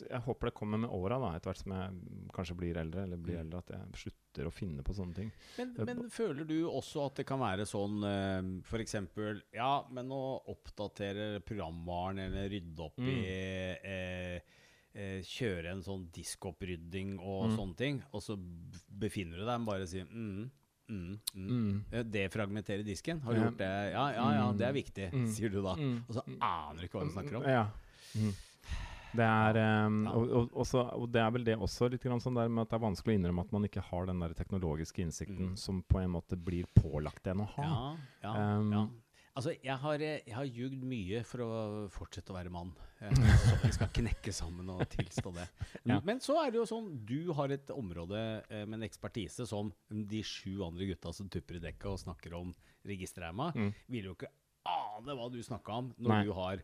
[0.00, 3.36] jeg håper det kommer med åra, etter hvert som jeg kanskje blir eldre, eller blir
[3.38, 3.40] Mm.
[3.46, 5.32] eldre, at jeg slutter å finne på sånne ting.
[5.58, 10.08] Men, Det- men føler du også at det kan være sånn uh, eksempel Ja, men
[10.10, 13.08] å oppdatere programvaren eller rydde opp Mm.
[13.08, 13.24] i
[13.84, 14.40] eh,
[14.94, 17.56] eh, Kjøre en sånn diskopprydding og Mm.
[17.56, 20.50] sånne ting, og så befinner du deg og bare sier mm,
[20.88, 21.48] mm, mm.
[21.48, 21.84] Mm.
[21.92, 23.20] Eh, Defragmentere disken.
[23.22, 23.44] Har du Ja.
[23.50, 23.92] gjort det?
[23.92, 25.26] Ja, ja, ja, det er viktig, Mm.
[25.28, 25.74] sier du da.
[25.76, 26.04] Mm.
[26.08, 27.42] Og så aner du ikke hva du snakker om.
[27.42, 27.66] Ja.
[28.16, 28.34] Mm.
[29.14, 32.34] Det er um, og, og, også, og det er vel det også litt grann sånn
[32.34, 35.02] der med at det er vanskelig å innrømme at man ikke har den der teknologiske
[35.04, 35.56] innsikten Mm.
[35.56, 37.96] som på en måte blir pålagt en å ha.
[38.24, 38.88] Ja, Um, ja.
[39.36, 42.68] Altså, jeg har, eh, jeg har ljugd mye for å fortsette å være mann.
[43.02, 45.48] Eh, Så vi skal knekke sammen og tilstå det.
[45.90, 45.98] Ja.
[46.06, 49.72] Men så er det jo sånn, du har et område eh, med en ekspertise som
[49.90, 52.54] de sju andre gutta som tupper i dekket og snakker om
[52.86, 53.74] registerreima, Mm.
[53.90, 54.30] vil jo ikke
[54.64, 56.22] ane hva du snakka om når Nei.
[56.24, 56.62] du har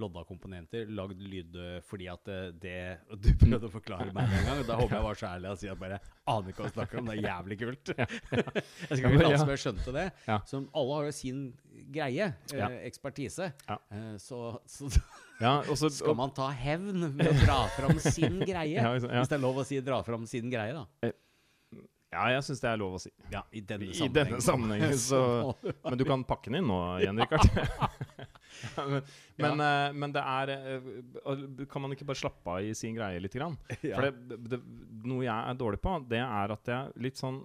[0.00, 2.76] lodda komponenter, lagd lyd eh, fordi at eh, det
[3.12, 5.50] og Du prøvde å forklare meg en gang, og da håper jeg var så ærlig
[5.52, 5.98] å si at bare
[6.32, 7.10] aner ikke hva du snakker om.
[7.10, 7.92] Det er jævlig kult.
[7.98, 10.06] jeg skal ikke late som jeg skjønte det.
[10.28, 10.38] Ja.
[10.48, 11.42] Som alle har jo sin
[11.92, 12.70] greie, eh, Ja.
[12.88, 13.50] ekspertise.
[13.68, 14.88] Eh, så, så
[15.44, 18.82] Ja, og skal man ta hevn ved å dra fram sin greie.
[18.98, 21.12] Hvis det er lov å si 'dra fram sin greie', da.
[22.08, 23.10] Ja, jeg syns det er lov å si.
[23.30, 24.14] Ja, I denne I sammenhengen.
[24.16, 25.54] denne sammenhengen, så
[25.84, 27.44] Men du kan pakke den inn nå igjen, Rikard.
[28.76, 29.02] Ja, men,
[29.36, 33.20] men, eh, men det er eh, Kan man ikke bare slappe av i sin greie
[33.22, 33.36] litt?
[33.36, 33.58] Grann?
[33.86, 33.98] Ja.
[33.98, 34.58] For det, det,
[35.06, 37.40] noe jeg er dårlig på, det er at jeg litt sånn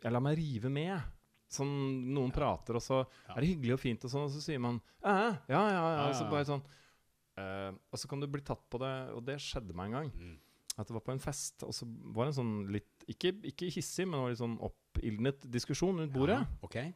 [0.00, 1.16] Jeg lar meg rive med.
[1.50, 1.72] Sånn
[2.14, 4.78] noen prater, og så er det hyggelig og fint, og sånn, og så sier man
[5.02, 5.14] «Æ,
[5.50, 8.62] ja, ja, ja, Ja, og så bare sånn uh, Og så kan du bli tatt
[8.70, 10.12] på det, og det skjedde meg en gang.
[10.14, 10.36] Mm.
[10.78, 13.70] At det var på en fest, og så var det en sånn litt Ikke, ikke
[13.74, 16.38] hissig, men det var litt sånn oppildnet diskusjon rundt bordet.
[16.38, 16.94] Ja, okay.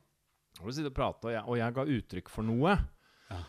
[0.62, 2.76] Og og jeg, og jeg ga uttrykk for noe.
[3.30, 3.42] Ja.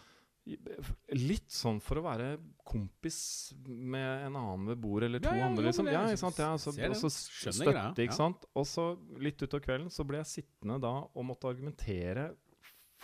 [1.18, 2.36] Litt sånn for å være
[2.68, 3.18] kompis
[3.66, 5.90] med en annen ved bordet, eller to Ja, ja, andre, liksom.
[5.90, 6.42] Ja, ikke sant?
[6.42, 8.46] Ja, så, og så støtte, ikke sant?
[8.54, 12.30] Og så litt utover kvelden så ble jeg sittende da og måtte argumentere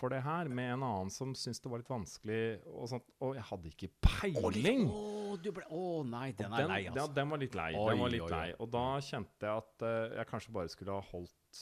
[0.02, 2.42] for det her med en annen som syntes det var litt vanskelig,
[2.72, 3.10] og sånt.
[3.22, 4.86] Og jeg hadde ikke peiling.
[4.88, 5.02] Å,
[5.36, 7.10] oh, oh, nei, den er er lei, ja, altså.
[7.18, 7.70] den var litt lei.
[7.76, 8.38] Oi, den var litt oi, oi.
[8.38, 8.56] lei.
[8.64, 11.62] Og da kjente jeg at uh, jeg kanskje bare skulle ha holdt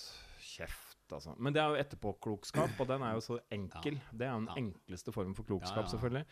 [0.54, 0.89] kjeft.
[1.16, 1.36] Altså.
[1.40, 4.00] Men det er jo etterpåklokskap, og den er jo så enkel.
[4.12, 6.26] Det er jo den enkleste formen for klokskap, selvfølgelig.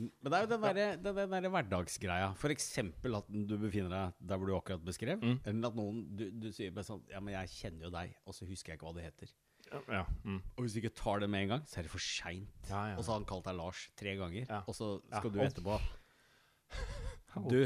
[0.00, 2.30] Men det er jo den derre den der hverdagsgreia.
[2.54, 5.20] Eksempel at du befinner deg der hvor du akkurat beskrev.
[5.20, 5.38] Mm.
[5.44, 8.36] Eller at noen du, du sier bare sånn Ja, men jeg kjenner jo deg, og
[8.36, 9.34] så husker jeg ikke hva du heter.
[9.70, 10.04] Ja, ja.
[10.24, 10.40] Mm.
[10.56, 12.70] Og hvis du ikke tar det med en gang, så er det for seint.
[12.70, 12.96] Ja.
[12.96, 15.78] Og så har han kalt deg Lars tre ganger, og så skal du etterpå
[17.50, 17.60] Du.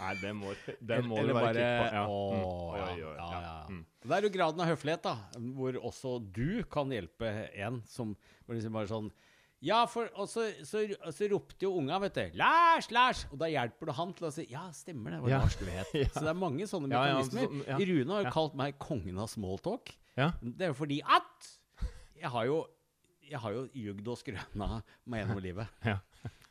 [0.00, 1.88] Nei, det må, det må Eller bare kvitt på.
[1.94, 2.04] Ja.
[2.10, 2.44] Mm.
[2.80, 3.56] ja, ja, ja.
[3.70, 3.80] Mm.
[4.00, 8.14] Det er jo graden av høflighet, da, hvor også du kan hjelpe en som
[8.48, 9.10] liksom bare sånn
[9.60, 13.48] ja, for, og så, så, så ropte jo unga, vet du, 'Lars, Lars!' Og da
[13.52, 15.40] hjelper du han til å si 'Ja, stemmer det, det var Ja.
[15.44, 16.12] Lars du het'.
[16.14, 17.66] Så det er mange sånne ja, mekanismer.
[17.68, 17.76] ja.
[17.90, 19.92] Rune har jo kalt meg kongen av smalltalk.
[20.16, 20.30] Ja.
[20.40, 21.50] Det er jo fordi at
[22.16, 22.62] jeg har jo
[23.30, 25.76] jeg har jo jugd og skrøna meg gjennom livet.
[25.92, 26.00] Ja.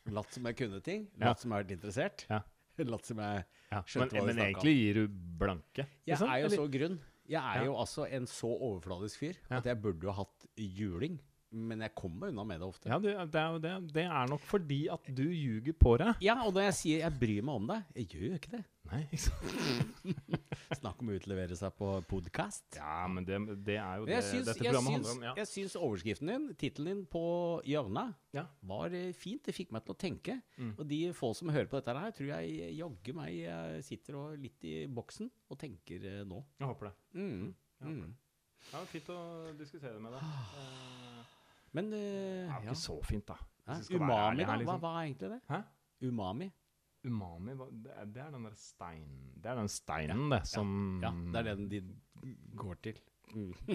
[0.10, 1.10] Latt som jeg kunne ting.
[1.22, 2.24] Latt som jeg har vært interessert.
[2.30, 2.40] Ja.
[2.94, 3.84] Latt som jeg Ja.
[3.84, 4.30] Men, hva de snakka om.
[4.40, 5.08] egentlig gir du
[5.40, 5.88] blanke.
[6.08, 7.00] Jeg er jo så grunn.
[7.30, 11.20] Jeg er jo altså en så overfladisk fyr at jeg burde jo hatt juling.
[11.52, 12.90] Men jeg kommer meg unna med det ofte.
[12.92, 13.72] Ja, det, det, er det.
[13.96, 16.20] det er nok fordi at du ljuger på deg.
[16.22, 18.62] Ja, og når jeg sier jeg bryr meg om deg, jeg gjør jo ikke det.
[18.90, 20.14] Nei, ikke sant?
[20.80, 22.78] Snakk om å utlevere seg på podkast.
[22.78, 25.26] Ja, men det, det er jo det syns, dette programmet syns, handler om.
[25.28, 25.34] Ja.
[25.42, 27.24] jeg syns overskriften din, tittelen din på
[27.70, 28.46] hjørnet, Ja.
[28.70, 29.42] var eh, fint.
[29.50, 30.38] Det fikk meg til å tenke.
[30.58, 30.72] Mm.
[30.78, 34.38] Og de få som hører på dette her, tror jeg jaggu meg Jeg sitter og
[34.42, 36.44] litt i boksen og tenker eh, nå.
[36.62, 36.96] Jeg håper det.
[37.18, 37.46] Mm.
[37.50, 37.56] Ja,
[37.90, 38.10] Mm.
[38.74, 39.20] Ja, Fint å
[39.56, 40.24] diskutere med deg.
[41.70, 42.74] Eh, Men eh, det er jo ja.
[42.74, 43.36] ikke så fint, da.
[43.94, 44.48] Umami, da?
[44.50, 44.82] Hva, liksom.
[44.82, 45.42] hva er egentlig det?
[45.50, 45.60] Hæ?
[46.10, 46.48] Umami?
[47.06, 47.54] Umami,
[47.86, 50.72] det er, det er den der steinen Det er den steinen, det, som
[51.04, 51.80] Ja, det er den de
[52.60, 52.98] går til.
[53.30, 53.54] Mm.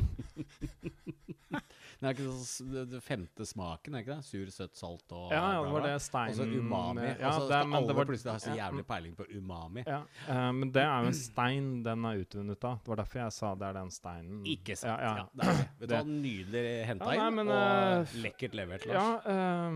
[2.01, 4.27] det er ikke sånn det, det femte smaken, er ikke det?
[4.27, 7.05] Sur, søtt, salt og Ja, ja, det var det steinen Og så umami.
[7.07, 9.85] Ja, og så det alle det var- plutselig ha så jævlig peiling på umami.
[9.87, 12.81] Ja, uh, men det er jo en stein den er utvunnet av.
[12.83, 14.43] Det var derfor jeg sa det er den steinen.
[14.57, 14.91] Ikke sant.
[14.91, 15.69] Ja, Ja, det er det.
[15.81, 18.97] Vet du hva, nydelig henta Ja, inn, men, og uh, lekkert levert, Lars.
[18.99, 19.71] Ja, uh,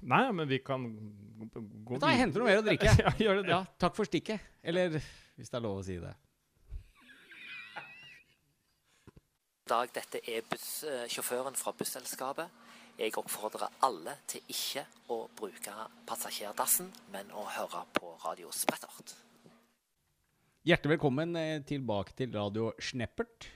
[0.00, 0.88] Nei, men vi kan
[1.40, 2.10] gå videre.
[2.10, 2.90] jeg henter noe mer å drikke.
[3.04, 3.54] ja, gjør det det.
[3.54, 4.40] Ja, takk for stikket.
[4.62, 6.12] Eller hvis det er lov å si det.
[9.70, 9.90] Dag.
[9.94, 12.58] Dette er bussjåføren eh, fra busselskapet.
[13.00, 15.74] Jeg oppfordrer alle til ikke å bruke
[16.08, 19.14] passasjerdassen, men å høre på Radio Sprettert.
[20.66, 23.48] Hjertelig velkommen eh, tilbake til Radio Sneppert.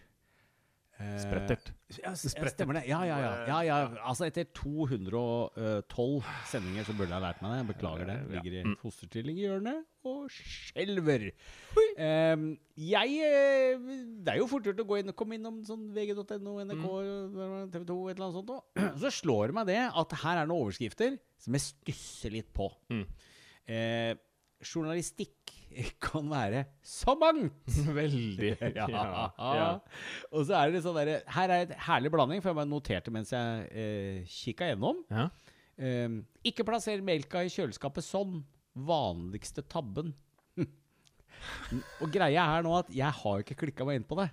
[1.02, 1.72] Eh, Sprettert.
[1.98, 2.84] Ja, stemmer det.
[2.86, 3.30] Ja, ja, ja.
[3.48, 3.76] ja, ja.
[4.06, 7.58] Altså, etter 212 sendinger så burde jeg ha lært meg det.
[7.58, 8.16] Jeg beklager det.
[8.30, 8.76] Ligger i Mm.
[8.78, 11.26] fosterstilling i hjørnet og skjelver.
[12.76, 13.78] Jeg eh,
[14.22, 16.86] Det er jo fort gjort å gå inn og komme innom sånn vg.no, NRK,
[17.74, 18.54] TV 2, et eller annet sånt.
[18.54, 18.62] òg.
[19.02, 22.70] Så slår det meg det at her er noen overskrifter som jeg stusser litt på.
[22.92, 23.04] Mm.
[23.66, 24.14] Eh,
[24.64, 25.52] journalistikk
[26.02, 27.54] kan være så mangt!
[28.00, 28.52] Veldig.
[28.78, 28.86] Ja.
[29.38, 29.68] ja.
[30.32, 33.12] Og så er det sånn derre Her er et herlig blanding, for jeg bare noterte
[33.14, 35.02] mens jeg eh, kikka gjennom.
[35.12, 35.28] ja.
[35.74, 38.36] Um, ikke plasser melka i kjøleskapet sånn.
[38.86, 40.12] Vanligste tabben.
[42.02, 44.28] Og greia er nå at jeg har ikke klikka meg inn på det.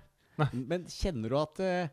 [0.54, 1.90] Men kjenner du at eh,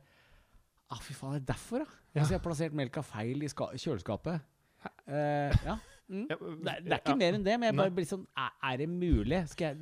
[0.90, 1.98] ah, Fy faen, det er derfor, da.
[2.14, 2.22] Ja.
[2.22, 4.46] Altså, jeg har plassert melka feil i ska kjøleskapet.
[5.10, 5.80] Uh, ja.
[6.10, 6.24] Mm.
[6.30, 7.16] Ja, Det, er- det er ikke ja.
[7.22, 9.44] mer enn det, men jeg bare blir sånn Er, er det mulig?
[9.52, 9.78] Skal jeg,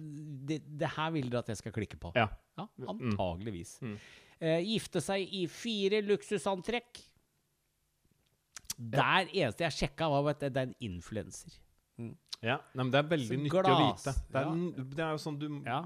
[0.49, 2.11] det, det her vil dere at jeg skal klikke på?
[2.19, 2.25] Ja.
[2.57, 3.77] Ja, antageligvis.
[3.85, 3.93] Mm.
[4.41, 6.99] Uh, gifte seg i fire luksusantrekk.
[8.77, 11.55] Der eneste jeg sjekka, var at det, det er en influenser.
[12.45, 14.11] Ja, nei, men Det er veldig nyttig å vite.
[14.29, 14.83] Det er, ja.
[14.97, 15.79] det er jo sånn du Ja.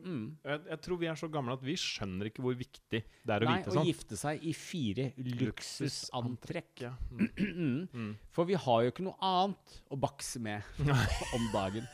[0.00, 0.36] Mm.
[0.46, 3.44] jeg, jeg tror vi er så gamle at vi skjønner ikke hvor viktig det er
[3.44, 3.84] å Nei, vite å sånn.
[3.90, 6.86] gifte seg i fire luksusantrekk.
[6.86, 6.94] Ja.
[7.50, 7.88] Mm.
[7.92, 8.12] Mm.
[8.32, 10.62] For vi har jo ikke noe annet å bakse med
[11.36, 11.84] om dagen.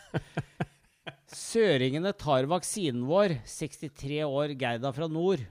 [1.32, 3.38] Søringene tar vaksinen vår.
[3.48, 5.42] 63 år, Gerda fra nord.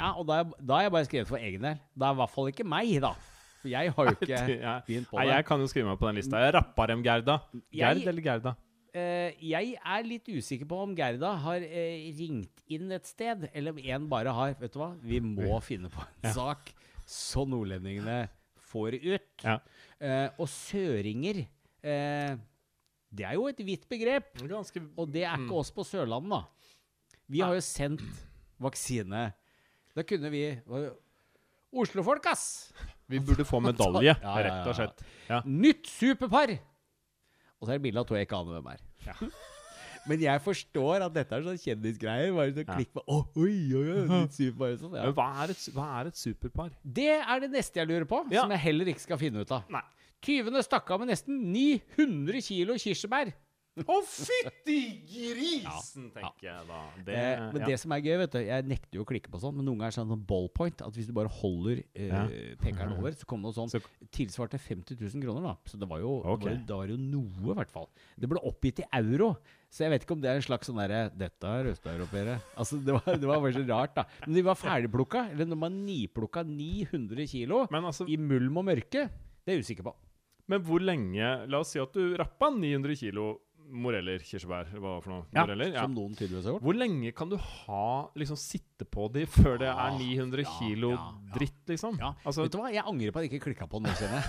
[0.00, 1.78] Ja, og da, da har jeg bare skrevet for egen del.
[1.94, 3.12] Det er i hvert fall ikke meg, da.
[3.62, 4.42] For jeg har jo ikke
[4.86, 6.40] begynt på Nei, jeg kan jo skrive meg på den lista.
[6.42, 7.38] Jeg rappa dem Gerda.
[7.70, 8.56] Gerd Jeg- eller Gerda?
[8.92, 13.72] Uh, jeg er litt usikker på om Gerda har uh, ringt inn et sted, eller
[13.72, 16.74] om en bare har Vet du hva, vi må finne på en sak
[17.08, 18.26] så nordlendingene
[18.72, 19.44] får det ut.
[19.46, 19.54] Ja.
[19.96, 21.40] Uh, og søringer
[23.12, 24.34] Det er jo et vidt begrep.
[24.48, 25.44] Ganske Og det er Mm.
[25.46, 26.42] ikke oss på Sørlandet, da.
[27.28, 28.02] Vi har jo sendt
[28.60, 29.32] vaksine.
[29.96, 30.44] Da kunne vi
[31.72, 32.72] Oslofolk, ass!
[33.08, 35.02] Vi burde få medalje, Ja, ja, ja, rett og slett.
[35.28, 35.40] Ja.
[35.48, 36.52] Nytt superpar!
[37.60, 38.82] Og så er det bilde av to jeg ikke aner hvem er.
[40.10, 42.32] Men jeg forstår at dette er sånn kjendisgreier.
[42.34, 42.74] Bare sånn Ja.
[42.76, 44.96] klikk på oh, oi, oi, oi, superpar sånn.
[44.98, 45.04] Ja.
[45.06, 46.72] Men hva er, et, hva er et superpar?
[46.82, 48.42] Det er det neste jeg lurer på, Ja.
[48.42, 49.68] som jeg heller ikke skal finne ut av.
[49.72, 49.84] Nei.
[50.22, 53.32] Tyvene stakk av med nesten 900 kilo kirsebær.
[53.88, 54.74] Å, fytti
[55.08, 56.80] grisen, tenker jeg da.
[57.06, 57.68] Det, Eh, men ja.
[57.70, 59.78] det som er gøy, vet du Jeg nekter jo å klikke på sånn, men noen
[59.80, 60.82] ganger er det sånn ballpoint.
[60.84, 62.26] At hvis du bare holder eh, Ja.
[62.60, 65.54] pekeren over, så kommer det noe sånn Så- Tilsvarte 50 000 kroner, da.
[65.64, 66.58] Så det var jo, okay.
[66.68, 67.88] det var, jo- noe, i hvert fall.
[68.18, 69.36] Det ble oppgitt i euro.
[69.72, 72.36] Så jeg vet ikke om det er en slags sånn derre Dette er østeuropeere.
[72.60, 74.04] Altså, det var, det var bare så rart, da.
[74.26, 75.30] Men de var ferdigplukka.
[75.32, 79.64] Eller når man niplukka 900 kilo Men altså, i mulm og mørke, det er jeg
[79.64, 79.94] usikker på.
[80.50, 83.38] Men hvor lenge La oss si at du rappa 900 kilo
[83.70, 85.24] moreller, kirsebær, hva for noe?
[85.32, 85.82] moreller, ja.
[85.86, 86.62] Som noen tydeligvis har gjort.
[86.66, 87.84] Hvor lenge kan du ha
[88.18, 91.34] liksom sitte på de før det er Ah, 900 ja, kilo ja, ja.
[91.38, 91.98] dritt, liksom?
[92.00, 92.70] Ja, Altså, vet du hva?
[92.74, 94.22] Jeg angrer på at jeg ikke klikka på den nå.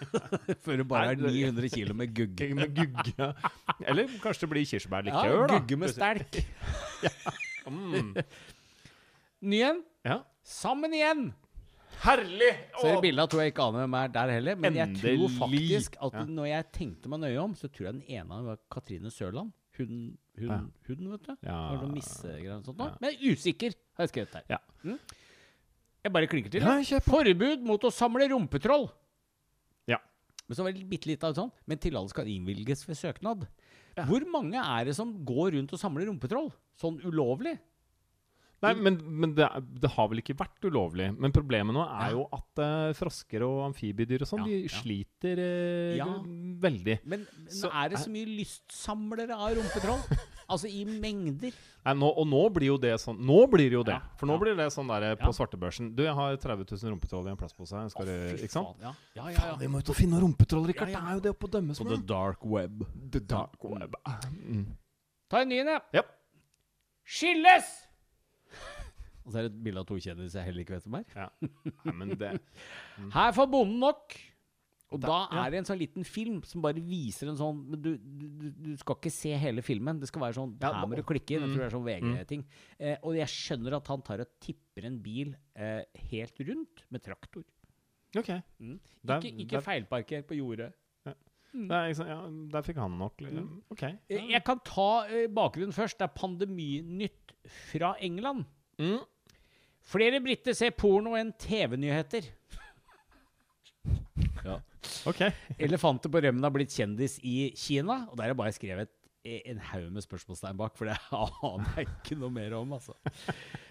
[0.64, 2.36] Før det bare er det- 900 kilo med gugg.
[2.38, 3.28] Gugge med gugge.
[3.86, 5.58] Eller kanskje det blir Ja, kirsebærlikør, da.
[5.58, 6.40] gugge med sterk.
[7.68, 8.14] Mm.
[9.44, 9.82] Ny en.
[10.06, 10.22] Ja.
[10.42, 11.34] Sammen igjen!
[12.04, 12.50] Herlig!
[12.78, 13.20] Så i Åh.
[13.22, 14.58] av to jeg ikke aner hvem er der heller.
[14.60, 18.18] Men jeg tror faktisk at når jeg tenkte meg nøye om, så tror jeg den
[18.20, 19.50] ene var Katrine Sørland.
[19.78, 20.58] Hun, hun, Ja.
[20.88, 21.34] hun vet du.
[21.46, 21.58] Ja.
[21.78, 22.78] noe missegreier sånt.
[22.78, 22.96] Ja.
[23.00, 24.44] Men jeg er usikker, har jeg skrevet her.
[24.50, 24.58] Ja.
[24.84, 24.98] Mm.
[26.04, 26.62] Jeg bare klinker til.
[26.62, 27.00] Ja.
[27.06, 28.88] Forbud mot å samle rumpetroll.
[29.90, 29.98] Ja.
[30.48, 31.50] Men så var det bitte litt av sånn.
[31.66, 33.46] Men tillatelse kan innvilges ved søknad.
[34.06, 36.52] Hvor mange er det som går rundt og samler rumpetroll?
[36.78, 37.56] Sånn ulovlig?
[38.58, 39.46] Nei, men, men det,
[39.78, 41.12] det har vel ikke vært ulovlig.
[41.14, 42.16] Men problemet nå er Ja.
[42.16, 46.06] jo at uh, frosker og amfibiedyr og sånn, Ja, de sliter uh, Ja.
[46.64, 46.96] veldig.
[47.06, 50.02] Men, men Så er det så mye lystsamlere av rumpetroll?
[50.50, 51.54] altså i mengder?
[51.86, 53.94] Nei, nå, og nå blir jo det sånn Nå blir det jo det.
[53.94, 54.42] Ja, For nå ja.
[54.42, 55.30] blir det sånn der På Ja.
[55.30, 57.86] på svartebørsen Du, jeg har 30 000 rumpetroll i en plastpose.
[57.94, 58.74] Skal du Ikke sant?
[58.82, 59.38] Ja, ja, ja, ja.
[59.38, 60.90] Faen, vi må ut og finne noen rumpetroll, Rikard.
[60.90, 61.04] Ja, ja.
[61.06, 62.82] Det er jo det oppe å dømme som På the dark web.
[63.14, 63.94] The dark web.
[64.34, 64.66] Mm.
[65.30, 65.80] Ta en ny en, ja.
[66.00, 66.02] Ja.
[67.06, 67.87] Skilles!
[69.28, 71.06] Og så er det et bilde av to kjendiser jeg heller ikke vet hvem er.
[71.12, 71.28] ja.
[71.84, 72.30] Nei, men det
[73.18, 74.16] Her får bonden nok.
[74.88, 77.82] Og Da- da er det en sånn liten film som bare viser en sånn Men
[77.84, 80.00] du, du, du skal ikke se hele filmen.
[80.00, 81.44] Det skal være sånn Ja, Her må du klikke inn.
[81.44, 82.44] Jeg mm, tror det er sånn VG-ting.
[82.80, 87.04] Eh, og jeg skjønner at han tar og tipper en bil eh, helt rundt med
[87.04, 87.44] traktor.
[88.16, 88.30] OK.
[88.64, 88.78] Mm.
[89.04, 90.72] Ikke, ikke feilparker på jordet.
[91.52, 91.64] Mm.
[91.68, 92.16] Der, ja,
[92.52, 93.46] der fikk han nok liksom.
[93.72, 93.82] OK.
[94.08, 95.96] Eh, Jeg kan ta eh, bakgrunnen først.
[96.00, 97.32] Det er pandeminytt
[97.70, 98.44] fra England.
[98.80, 98.98] Mm.
[99.88, 102.26] Flere briter ser porno enn TV-nyheter.
[105.08, 105.22] OK.
[105.58, 108.02] Elefanter på rømmen har blitt kjendis i Kina.
[108.08, 108.92] Og der har jeg bare skrevet
[109.24, 112.76] e- en haug med spørsmålstegn bak, for det aner jeg ikke noe mer om.
[112.76, 112.96] altså.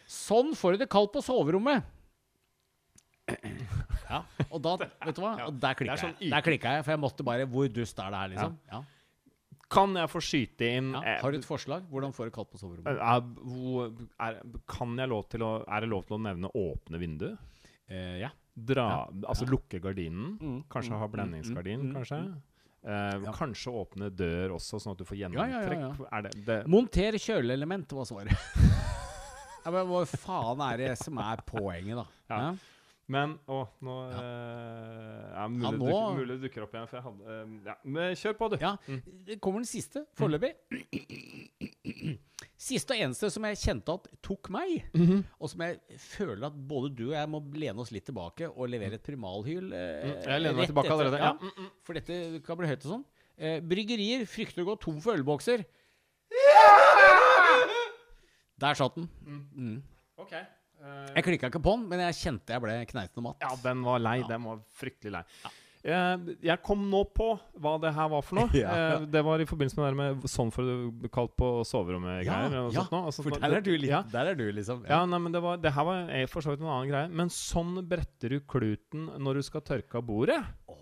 [0.09, 1.85] Sånn får du det kaldt på soverommet.
[4.07, 5.33] Ja, og da, vet du hva?
[5.49, 6.29] Og der klikka er sånn jeg.
[6.31, 8.53] Der jeg, For jeg måtte bare Hvor dust er det her, liksom?
[8.71, 8.79] Ja.
[9.69, 11.01] Kan jeg få skyte inn Ja.
[11.03, 11.83] eh, Har du et forslag?
[11.91, 12.87] Hvordan får du kaldt på soverommet?
[12.87, 17.37] er, er, Kan jeg lov til å Er det lov til å nevne åpne vindu?
[17.89, 18.29] Eh, ja.
[18.55, 19.01] Dra Ja.
[19.27, 20.37] Altså lukke gardinen?
[20.39, 22.21] Mm, Kanskje mm, ha mm, blendingsgardin, mm, mm, kanskje?
[22.87, 23.31] Eh, Ja.
[23.35, 26.07] Kanskje åpne dør også, sånn at du får gjennomtrekk?
[26.11, 28.33] Er det, det Monter kjøleelement, var svaret.
[29.67, 32.05] hva faen er det som er poenget, da?
[32.29, 32.55] Ja.
[33.07, 33.13] Ja.
[33.15, 36.97] Men Å, nå eh, ja, mulig, Ja, det nå- Duk, mulig dukker opp igjen, for
[36.97, 37.75] jeg hadde eh, ja.
[37.85, 38.55] Men kjør på, du.
[38.59, 38.73] Ja,
[39.29, 40.51] det kommer den siste, foreløpig.
[42.57, 45.23] Siste og eneste som jeg kjente at tok meg, Mhm.
[45.39, 48.67] og som jeg føler at både du og jeg må lene oss litt tilbake og
[48.69, 51.31] levere et primalhyl eh, Mm, jeg lener meg tilbake etter- allerede, ja.
[51.39, 51.47] Ja,
[51.87, 53.05] For dette kan bli høyt og sånn.
[53.37, 55.63] Eh, bryggerier frykter å gå tom for ølbokser.
[58.59, 59.07] Der satt den.
[59.55, 59.83] Mm.
[60.17, 60.33] OK.
[60.81, 63.39] Eh, Jeg klikka ikke på den, men jeg kjente jeg ble kneiten og matt.
[63.45, 64.19] Ja, den var lei.
[64.27, 65.23] Den var fryktelig lei.
[65.87, 67.29] Eh, jeg kom nå på
[67.63, 68.49] hva det her var for noe.
[68.57, 68.73] Ja.
[68.97, 72.57] Eh, det var i forbindelse med det med sånn for det kalt på soverommet-greier.
[72.73, 72.83] ja.
[72.89, 74.01] For der er du litt ja.
[74.11, 74.83] Der er du, liksom.
[74.89, 77.07] Ja, nei, men det, var, det her var for så vidt en annen greie.
[77.21, 80.41] Men sånn bretter du kluten når du skal tørke av bordet.
[80.67, 80.75] Det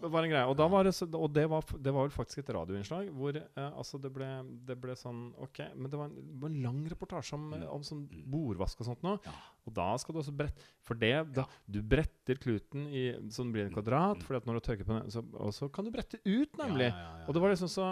[0.00, 0.46] var en greie.
[0.48, 4.00] Og, var det, og det, var, det var vel faktisk et radioinnslag hvor eh, altså
[4.02, 4.28] det, ble,
[4.68, 7.84] det ble sånn Ok, men det var en, var en lang reportasje om, eh, om
[7.86, 9.18] sånn bordvask og sånt noe.
[9.26, 9.34] Ja.
[9.68, 13.54] Og da skal du også brette For det, da, du bretter kluten i så den
[13.56, 15.92] blir en kvadrat, Fordi at når du tørker på den, så, og så kan du
[15.94, 16.92] brette ut, nemlig.
[17.26, 17.90] Og det var liksom så.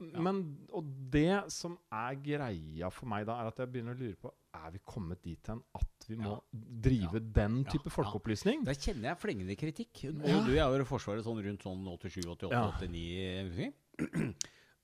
[0.00, 0.42] Men
[0.76, 4.32] Og det som er greia for meg da, er at jeg begynner å lure på
[4.58, 7.94] Er vi kommet dit hen at vi må drive den type ja.
[7.94, 8.64] folkeopplysning?
[8.66, 10.04] Der kjenner jeg flengende kritikk.
[10.10, 10.44] Og Ja.
[10.46, 12.70] du er jo i Forsvaret sånn rundt sånn 87, 88, Ja.
[12.78, 13.72] 89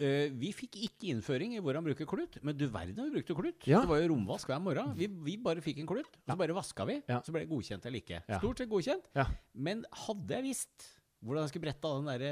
[0.03, 3.66] Eh, vi fikk ikke innføring i hvordan bruke klut, men du verden vi brukte klut.
[3.70, 3.85] Ja.
[3.85, 4.91] Det var jo romvask hver morgen.
[4.99, 6.97] Vi, vi bare fikk en klut, så bare vaska vi.
[7.07, 7.20] Ja.
[7.23, 8.19] Så ble det godkjent eller ikke.
[8.27, 8.41] Ja.
[8.43, 9.07] Stort sett godkjent.
[9.15, 9.28] Ja.
[9.55, 10.89] Men hadde jeg visst
[11.24, 12.24] hvordan jeg skulle brette av den der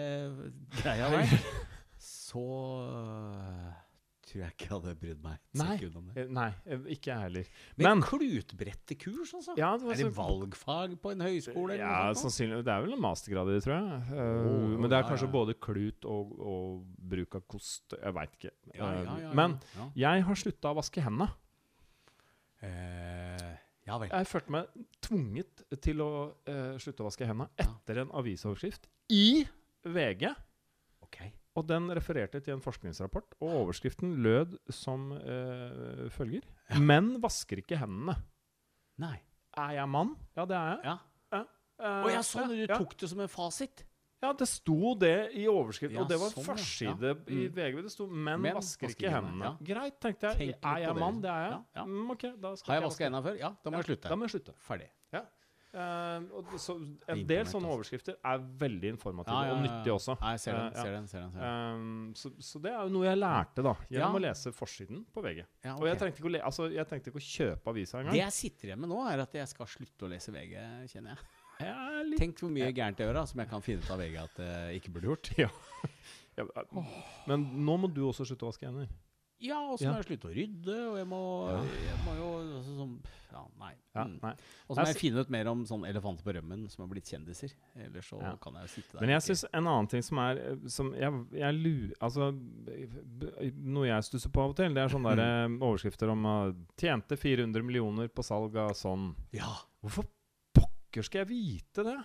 [0.82, 1.36] greia der,
[2.32, 2.42] så
[2.88, 3.72] øh,
[4.22, 6.22] tror jeg ikke jeg hadde brydd meg et Nei, sekund om det.
[6.22, 7.48] eh, nei, eh, ikke jeg heller.
[7.76, 9.56] Men, Men klutbrettekurs, altså?
[9.58, 11.74] Ja, det var er det valgfag på en høyskole?
[11.74, 12.22] eller ja, noe sånt?
[12.30, 12.60] sannsynlig.
[12.64, 14.00] Det er vel en mastergrad i det, tror jeg.
[14.08, 15.34] Uh, oh, men det er kanskje ja.
[15.34, 17.98] både klut og, og bruk av kost.
[17.98, 18.54] Jeg veit ikke.
[18.72, 19.58] Ja, ja, Eh, ja, ja, Men
[19.98, 21.28] jeg har slutta å vaske hendene.
[22.62, 23.52] Uh,
[23.88, 24.12] ja vel.
[24.12, 26.10] Jeg følte meg tvunget til å
[26.46, 29.42] eh, slutte å vaske hendene etter en avisoverskrift i
[29.82, 30.28] VG.
[31.54, 36.46] Og den refererte til en forskningsrapport, og overskriften lød som eh, følger.
[36.80, 38.14] Menn vasker ikke hendene.
[39.02, 39.18] Nei.
[39.60, 40.14] Er jeg mann?
[40.36, 40.84] Ja, det er jeg.
[40.84, 40.98] Ja.
[41.82, 42.78] Eh, Og jeg så når du ja.
[42.78, 43.84] tok det som en fasit.
[44.22, 47.14] Ja, det sto det i overskriften, Ja, og det var sånn, forside Ja.
[47.26, 47.54] i Mm.
[47.56, 47.82] VG.
[47.82, 49.58] Det sto 'menn Menn vasker vasker ikke hendene'.
[49.66, 50.36] Greit, tenkte jeg.
[50.38, 51.20] Tenk er jeg mann?
[51.20, 51.50] Det er jeg.
[51.50, 51.84] Ja, ja.
[51.84, 53.38] Mm, ok, da skal Har jeg vaska hendene før?
[53.40, 54.08] Ja, da må jeg slutte.
[54.08, 54.54] Da må jeg slutte.
[54.58, 54.88] Ferdig.
[55.12, 55.20] Eh,
[55.72, 56.74] og så,
[57.08, 60.16] en del sånne overskrifter er veldig informative Ja, ja, og ja, nyttige også.
[60.20, 60.66] Nei, jeg ser den.
[60.66, 61.78] uh, ser den, ser den, ser den.
[61.78, 65.24] Um, så, så det er jo noe jeg lærte da gjennom å lese forsiden på
[65.24, 65.40] VG.
[65.64, 68.16] Ja, Og jeg trengte ikke å, altså, jeg trengte ikke å kjøpe avisa engang.
[68.18, 70.58] Det jeg sitter igjen med nå, er at jeg skal slutte å lese VG,
[70.92, 71.30] kjenner jeg.
[71.62, 74.16] Jeg Tenk hvor mye gærent jeg gjør, da, som jeg kan finne ut av VG
[74.18, 75.28] at jeg ikke burde gjort.
[77.28, 78.88] Men nå må du også slutte å vaske hender.
[79.42, 81.18] Ja, og så må jeg slutte å rydde, og jeg må,
[81.82, 82.94] jeg må jo altså, sånn
[83.32, 83.72] Ja, nei.
[83.96, 84.18] Ja, Mm.
[84.22, 84.30] nei.
[84.68, 86.88] Og så må Jeg jeg finne ut mer om sånn elefanter på rømmen som har
[86.92, 87.52] blitt kjendiser.
[87.76, 89.00] Ellers så kan jeg jo sitte der.
[89.00, 92.28] Men jeg syns en annen ting som er eh, Som jeg, jeg lu, Altså
[93.72, 96.52] Noe jeg stusser på av og til, det er sånne der, eh, overskrifter om uh,
[96.76, 99.14] 'Tjente 400 millioner på salg av sånn'.
[99.32, 99.52] Ja.
[99.82, 100.06] Hvorfor
[100.54, 101.98] pokker skal jeg vite det?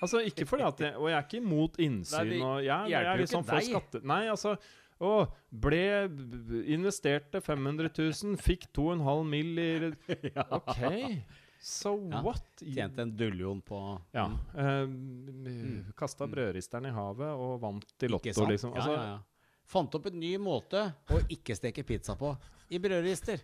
[0.00, 2.18] Altså, ikke fordi at jeg, Og jeg er ikke imot innsyn.
[2.18, 3.64] Nei, det og jeg, jeg jeg, er liksom deg.
[3.66, 4.02] skatte...
[4.06, 4.52] Nei, altså
[5.00, 5.10] å,
[5.50, 5.80] ble
[6.74, 9.58] Investerte 500 000, fikk 2,5 mill.
[9.58, 10.82] i OK,
[11.60, 12.44] so Ja, what?
[12.62, 13.78] Tjente en dullion på
[14.14, 14.26] Ja.
[14.54, 15.46] Mm.
[15.86, 18.74] Uh, Kasta brødristeren i havet og vant i Lotto, liksom.
[18.74, 19.54] Altså, ja, ja, ja.
[19.68, 20.80] Fant opp en ny måte
[21.12, 22.30] å ikke steke pizza på
[22.72, 23.42] i brødrister.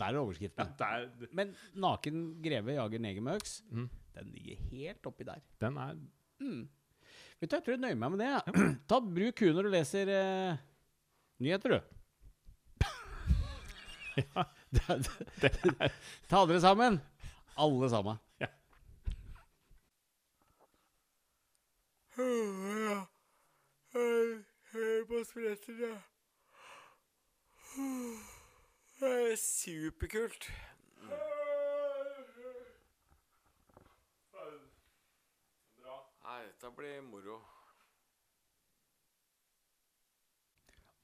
[0.00, 0.68] Der er overskriften.
[0.78, 3.88] der, Men naken greve jager neger med øks, Mm.
[4.14, 5.40] den ligger helt oppi der.
[5.60, 5.96] den er
[6.40, 6.68] Mm.
[7.40, 8.28] Vet du, Jeg tror jeg nøyer meg med det.
[8.30, 8.40] Ja.
[8.88, 10.56] Ta Bruk ku når du leser eh,
[11.40, 11.80] nyheter, du.
[14.70, 14.96] Det-
[15.40, 15.92] det-
[16.28, 17.00] Ta dere sammen.
[17.56, 18.18] Alle sammen.
[18.38, 18.46] Ja.
[24.72, 25.14] Hører på
[29.00, 30.50] det er Superkult.
[36.24, 37.40] Nei, dette blir moro.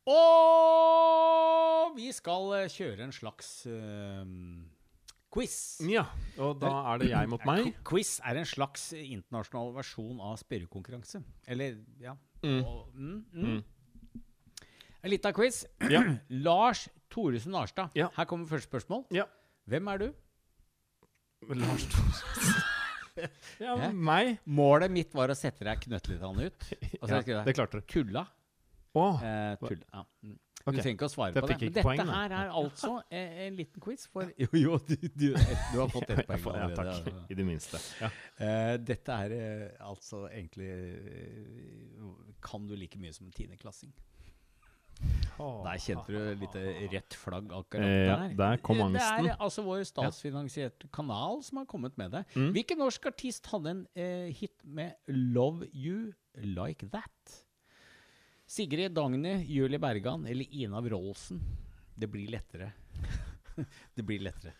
[0.06, 4.22] Og vi skal eh, kjøre en slags uh,
[5.34, 5.56] quiz.
[5.90, 6.04] Ja,
[6.38, 7.72] og da er det jeg mot meg.
[7.86, 11.22] Quiz er en slags internasjonal versjon av spørrekonkurranse.
[11.50, 12.14] Eller, ja.
[12.44, 12.60] Mm.
[12.62, 14.20] Og, mm, mm.
[15.02, 15.64] En liten quiz.
[15.90, 16.04] Ja.
[16.46, 17.90] Lars Thoresen Arstad.
[17.98, 18.08] Ja.
[18.16, 19.04] Her kommer første spørsmål.
[19.14, 19.26] Ja.
[19.66, 20.08] Hvem er du?
[21.50, 22.64] Lars Thoresen
[23.64, 23.92] Ja, Hæ?
[23.96, 24.34] meg.
[24.44, 26.66] Målet mitt var å sette deg knøttlitene ut.
[27.00, 27.86] Og så Ja, det klarte du.
[27.88, 28.26] Kulla.
[28.96, 29.82] Å, Eh, tull.
[29.92, 30.04] Ja.
[30.24, 30.38] mm.
[30.66, 31.56] Du trenger ikke å svare Det på det.
[31.60, 35.26] Men dette poeng, her er altså eh, en liten quiz for Jo, jo, du, du,
[35.36, 36.96] du har fått ett poeng får- ja, allerede.
[37.04, 37.30] takk.
[37.30, 37.78] I det minste.
[38.00, 38.10] Ja.
[38.42, 43.92] Eh, dette er eh, altså egentlig eh, Kan du like mye som en tiendeklassing?
[45.36, 46.54] Der kjente du litt
[46.92, 48.34] rett flagg akkurat Eh, der.
[48.38, 52.22] der kom Det er altså vår statsfinansierte kanal som har kommet med det.
[52.34, 52.52] Mm.
[52.56, 57.42] Hvilken norsk artist hadde en eh, hit med 'Love You Like That'?
[58.46, 61.40] Sigrid Dagny, Julie Bergan eller Ina Wroldsen?
[61.96, 62.72] Det blir lettere.
[63.94, 64.52] det blir lettere.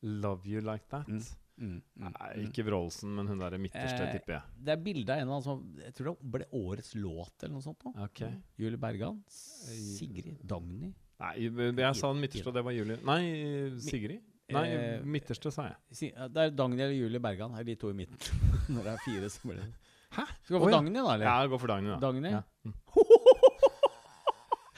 [0.00, 1.08] Love You Like That.
[1.08, 1.22] Mm,
[1.58, 2.46] mm, Nei, mm.
[2.48, 4.56] ikke Wroldsen, men hun der midterste, Eh, tipper jeg.
[4.64, 7.66] Det er bilde av en av som Jeg tror det ble årets låt eller noe
[7.66, 7.84] sånt.
[7.84, 8.24] nå Ok.
[8.58, 9.20] Julie Bergan.
[9.28, 10.94] Sigrid Dagny.
[11.18, 12.98] Nei, jeg sa den midterste, og det var Julie.
[13.04, 13.22] Nei,
[13.82, 14.22] Sigrid?
[14.50, 16.12] Nei, Eh, midterste, sa jeg.
[16.32, 17.54] Det er Dagny eller Julie Bergan.
[17.58, 18.16] Er de to i midten.
[18.72, 19.72] Når det er fire, så blir det
[20.16, 20.24] Hæ?
[20.42, 21.04] Skal vi gå for Dagny, da?
[21.14, 21.26] eller?
[21.26, 21.98] Ja, gå for Dagny, da.
[22.00, 22.30] Dagny?
[22.32, 22.42] Ja.
[22.64, 22.74] Mm.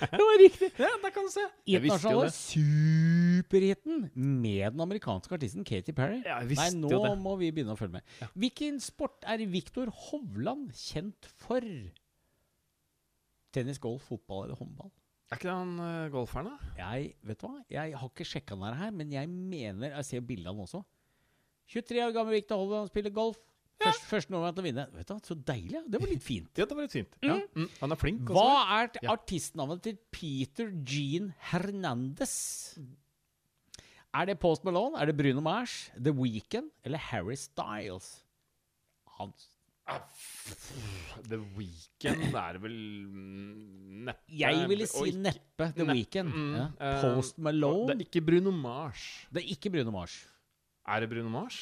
[0.15, 0.69] det var riktig!
[0.81, 1.45] Ja, der kan du se.
[1.67, 2.35] Internasjonale det.
[2.35, 6.23] superhiten med den amerikanske artisten Katy Perry.
[6.25, 7.13] Ja, jeg Nei, visste nå jo det.
[7.21, 8.15] må vi begynne å følge med.
[8.35, 11.67] Hvilken sport er Viktor Hovland kjent for?
[13.55, 14.91] Tennis, golf, fotball eller håndball?
[15.31, 16.73] Er ikke det han uh, golferen, da?
[16.81, 17.61] Jeg vet du hva?
[17.71, 20.81] Jeg har ikke sjekka den her, men jeg mener Jeg ser bildet av den også.
[21.71, 23.39] 23 år gammel Viktor Hovland spiller golf.
[23.81, 24.87] Først, første nordmann til å vinne.
[24.95, 25.73] Vet du Så deilig!
[25.79, 25.83] ja.
[25.89, 26.51] Det var litt fint.
[26.61, 27.15] Ja, det var litt fint.
[27.25, 27.39] Ja.
[27.57, 27.69] Mm.
[27.81, 28.23] Han er flink.
[28.29, 28.35] også.
[28.37, 32.35] Hva er artistnavnet til Peter Jean Hernandez?
[34.13, 38.25] Er det Post Malone, er det Bruno Mars, The Weeknd eller Harry Styles?
[39.21, 39.33] Han
[41.29, 42.75] The Weekend er vel
[43.11, 46.31] mm, neppe Jeg ville si neppe The Neppe, Weeknd.
[46.35, 46.67] mm, ja.
[46.79, 49.07] eh, Post Malone Det er ikke Bruno Mars.
[49.33, 50.15] Det er ikke Bruno Mars.
[50.87, 51.59] Er det Bruno Mars?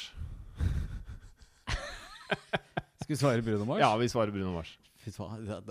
[3.02, 3.80] Skal vi svare Bruno Mars?
[3.80, 4.74] Ja, vi svarer Bruno Mars.
[5.08, 5.24] Nå,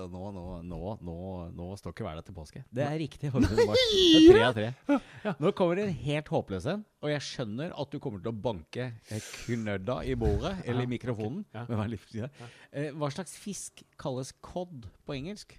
[0.09, 1.15] nå, nå, nå,
[1.53, 2.61] nå står ikke hverdag til påske.
[2.73, 3.29] Det er riktig.
[3.35, 3.83] Bruno Mars.
[3.93, 5.35] Det er tre av tre.
[5.43, 8.39] Nå kommer det en helt håpløs en, og jeg skjønner at du kommer til å
[8.47, 11.43] banke eh, knødda i bordet, eller i mikrofonen.
[11.53, 15.53] Eh, Hva slags fisk kalles cod på engelsk?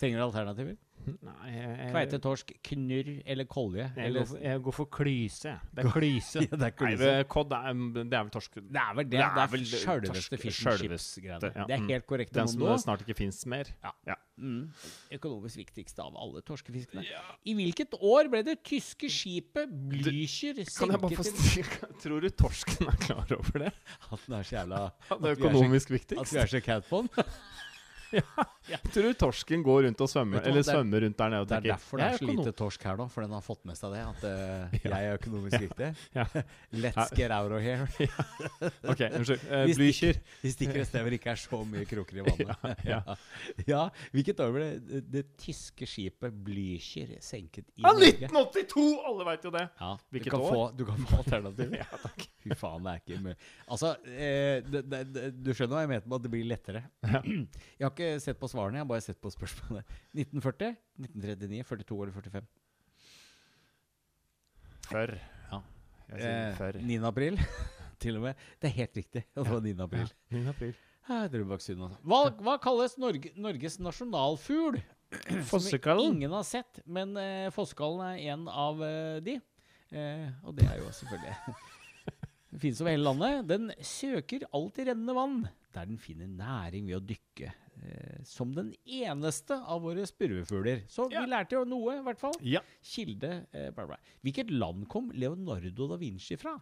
[0.00, 0.74] Trenger du alternativer?
[1.06, 3.86] Nei, jeg, Kveite, torsk, knurr eller kolje?
[3.96, 5.52] jeg, Eller, går for, jeg går for klyse.
[5.74, 6.40] Det er klyse.
[6.44, 6.98] Ja, det er Nei, klyse.
[7.04, 7.72] det, cod er,
[8.04, 8.54] det er vel torsk.
[8.60, 9.10] det er vel det.
[9.10, 11.52] Det Det er er vel det- sjølveste fish and chips-greiene.
[11.56, 11.64] ja.
[11.66, 11.88] Det er Mm.
[11.88, 12.32] helt korrekt.
[12.32, 13.64] Den som snart ikke fins mer.
[13.84, 13.90] Ja.
[14.06, 14.14] Ja.
[14.40, 14.70] Mm.
[15.12, 17.04] Økonomisk viktigste av alle torskefiskene.
[17.44, 21.64] I hvilket år ble det tyske skipet Blücher senket til
[22.00, 23.72] Tror du torsken er klar over det?
[24.10, 27.02] At den er så jævla det er er økonomisk At vi er så cat på
[27.02, 27.24] den?
[28.92, 31.48] Tror du torsken går rundt og svømmer Eller det er- svømmer rundt der nede og
[31.50, 33.78] Det er derfor det er så lite torsk her nå, for den har fått med
[33.78, 34.02] seg det.
[34.10, 35.90] At eh, jeg er økonomisk viktig.
[36.16, 36.24] Ja.
[36.84, 37.86] Let's get out of here.
[38.84, 39.44] Ok, unnskyld.
[39.50, 40.20] Uh, Vi Blücher.
[40.42, 42.52] De stikker et sted hvor det ikke er så mye kroker i vannet.
[42.84, 43.16] Ja, ja.
[43.70, 43.82] ja.
[44.14, 48.28] Hvilket år ble det, det tyske skipet Blücher senket i Ja, Norge?
[48.30, 48.86] 1982!
[49.10, 49.64] Alle veit jo det.
[49.80, 50.54] Ja, Hvilket du kan år?
[50.54, 51.80] Få, du kan få alternativer.
[51.82, 52.26] Ja, takk.
[52.40, 53.36] Fy faen, det er ikke mulig.
[53.70, 56.84] Altså, eh, det, det, det, du skjønner hva jeg mener med at det blir lettere.
[57.80, 59.88] Jeg har ikke sett på svarene, jeg har bare sett på spørsmålet.
[60.16, 62.46] 1940, 1939, 42 eller 45?
[64.90, 65.14] Før.
[65.52, 65.60] Ja.
[66.10, 67.00] Jeg sier Eh, 9.
[67.06, 67.36] april,
[68.02, 68.46] til og med.
[68.60, 69.24] Det er helt riktig.
[69.34, 69.74] Det var 9.
[69.86, 70.14] april.
[70.34, 70.46] 9.
[70.54, 70.72] april.
[71.08, 71.20] Ja.
[71.30, 72.00] Drøbaksundet, altså.
[72.06, 74.80] Hva, hva kalles Norge, Norges nasjonalfugl?
[75.50, 76.18] Fossekallen.
[76.20, 79.38] Ingen har sett, men eh, fossekallen er en av eh, de.
[79.90, 81.54] Eh, og det er jo selvfølgelig
[82.50, 83.40] Den finnes over hele landet.
[83.50, 85.36] Den søker alltid rennende vann,
[85.74, 87.50] der den finner næring ved å dykke.
[87.82, 90.82] Eh, som den eneste av våre spurvefugler.
[90.88, 91.22] Så Ja.
[91.24, 92.34] vi lærte jo noe, i hvert fall.
[92.42, 92.60] Ja.
[92.82, 93.96] Kilde eh, bla, bla.
[94.22, 96.58] Hvilket land kom Leonardo da Vinci fra?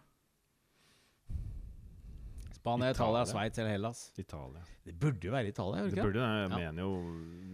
[2.59, 3.25] Spania, Italia.
[3.25, 4.11] Sveits eller Hellas?
[4.19, 4.61] Italia.
[4.83, 5.83] Det burde jo være Italia.
[5.87, 6.57] Det burde jeg Ja.
[6.57, 6.89] mener jo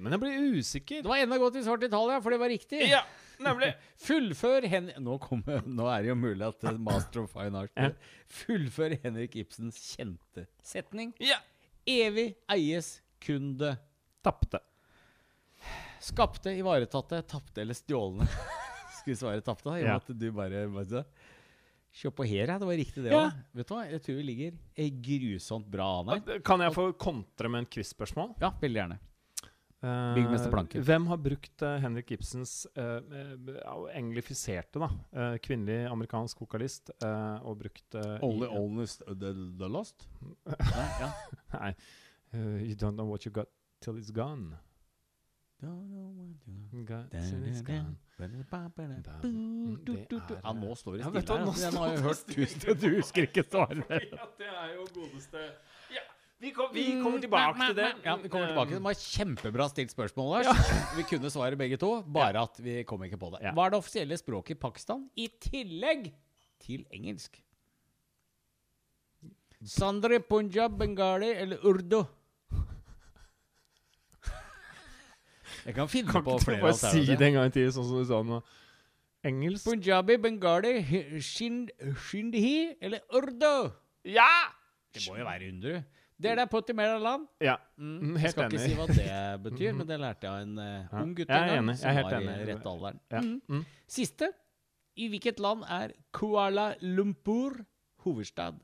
[0.02, 1.02] Men jeg blir usikker.
[1.04, 2.82] Det var enda godt vi svarte Italia, for det var riktig.
[2.90, 3.02] Ja,
[3.40, 3.74] nemlig.
[4.06, 4.92] Fullfør Hen...
[5.00, 7.96] Nå, kommer, nå er det jo mulig at eh, Master of Fine Art.
[8.28, 11.14] Fullfør Henrik Ibsens kjente setning.
[11.20, 11.38] Ja.
[11.86, 13.76] Evig eies kun det
[14.26, 14.60] Tapte.
[16.02, 18.26] skapte, ivaretatte, tapte eller stjålne.
[19.00, 19.78] Skulle svare tapte, da?
[19.78, 21.04] I og med at du bare, bare
[21.96, 22.58] Se på her, ja.
[22.60, 23.28] Det var riktig, det Ja.
[23.56, 23.84] Vet du hva?
[23.88, 24.56] Jeg tror vi ligger
[25.06, 26.40] grusomt bra an her.
[26.44, 28.34] Kan jeg få kontre med en quiz-spørsmål?
[28.42, 28.98] Ja, veldig gjerne.
[29.86, 30.82] Eh, Byggmester Planke.
[30.84, 37.46] Hvem har brukt uh, Henrik Ibsens uh, eh, englifiserte, da, eh, kvinnelig amerikansk vokalist, eh,
[37.46, 40.08] og brukt Only i- Honest the, the Lost?
[40.50, 41.12] Nei, ja.
[41.54, 41.72] Nei.
[42.36, 43.48] Eh, you don't know what you got
[43.82, 44.58] till it's gone.
[46.86, 47.96] Got till it's gone.
[49.24, 51.46] Mm, det er- Ja, nå står det stille her.
[51.46, 51.54] nå.
[51.56, 53.84] Den har jeg hørt tusen Du husker ikke svaret.
[53.90, 55.42] Ja, det er jo godeste
[55.92, 56.04] Ja,
[56.40, 57.90] vi, kom, vi kommer tilbake til det.
[58.06, 58.70] Ja, vi kommer tilbake.
[58.70, 60.72] til Det var kjempebra stilt spørsmål, Lars.
[60.98, 63.42] Vi kunne svare begge to, bare at vi kom ikke på det.
[63.54, 66.14] Hva er det offisielle språket i Pakistan i tillegg
[66.60, 67.42] til engelsk?
[69.66, 72.04] Sandri, punjab, bengali eller urdu?
[75.66, 77.98] Jeg kan finne Kan på ikke du bare si det en gang til, sånn som
[78.02, 78.40] du sa nå?
[79.26, 79.66] Engelsk?
[79.66, 80.74] Punjabi, bengali,
[81.26, 81.72] shind,
[82.08, 83.72] shindhi eller urdu?
[84.06, 84.30] Ja!
[84.94, 85.80] Det må jo være undru.
[86.16, 87.26] Det er det putti land.
[87.42, 87.56] Ja.
[87.78, 87.98] Mm.
[88.00, 90.60] Mm, Jeg skal skal ikke si hva det betyr, men det lærte jeg av en
[90.60, 93.00] uh, ung gutt en gang, enig, som var var i rett alderen.
[93.12, 93.22] Ja.
[93.22, 93.42] Mm.
[93.50, 93.66] Mm.
[93.88, 94.30] Siste.
[94.96, 97.58] I hvilket land er Kuala Lumpur
[98.06, 98.62] hovedstad?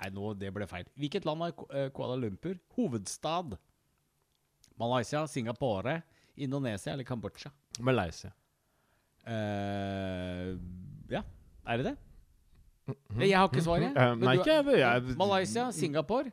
[0.00, 0.86] Nei, nå, det ble feil.
[1.00, 3.56] Hvilket land er eh, Kuala Lumpur hovedstad?
[4.80, 5.98] Malaysia, Singapore,
[6.40, 7.50] Indonesia eller Kambodsja?
[7.84, 8.30] Malaysia.
[9.28, 10.56] Eh,
[11.12, 11.22] ja,
[11.68, 11.96] er det det?
[13.20, 13.92] Jeg har ikke svaret.
[13.94, 16.32] Men nei, du- ikke jeg, Malaysia, Singapore,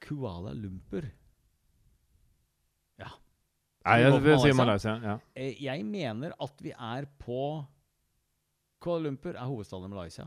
[0.00, 1.02] Kuala Lumpur.
[2.98, 3.10] Ja.
[3.84, 4.54] Nei, jeg vil si Malaysia?
[4.64, 4.94] Malaysia.
[5.02, 5.18] Ja.
[5.36, 7.40] Eh, Jeg mener at vi er på
[8.80, 10.24] Kuala Lumpur er hovedstaden i Malaysia.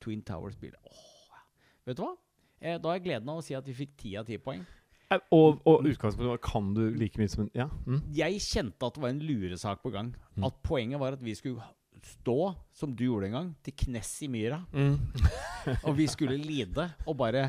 [0.00, 0.80] Twin Towers blir det.
[0.84, 1.40] Åh, ja.
[1.86, 2.14] Vet du hva?
[2.60, 4.64] Eh, Da har jeg gleden av å si at vi fikk ti av ti poeng.
[5.12, 7.66] Eh, Og, og utgangspunktet kan du like mye som en Ja.
[7.86, 8.02] Mm.
[8.14, 10.14] Jeg kjente at det var en luresak på gang.
[10.42, 11.62] At poenget var at vi skulle
[12.04, 14.58] stå, som du gjorde en gang, til knes i myra.
[14.72, 14.98] Mm.
[15.88, 17.46] Og vi skulle lide og bare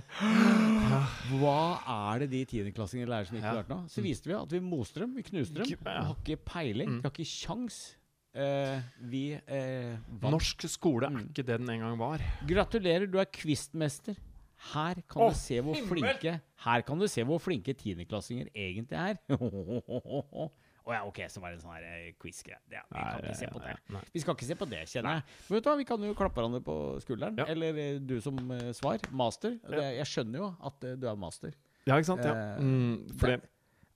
[1.36, 1.58] Hva
[2.14, 3.58] er det de tiendeklassingene lærer som ikke Ja.
[3.60, 3.82] lært nå?
[3.92, 5.66] Så viste vi at vi moste dem, vi knuste dem.
[5.68, 7.96] Vi har ikke peiling, vi har ikke kjangs.
[8.36, 10.34] Uh, vi uh, vant.
[10.36, 12.24] Norsk skole er ikke det den en gang var.
[12.48, 14.16] Gratulerer, du er quizmester.
[14.74, 18.98] Her kan oh, du se hvor flinke Her kan du se hvor flinke tiendeklassinger egentlig
[18.98, 19.20] er.
[20.86, 22.60] Å ja, ok, så var det en sånn her eh, quiz-greie.
[22.70, 23.72] Ja, vi kan Nei, ikke se på det.
[23.96, 24.02] nei.
[24.14, 25.24] Vi skal ikke se på det, kjenner jeg.
[25.48, 27.40] Men vet du hva, vi kan jo klappe hverandre på skulderen.
[27.42, 27.48] Ja.
[27.50, 29.02] Eller eh, du som uh, svar.
[29.10, 29.56] Master.
[29.66, 31.58] Det, jeg skjønner jo at uh, du er master.
[31.90, 32.22] Ja, ikke sant?
[32.30, 32.36] Ja.
[32.62, 33.50] Mm, for det,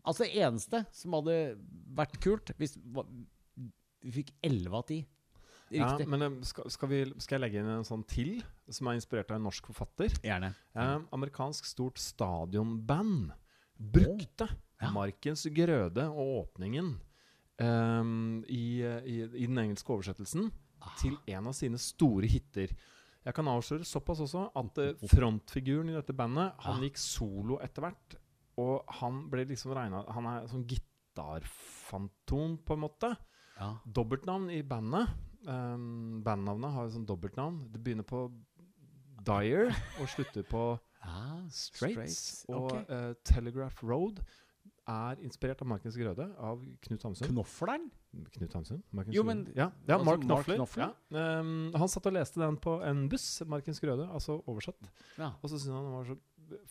[0.09, 1.37] Altså, det eneste som hadde
[1.93, 5.03] vært kult hvis vi fikk 11 av 10.
[5.75, 8.39] ja, men eh, skal, skal, vi, skal jeg legge inn en sånn til,
[8.71, 10.15] som er inspirert av en norsk forfatter?
[10.25, 10.53] Gjerne.
[10.75, 13.31] Eh, amerikansk stort stadionband
[13.79, 14.93] brukte Ja.
[14.95, 16.93] Markens Grøde og åpningen
[17.59, 20.47] ehm, i, i, i den engelske oversettelsen
[21.01, 22.71] til en av sine store hiter.
[23.25, 27.83] Jeg kan avsløre såpass også at eh, frontfiguren i dette bandet Han gikk solo etter
[27.83, 28.15] hvert.
[28.59, 33.11] Og han ble liksom regna Han er sånn gitarfantom, på en måte.
[33.59, 33.73] Ja.
[33.83, 35.11] Dobbeltnavn i bandet.
[35.47, 37.61] Um, bandnavnet har jo sånn dobbeltnavn.
[37.71, 38.25] Det begynner på
[39.25, 39.71] Dyer
[40.01, 40.65] og slutter på
[41.09, 42.43] Ah, Straits.
[42.51, 42.89] Og ok.
[42.91, 44.19] eh, Telegraph Road
[44.89, 47.29] er inspirert av Markens Grøde av Knut Hamsun.
[47.29, 47.85] Knoffleren?
[48.35, 48.81] Knut Hamsun?
[48.91, 50.45] Markens Jo, men- ja, ja, altså Mark.
[50.49, 50.91] Knopfler?
[51.13, 51.39] Ja.
[51.39, 54.89] Um, han satt og leste den på en buss, Markens Grøde, altså oversatt.
[55.17, 55.31] Ja.
[55.39, 56.17] Og så syntes han den var så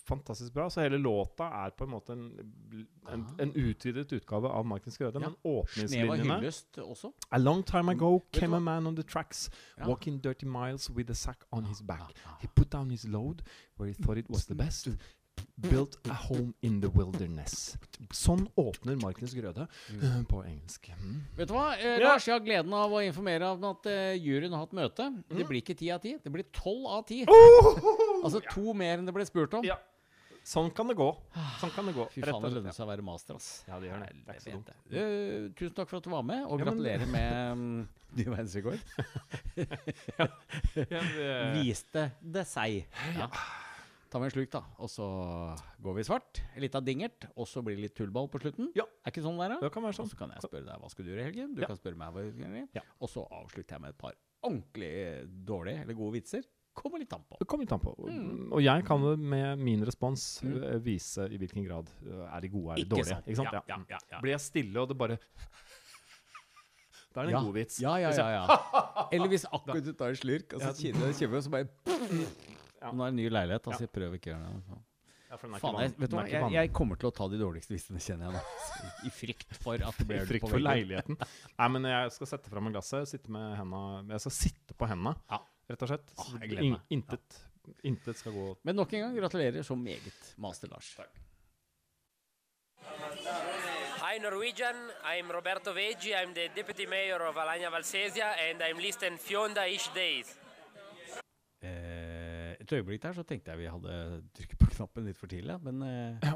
[0.08, 0.70] fantastisk bra.
[0.70, 2.24] Så hele låta er på en måte en,
[3.12, 3.42] en, Ah.
[3.42, 5.20] en utvidet utgave av Markens Grøde.
[5.20, 5.28] Ja.
[5.28, 6.52] Men åpningslinjene.
[7.30, 9.50] A long time ago came a man on the tracks,
[9.86, 12.12] walking dirty miles with a sack on his back.
[12.40, 13.42] He put down his load
[13.78, 14.88] where he thought it was the best.
[15.58, 17.76] Built a home in the wilderness.
[18.14, 20.24] Sånn åpner Markens Grøde mm.
[20.30, 20.88] på engelsk.
[21.00, 21.18] Mm.
[21.38, 22.28] Vet du hva, eh, Lars?
[22.28, 25.10] Jeg har gleden av å informere om at eh, juryen har hatt møte.
[25.28, 27.24] Det blir ikke ti av ti, det blir tolv av ti.
[28.18, 29.66] Altså to mer enn det ble spurt om.
[29.66, 29.78] Ja.
[30.48, 31.06] Sånn kan det gå.
[31.60, 32.06] Sånn kan det gå.
[32.14, 33.48] Fy faen, det lønner seg å være master, ass.
[33.68, 34.08] Ja, det gjør det.
[34.16, 34.70] Det er ikke så dumt.
[34.88, 38.24] Eh, tusen takk for at du var med, og Ja, men- gratulerer med um, ny
[38.24, 38.80] verdensrekord.
[40.16, 40.28] Ja,
[40.72, 42.86] det- Viste det seg.
[43.18, 43.28] Ja.
[44.08, 45.06] Tar vi en slurk, da, og så
[45.84, 46.38] går vi svart.
[46.56, 48.70] En lita dingert, og så blir det litt tullball på slutten.
[48.78, 48.86] Ja.
[49.04, 49.58] Er ikke sånn der, da?
[49.66, 50.08] Det kan være sånn.
[50.08, 51.50] Og så kan jeg spørre deg hva skal du gjøre i helgen.
[51.54, 51.68] Du Ja.
[51.68, 52.62] kan spørre meg hva du skal gjøre.
[52.62, 52.68] i.
[52.78, 52.84] Ja.
[53.04, 56.48] Og så avslutter jeg med et par ordentlig eh, dårlige eller gode vitser.
[56.78, 57.36] Kommer litt an på.
[57.44, 57.92] Kommer litt an på.
[58.08, 58.52] Mm.
[58.54, 60.80] Og jeg kan med min respons mm.
[60.80, 63.14] vise i hvilken grad eh, er de gode, eller Ikke dårlige.
[63.18, 63.26] sant.
[63.26, 63.52] Ikke sant?
[63.52, 64.20] Ja, Ja, ja.
[64.22, 65.18] Blir jeg stille, og det bare
[67.12, 67.80] Da er det en god vits.
[67.82, 68.44] Ja, ja, ja, ja.
[69.12, 71.68] Eller hvis akkurat du tar en slurk, og så kjenner du og så bare
[72.88, 72.92] Ja.
[72.96, 73.84] Nå er det ny leilighet, altså.
[73.86, 74.78] Jeg prøver ikke å gjøre det.
[75.28, 76.28] Ja, Faen, jeg, vet du er hva?
[76.32, 78.40] Jeg, jeg kommer til å ta de dårligste visene, kjenner jeg nå.
[79.08, 81.18] I frykt for at det blir I frykt for leiligheten.
[81.20, 83.04] Nei, men jeg skal sette fram glasset.
[83.10, 83.82] Sitte med henda
[84.14, 85.42] Jeg skal sitte på henda, Ja.
[85.68, 86.14] rett og slett.
[86.16, 86.86] Ah, jeg gleder in- meg.
[86.96, 87.40] Intet,
[87.84, 90.94] intet skal gå Men nok en gang, gratulerer så meget, Master Lars.
[90.96, 91.12] Takk.
[94.00, 99.18] Hi Norwegian, I'm Roberto Veggi, I'm the Deputy Mayor of Alanya Valsesia and I'm listening
[99.18, 100.37] Fionda-ish days.
[102.68, 103.98] Et øyeblikk der så tenkte jeg vi hadde
[104.36, 106.34] trykket på knappen litt for tidlig, men eh, Ja,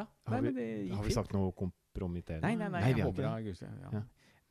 [0.00, 0.06] ja.
[0.26, 2.46] Har Nei, vi, men det har vi sagt noe kompromitterende?
[2.48, 3.74] Nei, nei, nei, vi jeg har håper det.
[3.92, 4.06] Ja.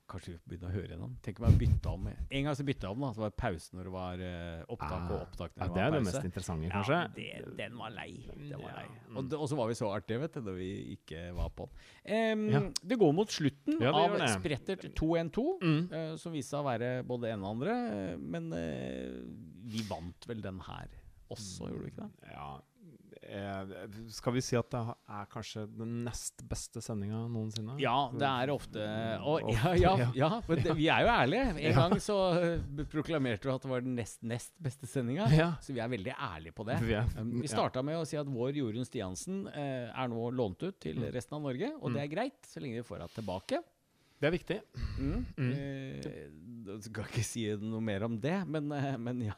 [0.08, 1.16] Kanskje vi begynner å høre gjennom.
[1.20, 2.06] Tenk om jeg bytta om.
[2.08, 3.08] En gang så bytta jeg om, da.
[3.12, 5.66] Så var det pause når det var eh, opptak, og opptak når Ah.
[5.66, 7.00] Ja, det det var er det mest interessante, kanskje.
[7.02, 8.14] Ja, det, den var lei.
[8.38, 8.86] Den var lei.
[9.10, 9.18] mm.
[9.36, 11.84] Og, så var vi så artige, vet du, da vi ikke var på den.
[12.38, 12.62] Um, Ja.
[12.94, 14.30] Det går mot slutten Ja, av det.
[14.38, 15.82] Sprettert 212, Mm.
[15.92, 17.76] uh, som viste seg å være både det ene og andre.
[18.16, 19.20] Men uh,
[19.68, 20.88] vi vant vel den her
[21.34, 22.32] også, gjorde vi ikke det?
[22.34, 22.48] Ja,
[23.28, 23.72] eh,
[24.14, 24.80] skal vi si at det
[25.18, 27.76] er kanskje den nest beste sendinga noensinne?
[27.82, 28.84] Ja, det er ofte
[29.28, 30.30] Og ja, ja, ja.
[30.48, 31.48] men det, vi er jo ærlige.
[31.68, 35.28] En gang så eh, proklamerte du at det var den nest, nest beste sendinga.
[35.66, 36.78] Så vi er veldig ærlige på det.
[36.86, 37.04] Vi ja.
[37.52, 41.10] starta med å si at vår Jorunn Stiansen eh, er nå lånt ut til Mm.
[41.14, 43.60] resten av Norge, og det er greit så lenge vi får henne tilbake.
[44.18, 44.56] Det er viktig.
[44.98, 45.26] Mm.
[45.38, 45.52] Mm.
[45.54, 49.36] Eh, skal ikke si noe mer om det, men, eh, men ja.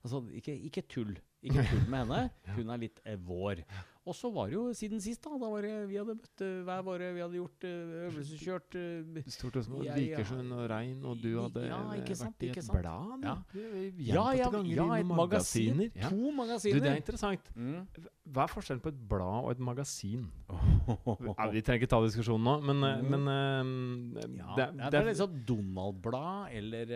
[0.00, 1.12] Altså, ikke, ikke tull.
[1.42, 2.20] Ikke tull med henne.
[2.56, 3.64] Hun er litt eh, vår.
[4.02, 5.36] Og så var det jo siden sist, da.
[5.38, 9.28] Da var det, vi hadde møtt eh, hver våre, vi hadde gjort eh, øvelseskjørt eh,
[9.30, 9.94] Stort og ja.
[9.94, 12.80] Vikersund og Rein, og du hadde Ja, ikke eh, sant, vært i et sant.
[12.80, 13.22] blad?
[13.22, 13.36] Ja.
[13.54, 15.06] Ja, ja, ja, et magasin.
[15.06, 15.14] magasin.
[15.20, 15.90] magasiner.
[15.94, 16.10] Ja.
[16.10, 17.52] To Du, det er interessant.
[17.54, 17.86] Mm.
[18.32, 20.26] Hva er forskjellen på et blad og et magasin?
[20.82, 23.06] Ja, vi trenger ikke ta diskusjonen nå, men, mm.
[23.12, 26.90] men eh, Ja, det, det, det er sånn Donald-blad eller,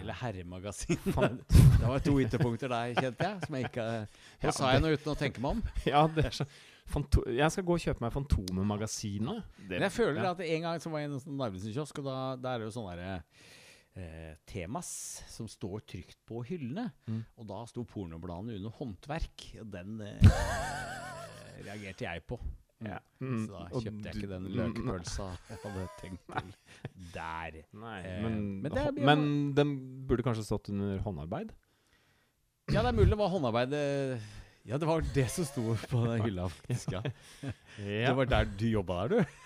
[0.00, 1.04] eller Herremagasin.
[1.76, 3.40] Det var to ytterpunkter der, kjente jeg.
[3.44, 3.84] Som jeg ikke
[4.42, 5.62] Ja, sa jeg nå uten å tenke meg om.
[5.92, 6.46] Ja, det er så
[6.86, 9.46] Fanto Jeg skal gå og kjøpe meg Fantomet-magasinet.
[9.66, 10.30] Men jeg føler ja.
[10.36, 12.68] at en gang så var jeg i en sånn Narvesen-kiosk, og da, da er det
[12.68, 13.16] jo sånne derre
[13.98, 14.90] eh, temas
[15.32, 16.84] som står trygt på hyllene.
[17.10, 17.24] Mm.
[17.42, 19.48] Og da sto pornobladene under håndverk.
[19.64, 20.30] Og den eh,
[21.66, 22.38] reagerte jeg på.
[22.84, 22.98] Ja.
[23.24, 27.54] Mm, Så da kjøpte jeg ikke den løkpølsa løkepølsa jeg hadde tenkt til der.
[27.82, 29.22] Nei, Eh, men, er- men
[29.56, 29.70] den
[30.06, 31.54] burde kanskje stått under håndarbeid?
[32.66, 33.72] Ja, det er mulig det var håndarbeid.
[33.78, 34.18] eh,
[34.66, 36.90] Ja, det var det som sto på den hylla, faktisk.
[36.96, 37.02] Ja.
[37.78, 39.36] Det var der du jobba der, du?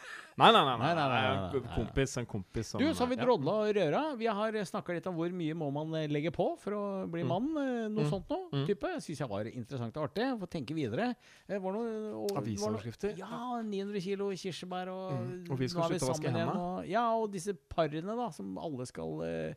[0.41, 0.77] Nei, nei, nei.
[0.81, 1.61] Nei, nei, nei, nei.
[1.75, 4.01] Kompis, en kompis som Du, så har vi drodla og røra.
[4.17, 7.21] Vi har snakka litt om hvor mye må man eh, legge på for å bli
[7.27, 7.29] Mm.
[7.29, 7.51] mann.
[7.61, 8.09] eh, Noe Mm.
[8.09, 8.49] sånt noe.
[8.55, 8.65] Mm.
[8.71, 8.89] type.
[9.05, 10.31] Syns jeg var interessant og artig.
[10.41, 11.15] Få tenke videre.
[11.47, 13.19] Var noe, og, Avisoverskrifter.
[13.19, 15.51] ja, 900 kilo kirsebær, og, Mm.
[15.51, 16.57] Og vi skal slutte å vaske hendene.
[16.57, 19.55] Og, ja, og disse parene da, som alle skal eh,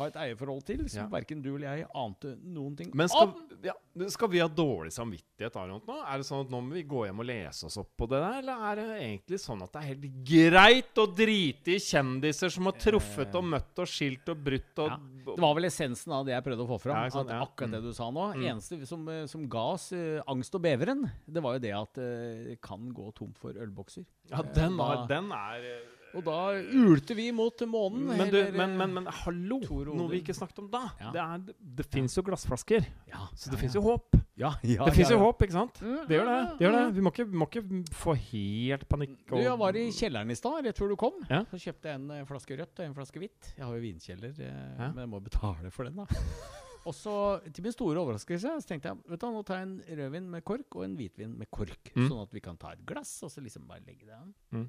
[0.00, 1.08] ha et eierforhold til, som Ja.
[1.12, 3.48] verken du eller jeg ante noen ting Men skal, om.
[3.62, 3.72] ja,
[4.08, 5.96] skal vi ha dårlig samvittighet Arnold, nå?
[6.06, 8.20] Er det sånn at nå må vi gå hjem og lese oss opp på det
[8.20, 8.38] der?
[8.40, 12.64] Eller er det egentlig sånn at det er helt greit å drite i kjendiser som
[12.70, 14.98] har truffet og møtt og skilt og brutt og Ja.
[15.30, 17.10] Det var vel essensen av det jeg prøvde å få fram.
[17.10, 17.84] Sant, akkurat det Mm.
[17.84, 18.34] du sa nå.
[18.34, 18.42] Mm.
[18.50, 21.98] Eneste som, eh, som ga oss uh, angst og beveren, det var jo det at
[21.98, 24.04] eh, det kan gå tomt for ølbokser.
[24.30, 25.80] Ja, Eh, den, da- den er eh,
[26.18, 26.36] Og da
[26.74, 28.08] ulte vi mot månen.
[28.10, 29.60] men, du, eller, men, men, men hallo!
[29.86, 30.80] Noe vi ikke snakket om da.
[30.98, 31.12] Ja.
[31.14, 32.86] Det, er, det fins jo glassflasker.
[33.10, 33.78] ja, Så ja, det fins ja.
[33.78, 34.16] jo håp.
[34.40, 35.78] Ja, ja, det fins ja, jo håp, ikke sant?
[35.84, 36.38] Mm, Det gjør det.
[36.58, 36.80] det, gjør det.
[36.86, 36.94] mm.
[36.96, 37.62] Vi må ikke, vi må ikke
[38.00, 39.12] få helt panikk.
[39.28, 41.20] Du, jeg var i kjelleren i stad, rett før du kom.
[41.28, 41.42] Ja.
[41.52, 43.52] Så kjøpte jeg en eh, flaske rødt og en flaske hvitt.
[43.58, 44.88] Jeg har jo vinkjeller, eh, Ja.
[44.90, 46.06] men jeg må betale for den, da.
[46.88, 47.14] og så,
[47.52, 50.46] til min store overraskelse, så tenkte jeg vet du, nå tar jeg en rødvin med
[50.48, 51.92] kork og en hvitvin med kork.
[51.92, 52.06] Mm.
[52.08, 54.32] Sånn at vi kan ta et glass, og så liksom bare legge det an.
[54.56, 54.66] Mm.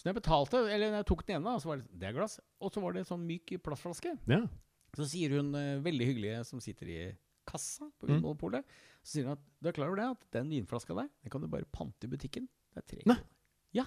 [0.00, 2.14] Så når jeg betalte, eller når jeg tok den ene, så var det det er
[2.16, 2.38] glass.
[2.64, 4.14] Og så var det en sånn myk plastflaske.
[4.32, 4.38] Ja.
[4.96, 7.00] Så sier hun eh, veldig hyggelige som sitter i
[7.50, 8.14] kassa på Mm.
[8.16, 8.64] Vinmonopolet,
[9.04, 11.42] så sier hun at du er klar over det at den vinflaska der, den kan
[11.44, 12.48] du bare pante i butikken.
[12.72, 13.20] Det er tre kroner.
[13.76, 13.84] Ja.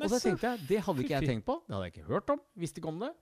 [0.00, 1.60] Og da så tenkte jeg, det hadde ikke jeg tenkt på.
[1.68, 2.40] Det hadde jeg ikke hørt om.
[2.58, 3.12] Visste ikke om det.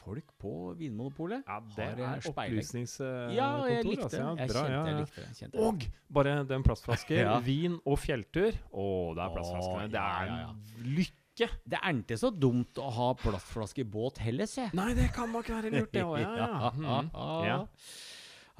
[0.00, 2.62] Folk på Vinmonopolet Ja, det har eh, speilegg.
[2.62, 3.34] opplysningskontor.
[3.36, 4.20] Ja, jeg likte altså.
[4.22, 5.32] Ja, Jeg bra, kjente ja, jeg likte det.
[5.40, 5.58] Kjente.
[5.66, 5.84] Og
[6.16, 7.34] bare den plastflaske, Ja.
[7.44, 8.56] vin og fjelltur.
[8.72, 8.86] Å,
[9.18, 9.88] det er plastflaskene.
[9.92, 10.54] Det er ja,
[11.40, 11.58] lykke.
[11.72, 14.68] Det er ikke så dumt å ha plastflaske i båt heller, se.
[14.76, 16.20] Nei, det kan nok være lurt, det òg.
[16.20, 16.72] Ja, ja.
[16.80, 17.10] Mm.
[17.46, 17.58] ja.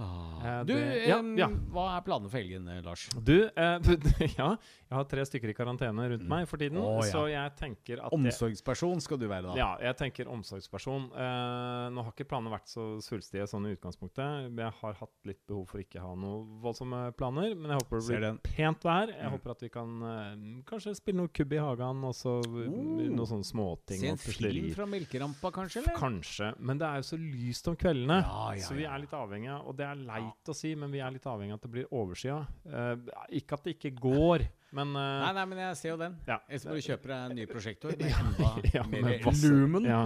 [0.00, 0.60] Ah.
[0.60, 1.48] Eh, Du, det- ja, ja.
[1.70, 3.02] hva er planene for helgen, eh, Lars?
[3.22, 3.78] Du, eh,
[4.40, 7.10] ja, jeg har tre stykker i karantene rundt meg for tiden, Oh, ja.
[7.12, 9.54] så jeg tenker at Omsorgsperson skal du være, da.
[9.58, 11.10] ja, jeg tenker omsorgsperson.
[11.12, 14.48] Eh, nå har ikke planene vært så svulstige sånn i utgangspunktet.
[14.56, 18.20] Jeg har hatt litt behov for ikke ha noen voldsomme planer, men jeg håper det
[18.22, 19.12] blir pent vær.
[19.12, 19.34] Jeg Mm.
[19.36, 22.56] håper at vi kan eh, kanskje spille noe kubb i hagen, og så Oh.
[22.56, 25.82] noen sånne småting Se en film fra Melkerampa, kanskje?
[25.84, 25.96] eller?
[25.98, 28.24] Kanskje, men det er jo så lyst om kveldene.
[28.60, 29.58] Så vi er litt avhengige.
[29.66, 31.92] Og det er leit å si, men vi er litt avhengig av at det blir
[31.94, 32.40] oversida.
[32.64, 32.94] Uh,
[33.40, 34.46] ikke at det ikke går,
[34.76, 36.16] men uh, Nei, nei, men jeg ser jo den.
[36.28, 36.36] ja.
[36.46, 37.94] Ellers må du kjøpe deg en ny prosjektor
[38.76, 39.88] Ja, med lumen.
[39.88, 40.02] Ja.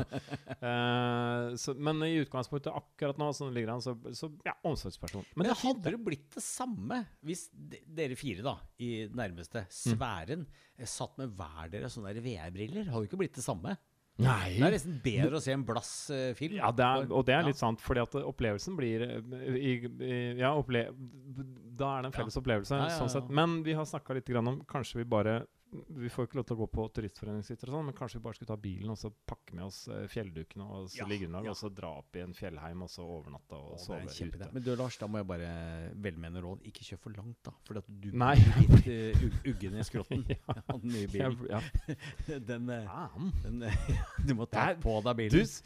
[0.56, 5.26] Uh, så, men i utgangspunktet akkurat nå sånn ligger han, så, så ja, omsorgsperson.
[5.34, 9.66] Men det er hadde det blitt det samme hvis de, dere fire da, i nærmeste
[9.72, 10.86] sfæren mm.
[10.88, 12.88] satt med hver deres sånne VR-briller?
[12.88, 13.76] Hadde det ikke blitt det samme?
[14.22, 14.54] Nei.
[14.54, 16.58] Det er nesten bedre å se en blass-film.
[16.60, 20.18] Ja, det er, og det er litt sant, fordi at opplevelsen blir eh, i, i,
[20.38, 20.84] Ja, opple
[21.74, 23.30] da er det en felles opplevelse, sånn sett.
[23.34, 25.40] Men vi har snakka litt grann om Kanskje vi bare
[25.98, 28.36] Vi får ikke lov til å gå på turistforeningshytter og sånn, men kanskje vi bare
[28.38, 31.54] skulle ta bilen og så pakke med oss eh, fjelldukene og så Ja, liggeunderlag, ja.
[31.54, 34.50] og så dra opp i en fjellheim og så overnatte og Åh, sove ute.
[34.54, 35.48] Men du Lars, da må jeg bare
[36.06, 36.62] velmene råd.
[36.70, 37.54] Ikke kjør for langt, da.
[37.66, 38.34] For at du Nei.
[38.38, 40.56] blir litt uh, uggen i skrotten Ja.
[40.74, 41.42] av den nye bilen.
[41.50, 41.60] ja.
[42.52, 43.90] Den, uh, den uh,
[44.26, 45.42] Du må ta på deg bilen.
[45.48, 45.62] s-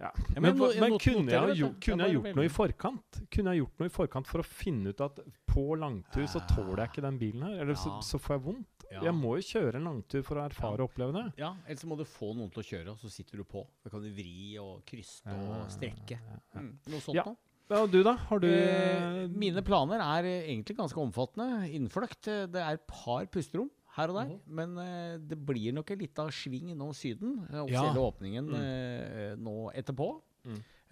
[0.00, 0.10] ja.
[0.34, 1.86] men Men, men kunne, jeg, ha notere, gjo- vet du.
[1.86, 3.20] kunne jeg gjort noe i forkant?
[3.30, 5.20] Kunne jeg gjort noe i forkant for å finne ut at
[5.54, 7.60] på langtur så tåler jeg ikke den bilen her?
[7.62, 8.00] Eller så, Ja.
[8.02, 8.68] så får jeg vondt?
[8.90, 9.00] Ja.
[9.08, 11.24] Jeg må jo kjøre en langtur for å erfare og oppleve det.
[11.40, 13.66] Ja, ellers så må du få noen til å kjøre, og så sitter du på.
[13.82, 16.18] Da kan du vri og kryste og strekke.
[16.54, 17.24] Mm, noe sånt Ja.
[17.26, 17.36] noe.
[17.70, 18.12] Ja, og du, da?
[18.28, 21.64] Har du Eh, mine planer er egentlig ganske omfattende.
[21.72, 22.22] Innfløkt.
[22.52, 24.36] Det er et par pusterom her og der.
[24.46, 27.40] Men eh, det blir nok en liten sving innom Syden.
[27.48, 28.60] Den offisielle åpningen Mm.
[28.60, 30.12] eh, nå etterpå.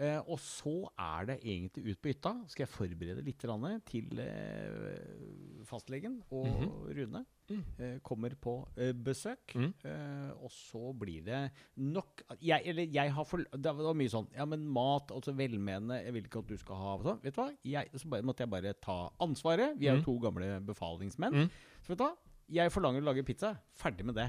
[0.03, 2.31] Eh, og så er det egentlig ut på hytta.
[2.49, 7.25] Skal jeg forberede litt til eh, fastlegen og Rune.
[7.53, 9.53] Eh, kommer på eh, besøk.
[9.59, 9.69] Mm.
[9.85, 11.41] Eh, og så blir det
[11.77, 15.99] nok jeg, Eller jeg har for Det var mye sånn Ja, men mat, altså velmenende
[16.01, 17.21] Jeg vil ikke at du skal ha sånn.
[17.23, 17.51] Vet du hva?
[17.75, 19.77] Jeg, så bare, måtte jeg bare ta ansvaret.
[19.77, 21.43] Vi er jo to gamle befalingsmenn.
[21.45, 21.51] Mm.
[21.85, 22.15] Så vet du hva?
[22.53, 23.55] Jeg forlanger å lage pizza.
[23.81, 24.29] Ferdig med det.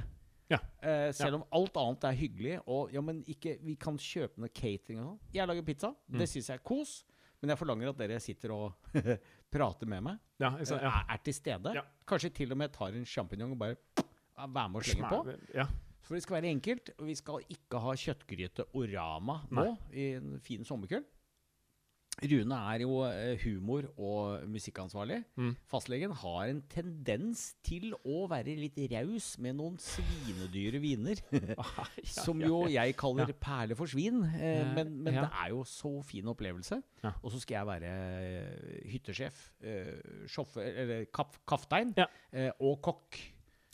[0.51, 0.59] Ja.
[0.83, 4.51] Eh, selv om alt annet er hyggelig, og ja, men ikke, vi kan kjøpe noe
[4.53, 5.19] catering og sånn.
[5.35, 5.93] Jeg lager pizza.
[6.07, 6.19] Mm.
[6.21, 6.93] Det syns jeg er kos.
[7.43, 8.93] Men jeg forlanger at dere sitter og
[9.53, 10.19] prater med meg.
[10.39, 10.53] Ja?
[10.55, 10.91] Er, Ja.
[11.11, 11.73] er til stede.
[11.75, 11.83] Ja.
[12.07, 15.35] Kanskje til og med tar en sjampinjong og bare ja, være med og slenge på.
[15.57, 15.65] Ja.
[16.03, 16.93] For det skal være enkelt.
[16.99, 21.03] Og vi skal ikke ha kjøttgryte Orama nå i en fin sommerkveld.
[22.21, 25.23] Rune er jo eh, humor- og musikkansvarlig.
[25.35, 25.55] Mm.
[25.67, 31.19] Fastlegen har en tendens til å være litt raus med noen svinedyre viner.
[32.05, 34.21] som jo jeg kaller perle for svin.
[34.37, 35.25] Eh, men men ja.
[35.25, 36.79] det er jo så fin opplevelse.
[37.03, 37.15] Ja.
[37.23, 37.93] Og så skal jeg være
[38.29, 42.07] eh, hyttesjef, eh, eller kap, kaptein, Ja.
[42.31, 43.19] eh, og kokk.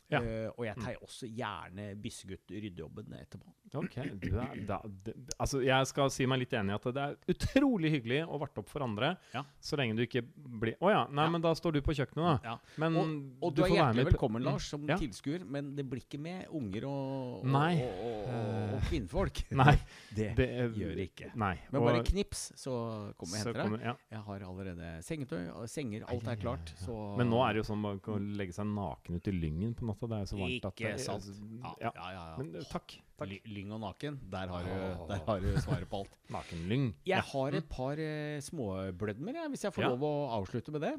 [0.10, 0.19] Ja.
[0.26, 3.52] Uh, og jeg tar også gjerne bissegutt ryddejobben etterpå.
[3.77, 7.02] Ok, du er, da, det, altså Jeg skal si meg litt enig i at det
[7.03, 9.44] er utrolig hyggelig å varte opp for andre, Ja.
[9.61, 11.30] så lenge du ikke blir Å ja, nei, Ja.
[11.30, 12.40] men da står du på kjøkkenet, da.
[12.44, 12.56] Ja.
[12.81, 13.11] Men Og,
[13.45, 14.45] og du, er får være hjertelig velkommen, Mm.
[14.49, 14.98] Lars, som Ja.
[14.98, 19.44] tilskuer, men det blir ikke med unger og, og, og, og kvinnfolk.
[19.61, 19.76] Nei,
[20.15, 21.30] det, det er- gjør det ikke.
[21.36, 21.53] Nei.
[21.72, 23.95] Men bare knips, så kommer jeg og henter deg.
[24.10, 26.10] Jeg har allerede sengetøy senger.
[26.10, 26.73] Alt er klart.
[26.81, 29.76] Så Men nå er det jo sånn man kan legge seg naken ut i lyngen
[29.76, 29.98] på natta.
[30.07, 31.26] Det er så varmt at Ikke sant.
[31.63, 31.91] Ja, Ja.
[31.95, 32.38] ja, ja.
[32.38, 32.95] Men eh, takk.
[33.17, 33.27] takk.
[33.27, 36.13] Ly- Lyng og naken, der har, du, der har du svaret på alt.
[36.31, 36.93] Nakenlyng.
[37.05, 39.89] Jeg har et par eh, småblødmer, jeg, hvis jeg får Ja.
[39.89, 40.93] lov å avslutte med det.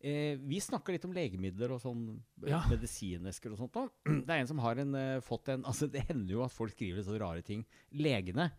[0.00, 2.62] Eh, vi snakker litt om legemidler og sånn eh, Ja.
[2.70, 3.72] medisinesker og sånt.
[3.74, 3.88] Da.
[4.24, 6.72] Det er en som har en, eh, fått en Altså, det hender jo at folk
[6.72, 7.66] skriver så rare ting.
[7.92, 8.50] Legene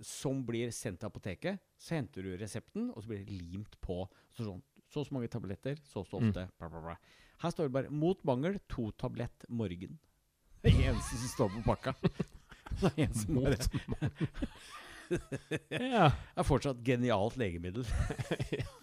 [0.00, 4.08] som blir sendt til apoteket, så henter du resepten, og så blir det limt på.
[4.34, 6.28] Så sånn så og så mange tabletter, så og så Mm.
[6.30, 6.48] ofte.
[6.58, 6.96] Bla, bla, bla.
[7.42, 9.98] Her står det bare 'mot mangel to tablett morgen'.
[10.62, 11.92] Det er eneste som står på pakka.
[12.80, 13.44] Det er eneste mot.
[13.44, 14.10] bare
[15.68, 17.84] Det er fortsatt genialt legemiddel.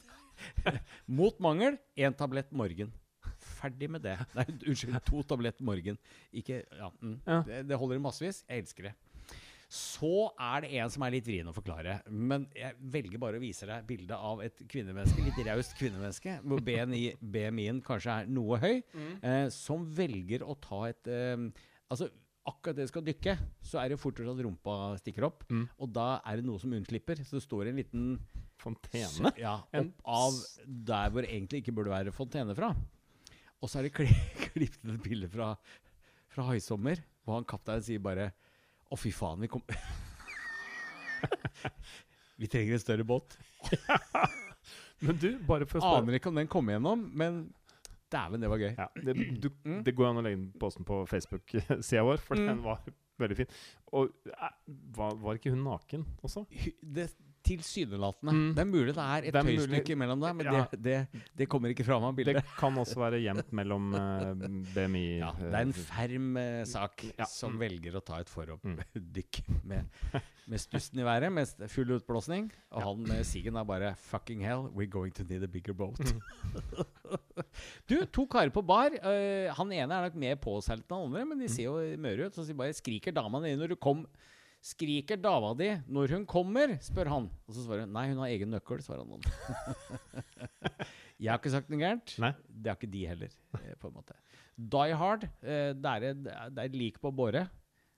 [1.19, 2.93] Mot mangel én tablett morgen.
[3.41, 4.15] Ferdig med det.
[4.37, 5.97] Nei, unnskyld, to tablett morgen.
[6.33, 6.91] Ikke Ja.
[7.01, 7.19] Mm.
[7.25, 7.41] Ja.
[7.45, 8.43] Det, det holder i massevis.
[8.49, 8.93] Jeg elsker det.
[9.71, 12.01] Så er det en som er litt vrien å forklare.
[12.11, 16.63] Men jeg velger bare å vise deg bildet av et kvinnemenneske, litt raust kvinnemenneske, hvor
[16.67, 18.81] BMI, BMI-en kanskje er noe høy,
[19.21, 21.47] eh, som velger å ta et eh,
[21.91, 22.07] Altså,
[22.47, 23.33] akkurat det skal dykke,
[23.67, 25.41] så er det fortere at rumpa stikker opp.
[25.51, 25.65] Mm.
[25.83, 27.19] Og da er det noe som unnslipper.
[27.27, 28.05] Så det står en liten
[28.61, 29.31] Fontene.
[29.41, 30.35] ja, opp av
[30.65, 32.69] der hvor det egentlig ikke burde være fontene fra.
[33.61, 34.05] Og så er det kli
[34.51, 35.55] klippet et bilde fra,
[36.29, 38.29] fra Haisommer, hvor han kapteinen sier bare
[38.91, 39.61] Å, fy faen, vi kom
[42.41, 43.37] Vi trenger en større båt.
[45.05, 47.39] Men du, bare for å spørre Aner ikke om den kom igjennom, men
[48.13, 48.71] dæven, det var gøy.
[48.77, 49.79] ja, det, du, Mm.
[49.87, 52.47] det går an å legge inn posten på Facebook-sida vår, for Mm.
[52.51, 52.81] den var
[53.21, 53.49] veldig fin.
[53.93, 54.51] Og eh,
[54.97, 56.43] var, var ikke hun naken også?
[56.81, 57.07] Det
[57.43, 58.31] Tilsynelatende.
[58.37, 58.49] Mm.
[58.55, 60.65] Det er mulig det er et Det er tøystykke imellom der, men Ja.
[60.71, 62.35] det, det, det kommer ikke fram av bildet.
[62.35, 64.33] Det kan også være gjemt mellom uh,
[64.75, 67.25] BMI Ja, det er en ferm uh, sak Ja.
[67.25, 67.59] som Mm.
[67.63, 69.89] velger å ta et foroppdykk med,
[70.47, 72.51] med stussen i været, med full utblåsning.
[72.71, 76.13] Og han med siggen er bare 'fucking hell, we're going to need a bigger boat'.
[77.89, 78.93] du, to karer på bar.
[79.03, 82.27] Uh, han ene er nok mer påseilt enn han andre, men de ser jo møre
[82.29, 82.35] ut.
[82.37, 84.05] Så de bare 'skriker dama di når du kom'.
[84.61, 86.75] Skriker dama di når hun kommer?
[86.85, 87.29] spør han.
[87.49, 89.21] Og så svarer hun nei, hun har egen nøkkel, svarer han.
[91.21, 92.13] Jeg har ikke sagt noe gærent.
[92.21, 92.31] Nei.
[92.49, 94.15] Det har ikke de heller, eh, på en måte.
[94.57, 96.23] Die Hard, eh, det er et-
[96.55, 97.47] det er lik på båre.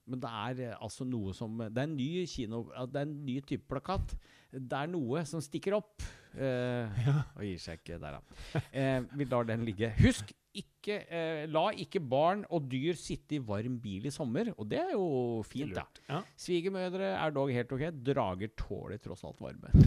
[0.06, 3.26] Men det er eh, altså noe som Det er en ny kino Det er en
[3.26, 4.16] ny type plakat.
[4.52, 6.02] Det er noe som stikker opp.
[6.36, 6.90] Eh,
[7.38, 8.62] Og gir seg ikke der, da.
[8.74, 9.94] Eh, vi lar den ligge.
[10.00, 14.52] Husk, ikke, eh, la ikke barn og dyr sitte i varm bil i sommer.
[14.58, 15.86] Og det er jo fint, da.
[16.10, 16.22] Ja.
[16.38, 17.88] Svigermødre er dog helt ok.
[18.06, 19.72] Drager tåler tross alt varme.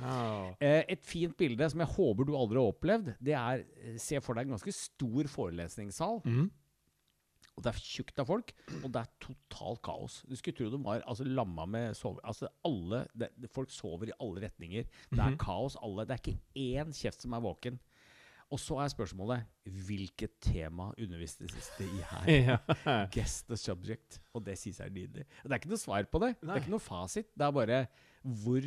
[0.00, 0.54] oh.
[0.62, 4.20] Eh, et fint bilde som jeg håper du aldri har opplevd, det er eh, Se
[4.24, 6.20] for deg en ganske stor forelesningssal.
[6.24, 6.48] Mm.
[7.58, 10.20] Og det er tjukt av folk, og det er totalt kaos.
[10.30, 12.22] Du skulle tro de var altså, lamma med sove...
[12.24, 14.86] Altså, alle, det, folk sover i alle retninger.
[15.10, 15.38] Det er Mhm.
[15.42, 15.76] kaos.
[15.84, 16.06] alle.
[16.08, 16.40] Det er ikke
[16.86, 17.76] én kjeft som er våken.
[18.50, 19.44] Og så er spørsmålet
[19.86, 22.30] hvilket tema underviste det i her?
[22.50, 22.96] Ja.
[23.14, 24.20] Guess the subject.
[24.34, 25.24] Og det sies er nydelig.
[25.44, 26.32] Det er ikke noe svar på det.
[26.42, 27.28] Det er ikke noe fasit.
[27.38, 27.84] Det er bare
[28.22, 28.66] hvor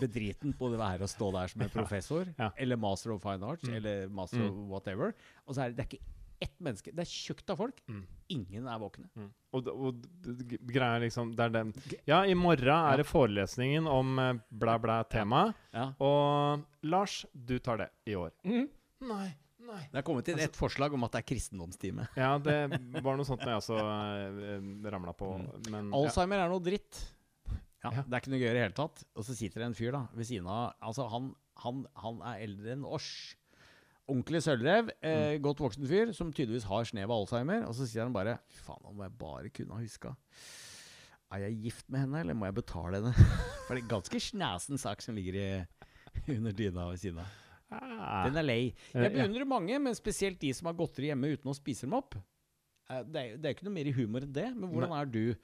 [0.00, 2.50] bedriten på det være å stå der som en professor, Ja.
[2.56, 3.74] eller master of fine arts, Mm.
[3.80, 5.14] eller master of whatever.
[5.46, 6.04] Og så er det, det er ikke
[6.40, 6.92] ett menneske.
[6.94, 7.80] Det er tjukt av folk.
[8.32, 9.08] Ingen er våkne.
[9.16, 9.28] Mm.
[9.56, 11.70] Og, og d- greia liksom Det er den
[12.06, 15.46] Ja, i morgen er det forelesningen om eh, blæ, blæ tema.
[15.72, 15.86] Ja.
[16.04, 18.32] Og Lars, du tar det i år.
[18.44, 18.66] Mm.
[19.08, 19.28] Nei,
[19.64, 19.80] nei.
[19.92, 22.08] Det er kommet inn et forslag om at det er kristendomstime.
[22.18, 22.58] Ja, det
[23.04, 25.32] var noe sånt når jeg også eh, ramla på.
[25.70, 25.96] Men ja.
[26.02, 27.04] Alzheimer er noe dritt.
[27.84, 28.02] Ja, Ja.
[28.02, 29.04] Det er ikke noe gøy i det hele tatt.
[29.14, 31.28] Og så sitter det en fyr da ved siden av Altså, han,
[31.62, 33.06] han, han er eldre enn oss.
[34.08, 34.88] Ordentlig sølvrev.
[35.04, 35.42] Eh, Mm.
[35.44, 37.66] Godt voksen fyr som tydeligvis har snev av Alzheimer.
[37.68, 40.14] Og så sier han bare Fy faen, om jeg bare kunne ha huska.
[41.30, 43.12] Er jeg gift med henne, eller må jeg betale henne?
[43.68, 45.48] For det er ganske snæsen sak som ligger i,
[46.38, 47.26] under dyna ved siden av.
[47.70, 48.24] Ah.
[48.24, 48.62] Den er lei.
[48.94, 51.92] Eh, Jeg beundrer mange, men spesielt de som har godteri hjemme uten å spise dem
[51.98, 52.16] opp.
[52.88, 54.46] Eh, Det er, det er ikke noe mer i humor enn det.
[54.56, 55.34] Men hvordan er du?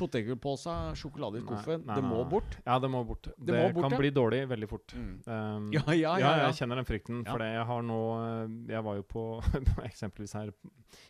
[0.00, 1.84] Potetgullpose, sjokolade i skuffen.
[1.86, 2.56] det må bort.
[2.64, 3.28] Ja, det må bort.
[3.36, 4.00] Det, må bort, kan ja.
[4.00, 4.94] bli dårlig veldig fort.
[4.96, 5.10] Mm.
[5.26, 6.46] Um, Ja, ja, ja, ja.
[6.48, 7.20] jeg kjenner den frykten.
[7.26, 7.34] Ja.
[7.34, 9.24] For jeg har nå eh, Jeg var jo på
[9.90, 10.50] eksempelvis her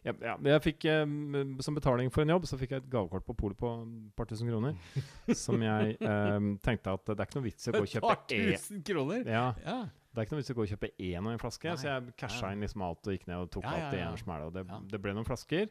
[0.05, 3.25] jeg, ja, jeg fikk um, Som betaling for en jobb så fikk jeg et gavekort
[3.25, 4.75] på polet på et par tusen kroner.
[5.45, 8.05] som jeg um, tenkte at det er ikke noe vits i å gå og kjøpe
[8.05, 9.25] Et par tusen kroner!
[9.31, 9.79] Ja, Ja.
[10.11, 11.79] det er ikke noe vits i å gå og kjøpe én og en flaske, Nei.
[11.81, 12.53] så jeg casha Ja.
[12.57, 14.09] inn liksom alt og gikk ned og tok Ja, ja, alt i ja.
[14.11, 14.49] en smæle.
[14.51, 14.81] Og det, Ja.
[14.91, 15.69] det ble noen flasker.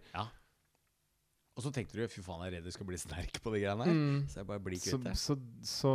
[1.59, 3.59] Og så tenkte du fy faen, jeg er redd du skal bli sterk på de
[3.65, 3.97] greiene her.
[3.97, 4.21] Mm.
[4.31, 5.15] Så jeg bare blir Så, kvitt det.
[5.19, 5.35] så,
[5.67, 5.91] så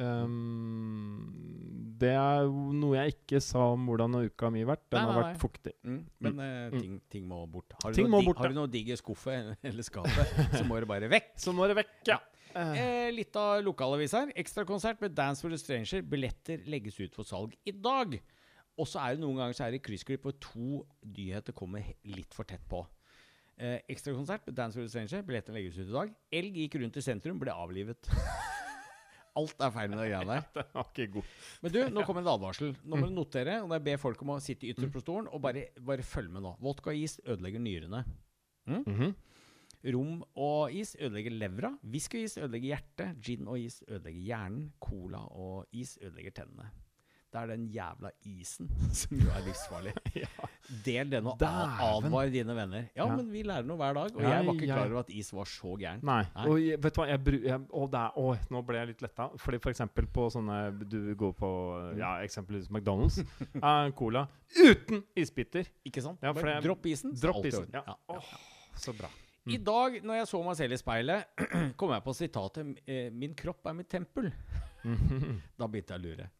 [0.00, 2.46] ehm, Det er
[2.78, 4.84] noe jeg ikke sa om hvordan uka mi har vært.
[4.94, 5.42] Den Nei, har nei, vært nei.
[5.42, 5.74] fuktig.
[5.84, 6.00] Mm.
[6.24, 6.80] Men eh, Mm.
[6.80, 7.72] ting, ting må bort.
[7.82, 10.78] Har du, Ting noe, bort, har du noe digg i skuffet eller skapet, så må
[10.80, 11.30] det bare vekk.
[11.36, 12.18] Så må det vekk, ja.
[12.58, 14.30] Eh, litt av lokalavis her.
[14.40, 16.00] Ekstrakonsert med Dance for the Stranger.
[16.02, 18.16] Billetter legges ut for salg i dag.
[18.80, 22.32] Og så er det noen ganger så er det kryssklipp hvor to nyheter kommer litt
[22.34, 22.80] for tett på.
[23.58, 25.24] Eh, Ekstrakonsert med Dance with Stranger.
[25.26, 26.12] Billettene legges ut i dag.
[26.40, 28.10] Elg gikk rundt i sentrum, ble avlivet.
[29.38, 30.46] Alt er feil med de greia der.
[30.56, 31.32] den var ikke god.
[31.62, 32.76] Men du, nå kommer en advarsel.
[32.84, 35.42] Nå må du notere, og jeg ber folk om å sitte ytterst på stolen og
[35.42, 36.54] bare, bare følge med nå.
[36.62, 38.04] Vodka og is ødelegger nyrene.
[38.68, 39.14] -hmm.
[39.94, 41.78] Rom og is ødelegger levra.
[41.82, 43.22] Whisky og is ødelegger hjertet.
[43.22, 44.72] Gin og is ødelegger hjernen.
[44.80, 46.70] Cola og is ødelegger tennene.
[47.28, 49.92] Det er den jævla isen som jo er livsfarlig.
[50.86, 52.86] Del den og advar dine venner.
[52.96, 53.16] Ja, Ja.
[53.16, 54.14] men vi lærer noe hver dag.
[54.16, 56.02] Og Ja, jeg var ikke klar over at is var så gærent.
[56.08, 56.22] Nei.
[56.34, 56.46] Nei.
[56.48, 56.56] Og
[56.86, 59.26] vet du hva, jeg, bru- jeg, å, der, er, å, nå ble jeg litt letta.
[59.44, 61.50] Fordi for eksempel på sånne Du går på
[62.00, 63.20] ja, eksempelvis McDonald's.
[63.60, 64.24] uh, cola
[64.56, 65.68] uten isbiter.
[65.84, 66.20] Ikke sant?
[66.24, 67.12] Ja, jeg- dropp isen.
[67.20, 67.68] Dropp isen.
[67.76, 67.84] Ja.
[68.08, 68.24] Oh,
[68.76, 69.08] så bra.
[69.48, 71.44] I dag, når jeg så meg selv i speilet,
[71.80, 74.32] kom jeg på sitatet eh, 'Min kropp er mitt tempel'.
[75.56, 76.30] Da begynte jeg å lure.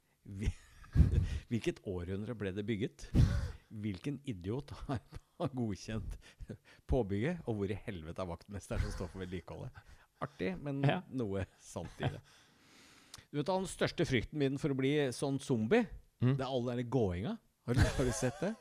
[0.94, 3.06] Hvil- Hvilket århundre ble det bygget?
[3.68, 6.16] Hvilken idiot har godkjent
[6.88, 7.40] påbygget?
[7.46, 9.70] Og hvor i helvete er vaktmesteren som står for vedlikeholdet?
[10.24, 11.00] Artig, men Ja.
[11.14, 12.20] noe sant i det.
[13.30, 15.86] Du vet Den største frykten min for å bli sånn zombie,
[16.20, 16.32] Mm.
[16.36, 17.36] det er all denne gåinga.
[17.66, 18.54] Har du, har du sett det?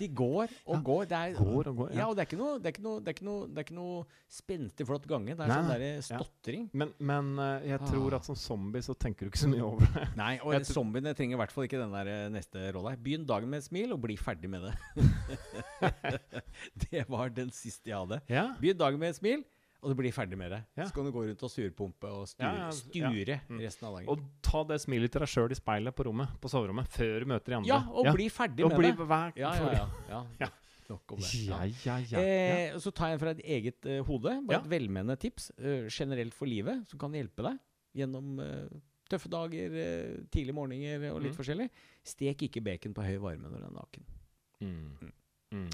[0.00, 1.04] De går og går.
[1.10, 1.98] Det er, Går og går, ja.
[2.00, 2.06] ja.
[2.08, 3.66] og det er ikke noe, det er ikke noe, det er ikke noe, det er
[3.68, 4.04] ikke noe
[4.34, 5.34] spenstig flott gange.
[5.38, 6.66] Det er sånn der stotring.
[6.72, 6.78] Ja.
[6.84, 7.86] Men, men eh, jeg Ah.
[7.90, 10.08] tror at som zombie så tenker du ikke så mye over det.
[10.16, 12.94] Nei, og Jeg tror- zombiene trenger i hvert fall ikke den der eh, neste rolla.
[12.96, 14.74] Begynn dagen med et smil, og bli ferdig med det.
[16.90, 18.20] det var den siste jeg hadde.
[18.30, 18.48] Ja.
[18.60, 19.44] Begynn dagen med et smil,
[19.84, 20.62] og du blir ferdig med det.
[20.80, 20.86] Ja.
[20.88, 23.60] Så kan du gå rundt og surpumpe og sture, sture Mm.
[23.60, 24.08] resten av dagen.
[24.08, 27.26] Og ta det smilet til deg sjøl i speilet på rommet På soverommet før du
[27.26, 27.68] møter de andre.
[27.68, 29.06] ja, og bli ferdig Og med bli det.
[29.06, 29.88] hver, Ja, ja, ja.
[30.08, 30.22] ja.
[30.40, 30.48] Ja.
[30.88, 31.30] Nok om det.
[31.48, 31.98] Ja, Ja.
[32.10, 32.18] ja.
[32.20, 34.34] Eh, så tar jeg en fra et eget uh, hode.
[34.46, 37.58] Bare et velmenende tips uh, generelt for livet som kan hjelpe deg
[37.96, 38.68] gjennom uh,
[39.08, 39.70] tøffe dager,
[40.32, 41.38] tidlige morgener og litt Mm.
[41.38, 41.70] forskjellig.
[42.04, 44.04] Stek ikke bacon på høy varme når den er naken.
[44.60, 45.12] Mm.
[45.52, 45.70] Mm.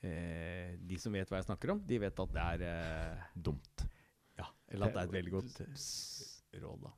[0.00, 3.86] Eh, de som vet hva jeg snakker om, de vet at det er eh, Dumt.
[4.38, 6.94] Ja, eller at det er et veldig godt eh, råd, da.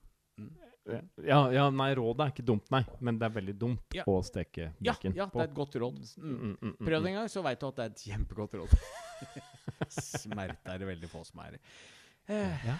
[1.24, 2.80] Ja, ja, nei, rådet er ikke dumt, nei.
[3.04, 4.04] Men det er veldig dumt Ja.
[4.08, 6.00] å steke Ja, bacon ja, det er et godt råd.
[6.16, 6.24] Mm.
[6.30, 7.08] Mm, mm, mm, Prøv det mm.
[7.10, 8.76] en gang, så veit du at det er et kjempegodt råd.
[10.00, 11.58] Smerte er det veldig få som er.
[12.30, 12.76] Eh, ja.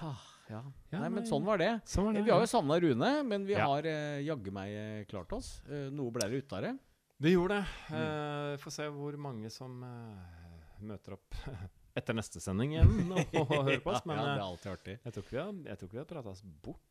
[0.51, 0.63] Ja.
[0.91, 1.71] Ja, Nei, men sånn var det.
[1.87, 2.25] Sånn var det.
[2.27, 3.69] Vi har jo savna Rune, men vi Ja.
[3.71, 5.61] har eh, jaggu meg eh, klart oss.
[5.69, 6.73] Eh, noe ble det ut av det.
[7.21, 7.65] Vi gjorde det.
[7.91, 8.01] Mm.
[8.01, 11.37] Eh, Får se hvor mange som eh, møter opp
[11.99, 14.07] etter neste sending igjen og, hører på oss.
[14.09, 14.95] Men ja, det eh, er alltid artig.
[15.05, 16.87] jeg tror ikke vi har, prata oss bort.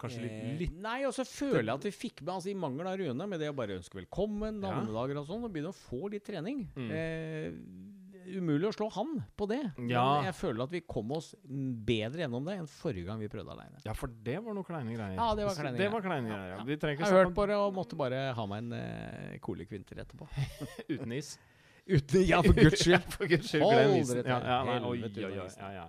[0.00, 2.56] Kanskje litt, Eh, litt Nei, og så føler jeg at vi fikk med altså, i
[2.56, 5.76] mangel av Rune, med det å bare ønske velkommen, navnedager og sånn, og begynne å
[5.76, 6.64] få litt trening.
[6.78, 6.90] Mm.
[6.94, 9.60] Eh, umulig å slå han på det.
[9.90, 10.04] Ja.
[10.16, 13.54] Men jeg føler at vi kom oss bedre gjennom det enn forrige gang vi prøvde
[13.54, 13.80] aleine.
[13.86, 15.16] Ja, for det var noe kleine greier.
[15.18, 15.94] Ja, det var kleine det greier.
[15.94, 16.54] var kleine greier.
[16.54, 16.60] Ja.
[16.64, 16.92] ja.
[16.94, 20.28] Jeg har hørt på det og måtte bare ha meg en uh, kolekvinter etterpå.
[20.94, 21.34] uten is.
[21.84, 23.10] Uten, ja, for guds skyld!
[23.16, 24.22] for guds skyld, glem isen.
[24.24, 25.88] Ja, ja, nei, oi, oi, oi, ja, ja.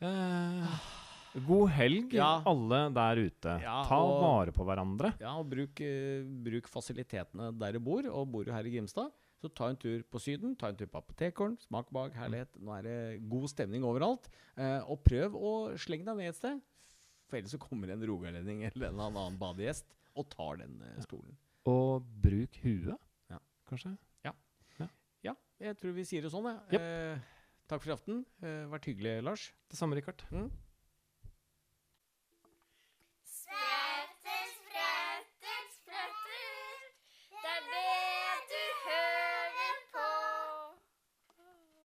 [0.00, 0.80] Eh,
[1.46, 2.42] god helg, Ja.
[2.50, 3.54] alle der ute.
[3.62, 5.12] Ja, Ta og- vare på hverandre.
[5.20, 9.12] Ja, og bruk, uh, bruk fasilitetene der du bor, og bor du her i Grimstad,
[9.40, 12.58] Så ta en tur på Syden, ta en tur på Apotekeren, smak bak, herlighet.
[12.60, 12.96] Nå er det
[13.32, 14.28] god stemning overalt.
[14.60, 16.60] Eh, og prøv å slenge deg ned et sted.
[17.30, 19.86] For ellers så kommer en rogalending eller en annen badegjest
[20.18, 21.36] og tar den eh, stolen.
[21.70, 22.98] Og bruk huet,
[23.30, 23.38] Ja.
[23.68, 23.96] kanskje.
[24.26, 24.34] Ja,
[25.22, 26.80] Ja, jeg tror vi sier det sånn, jeg.
[26.80, 27.18] Eh,
[27.68, 28.22] takk for i aften.
[28.42, 29.52] Eh, vært hyggelig, Lars.
[29.68, 30.22] Det samme, Rikard.
[30.32, 30.50] Mm.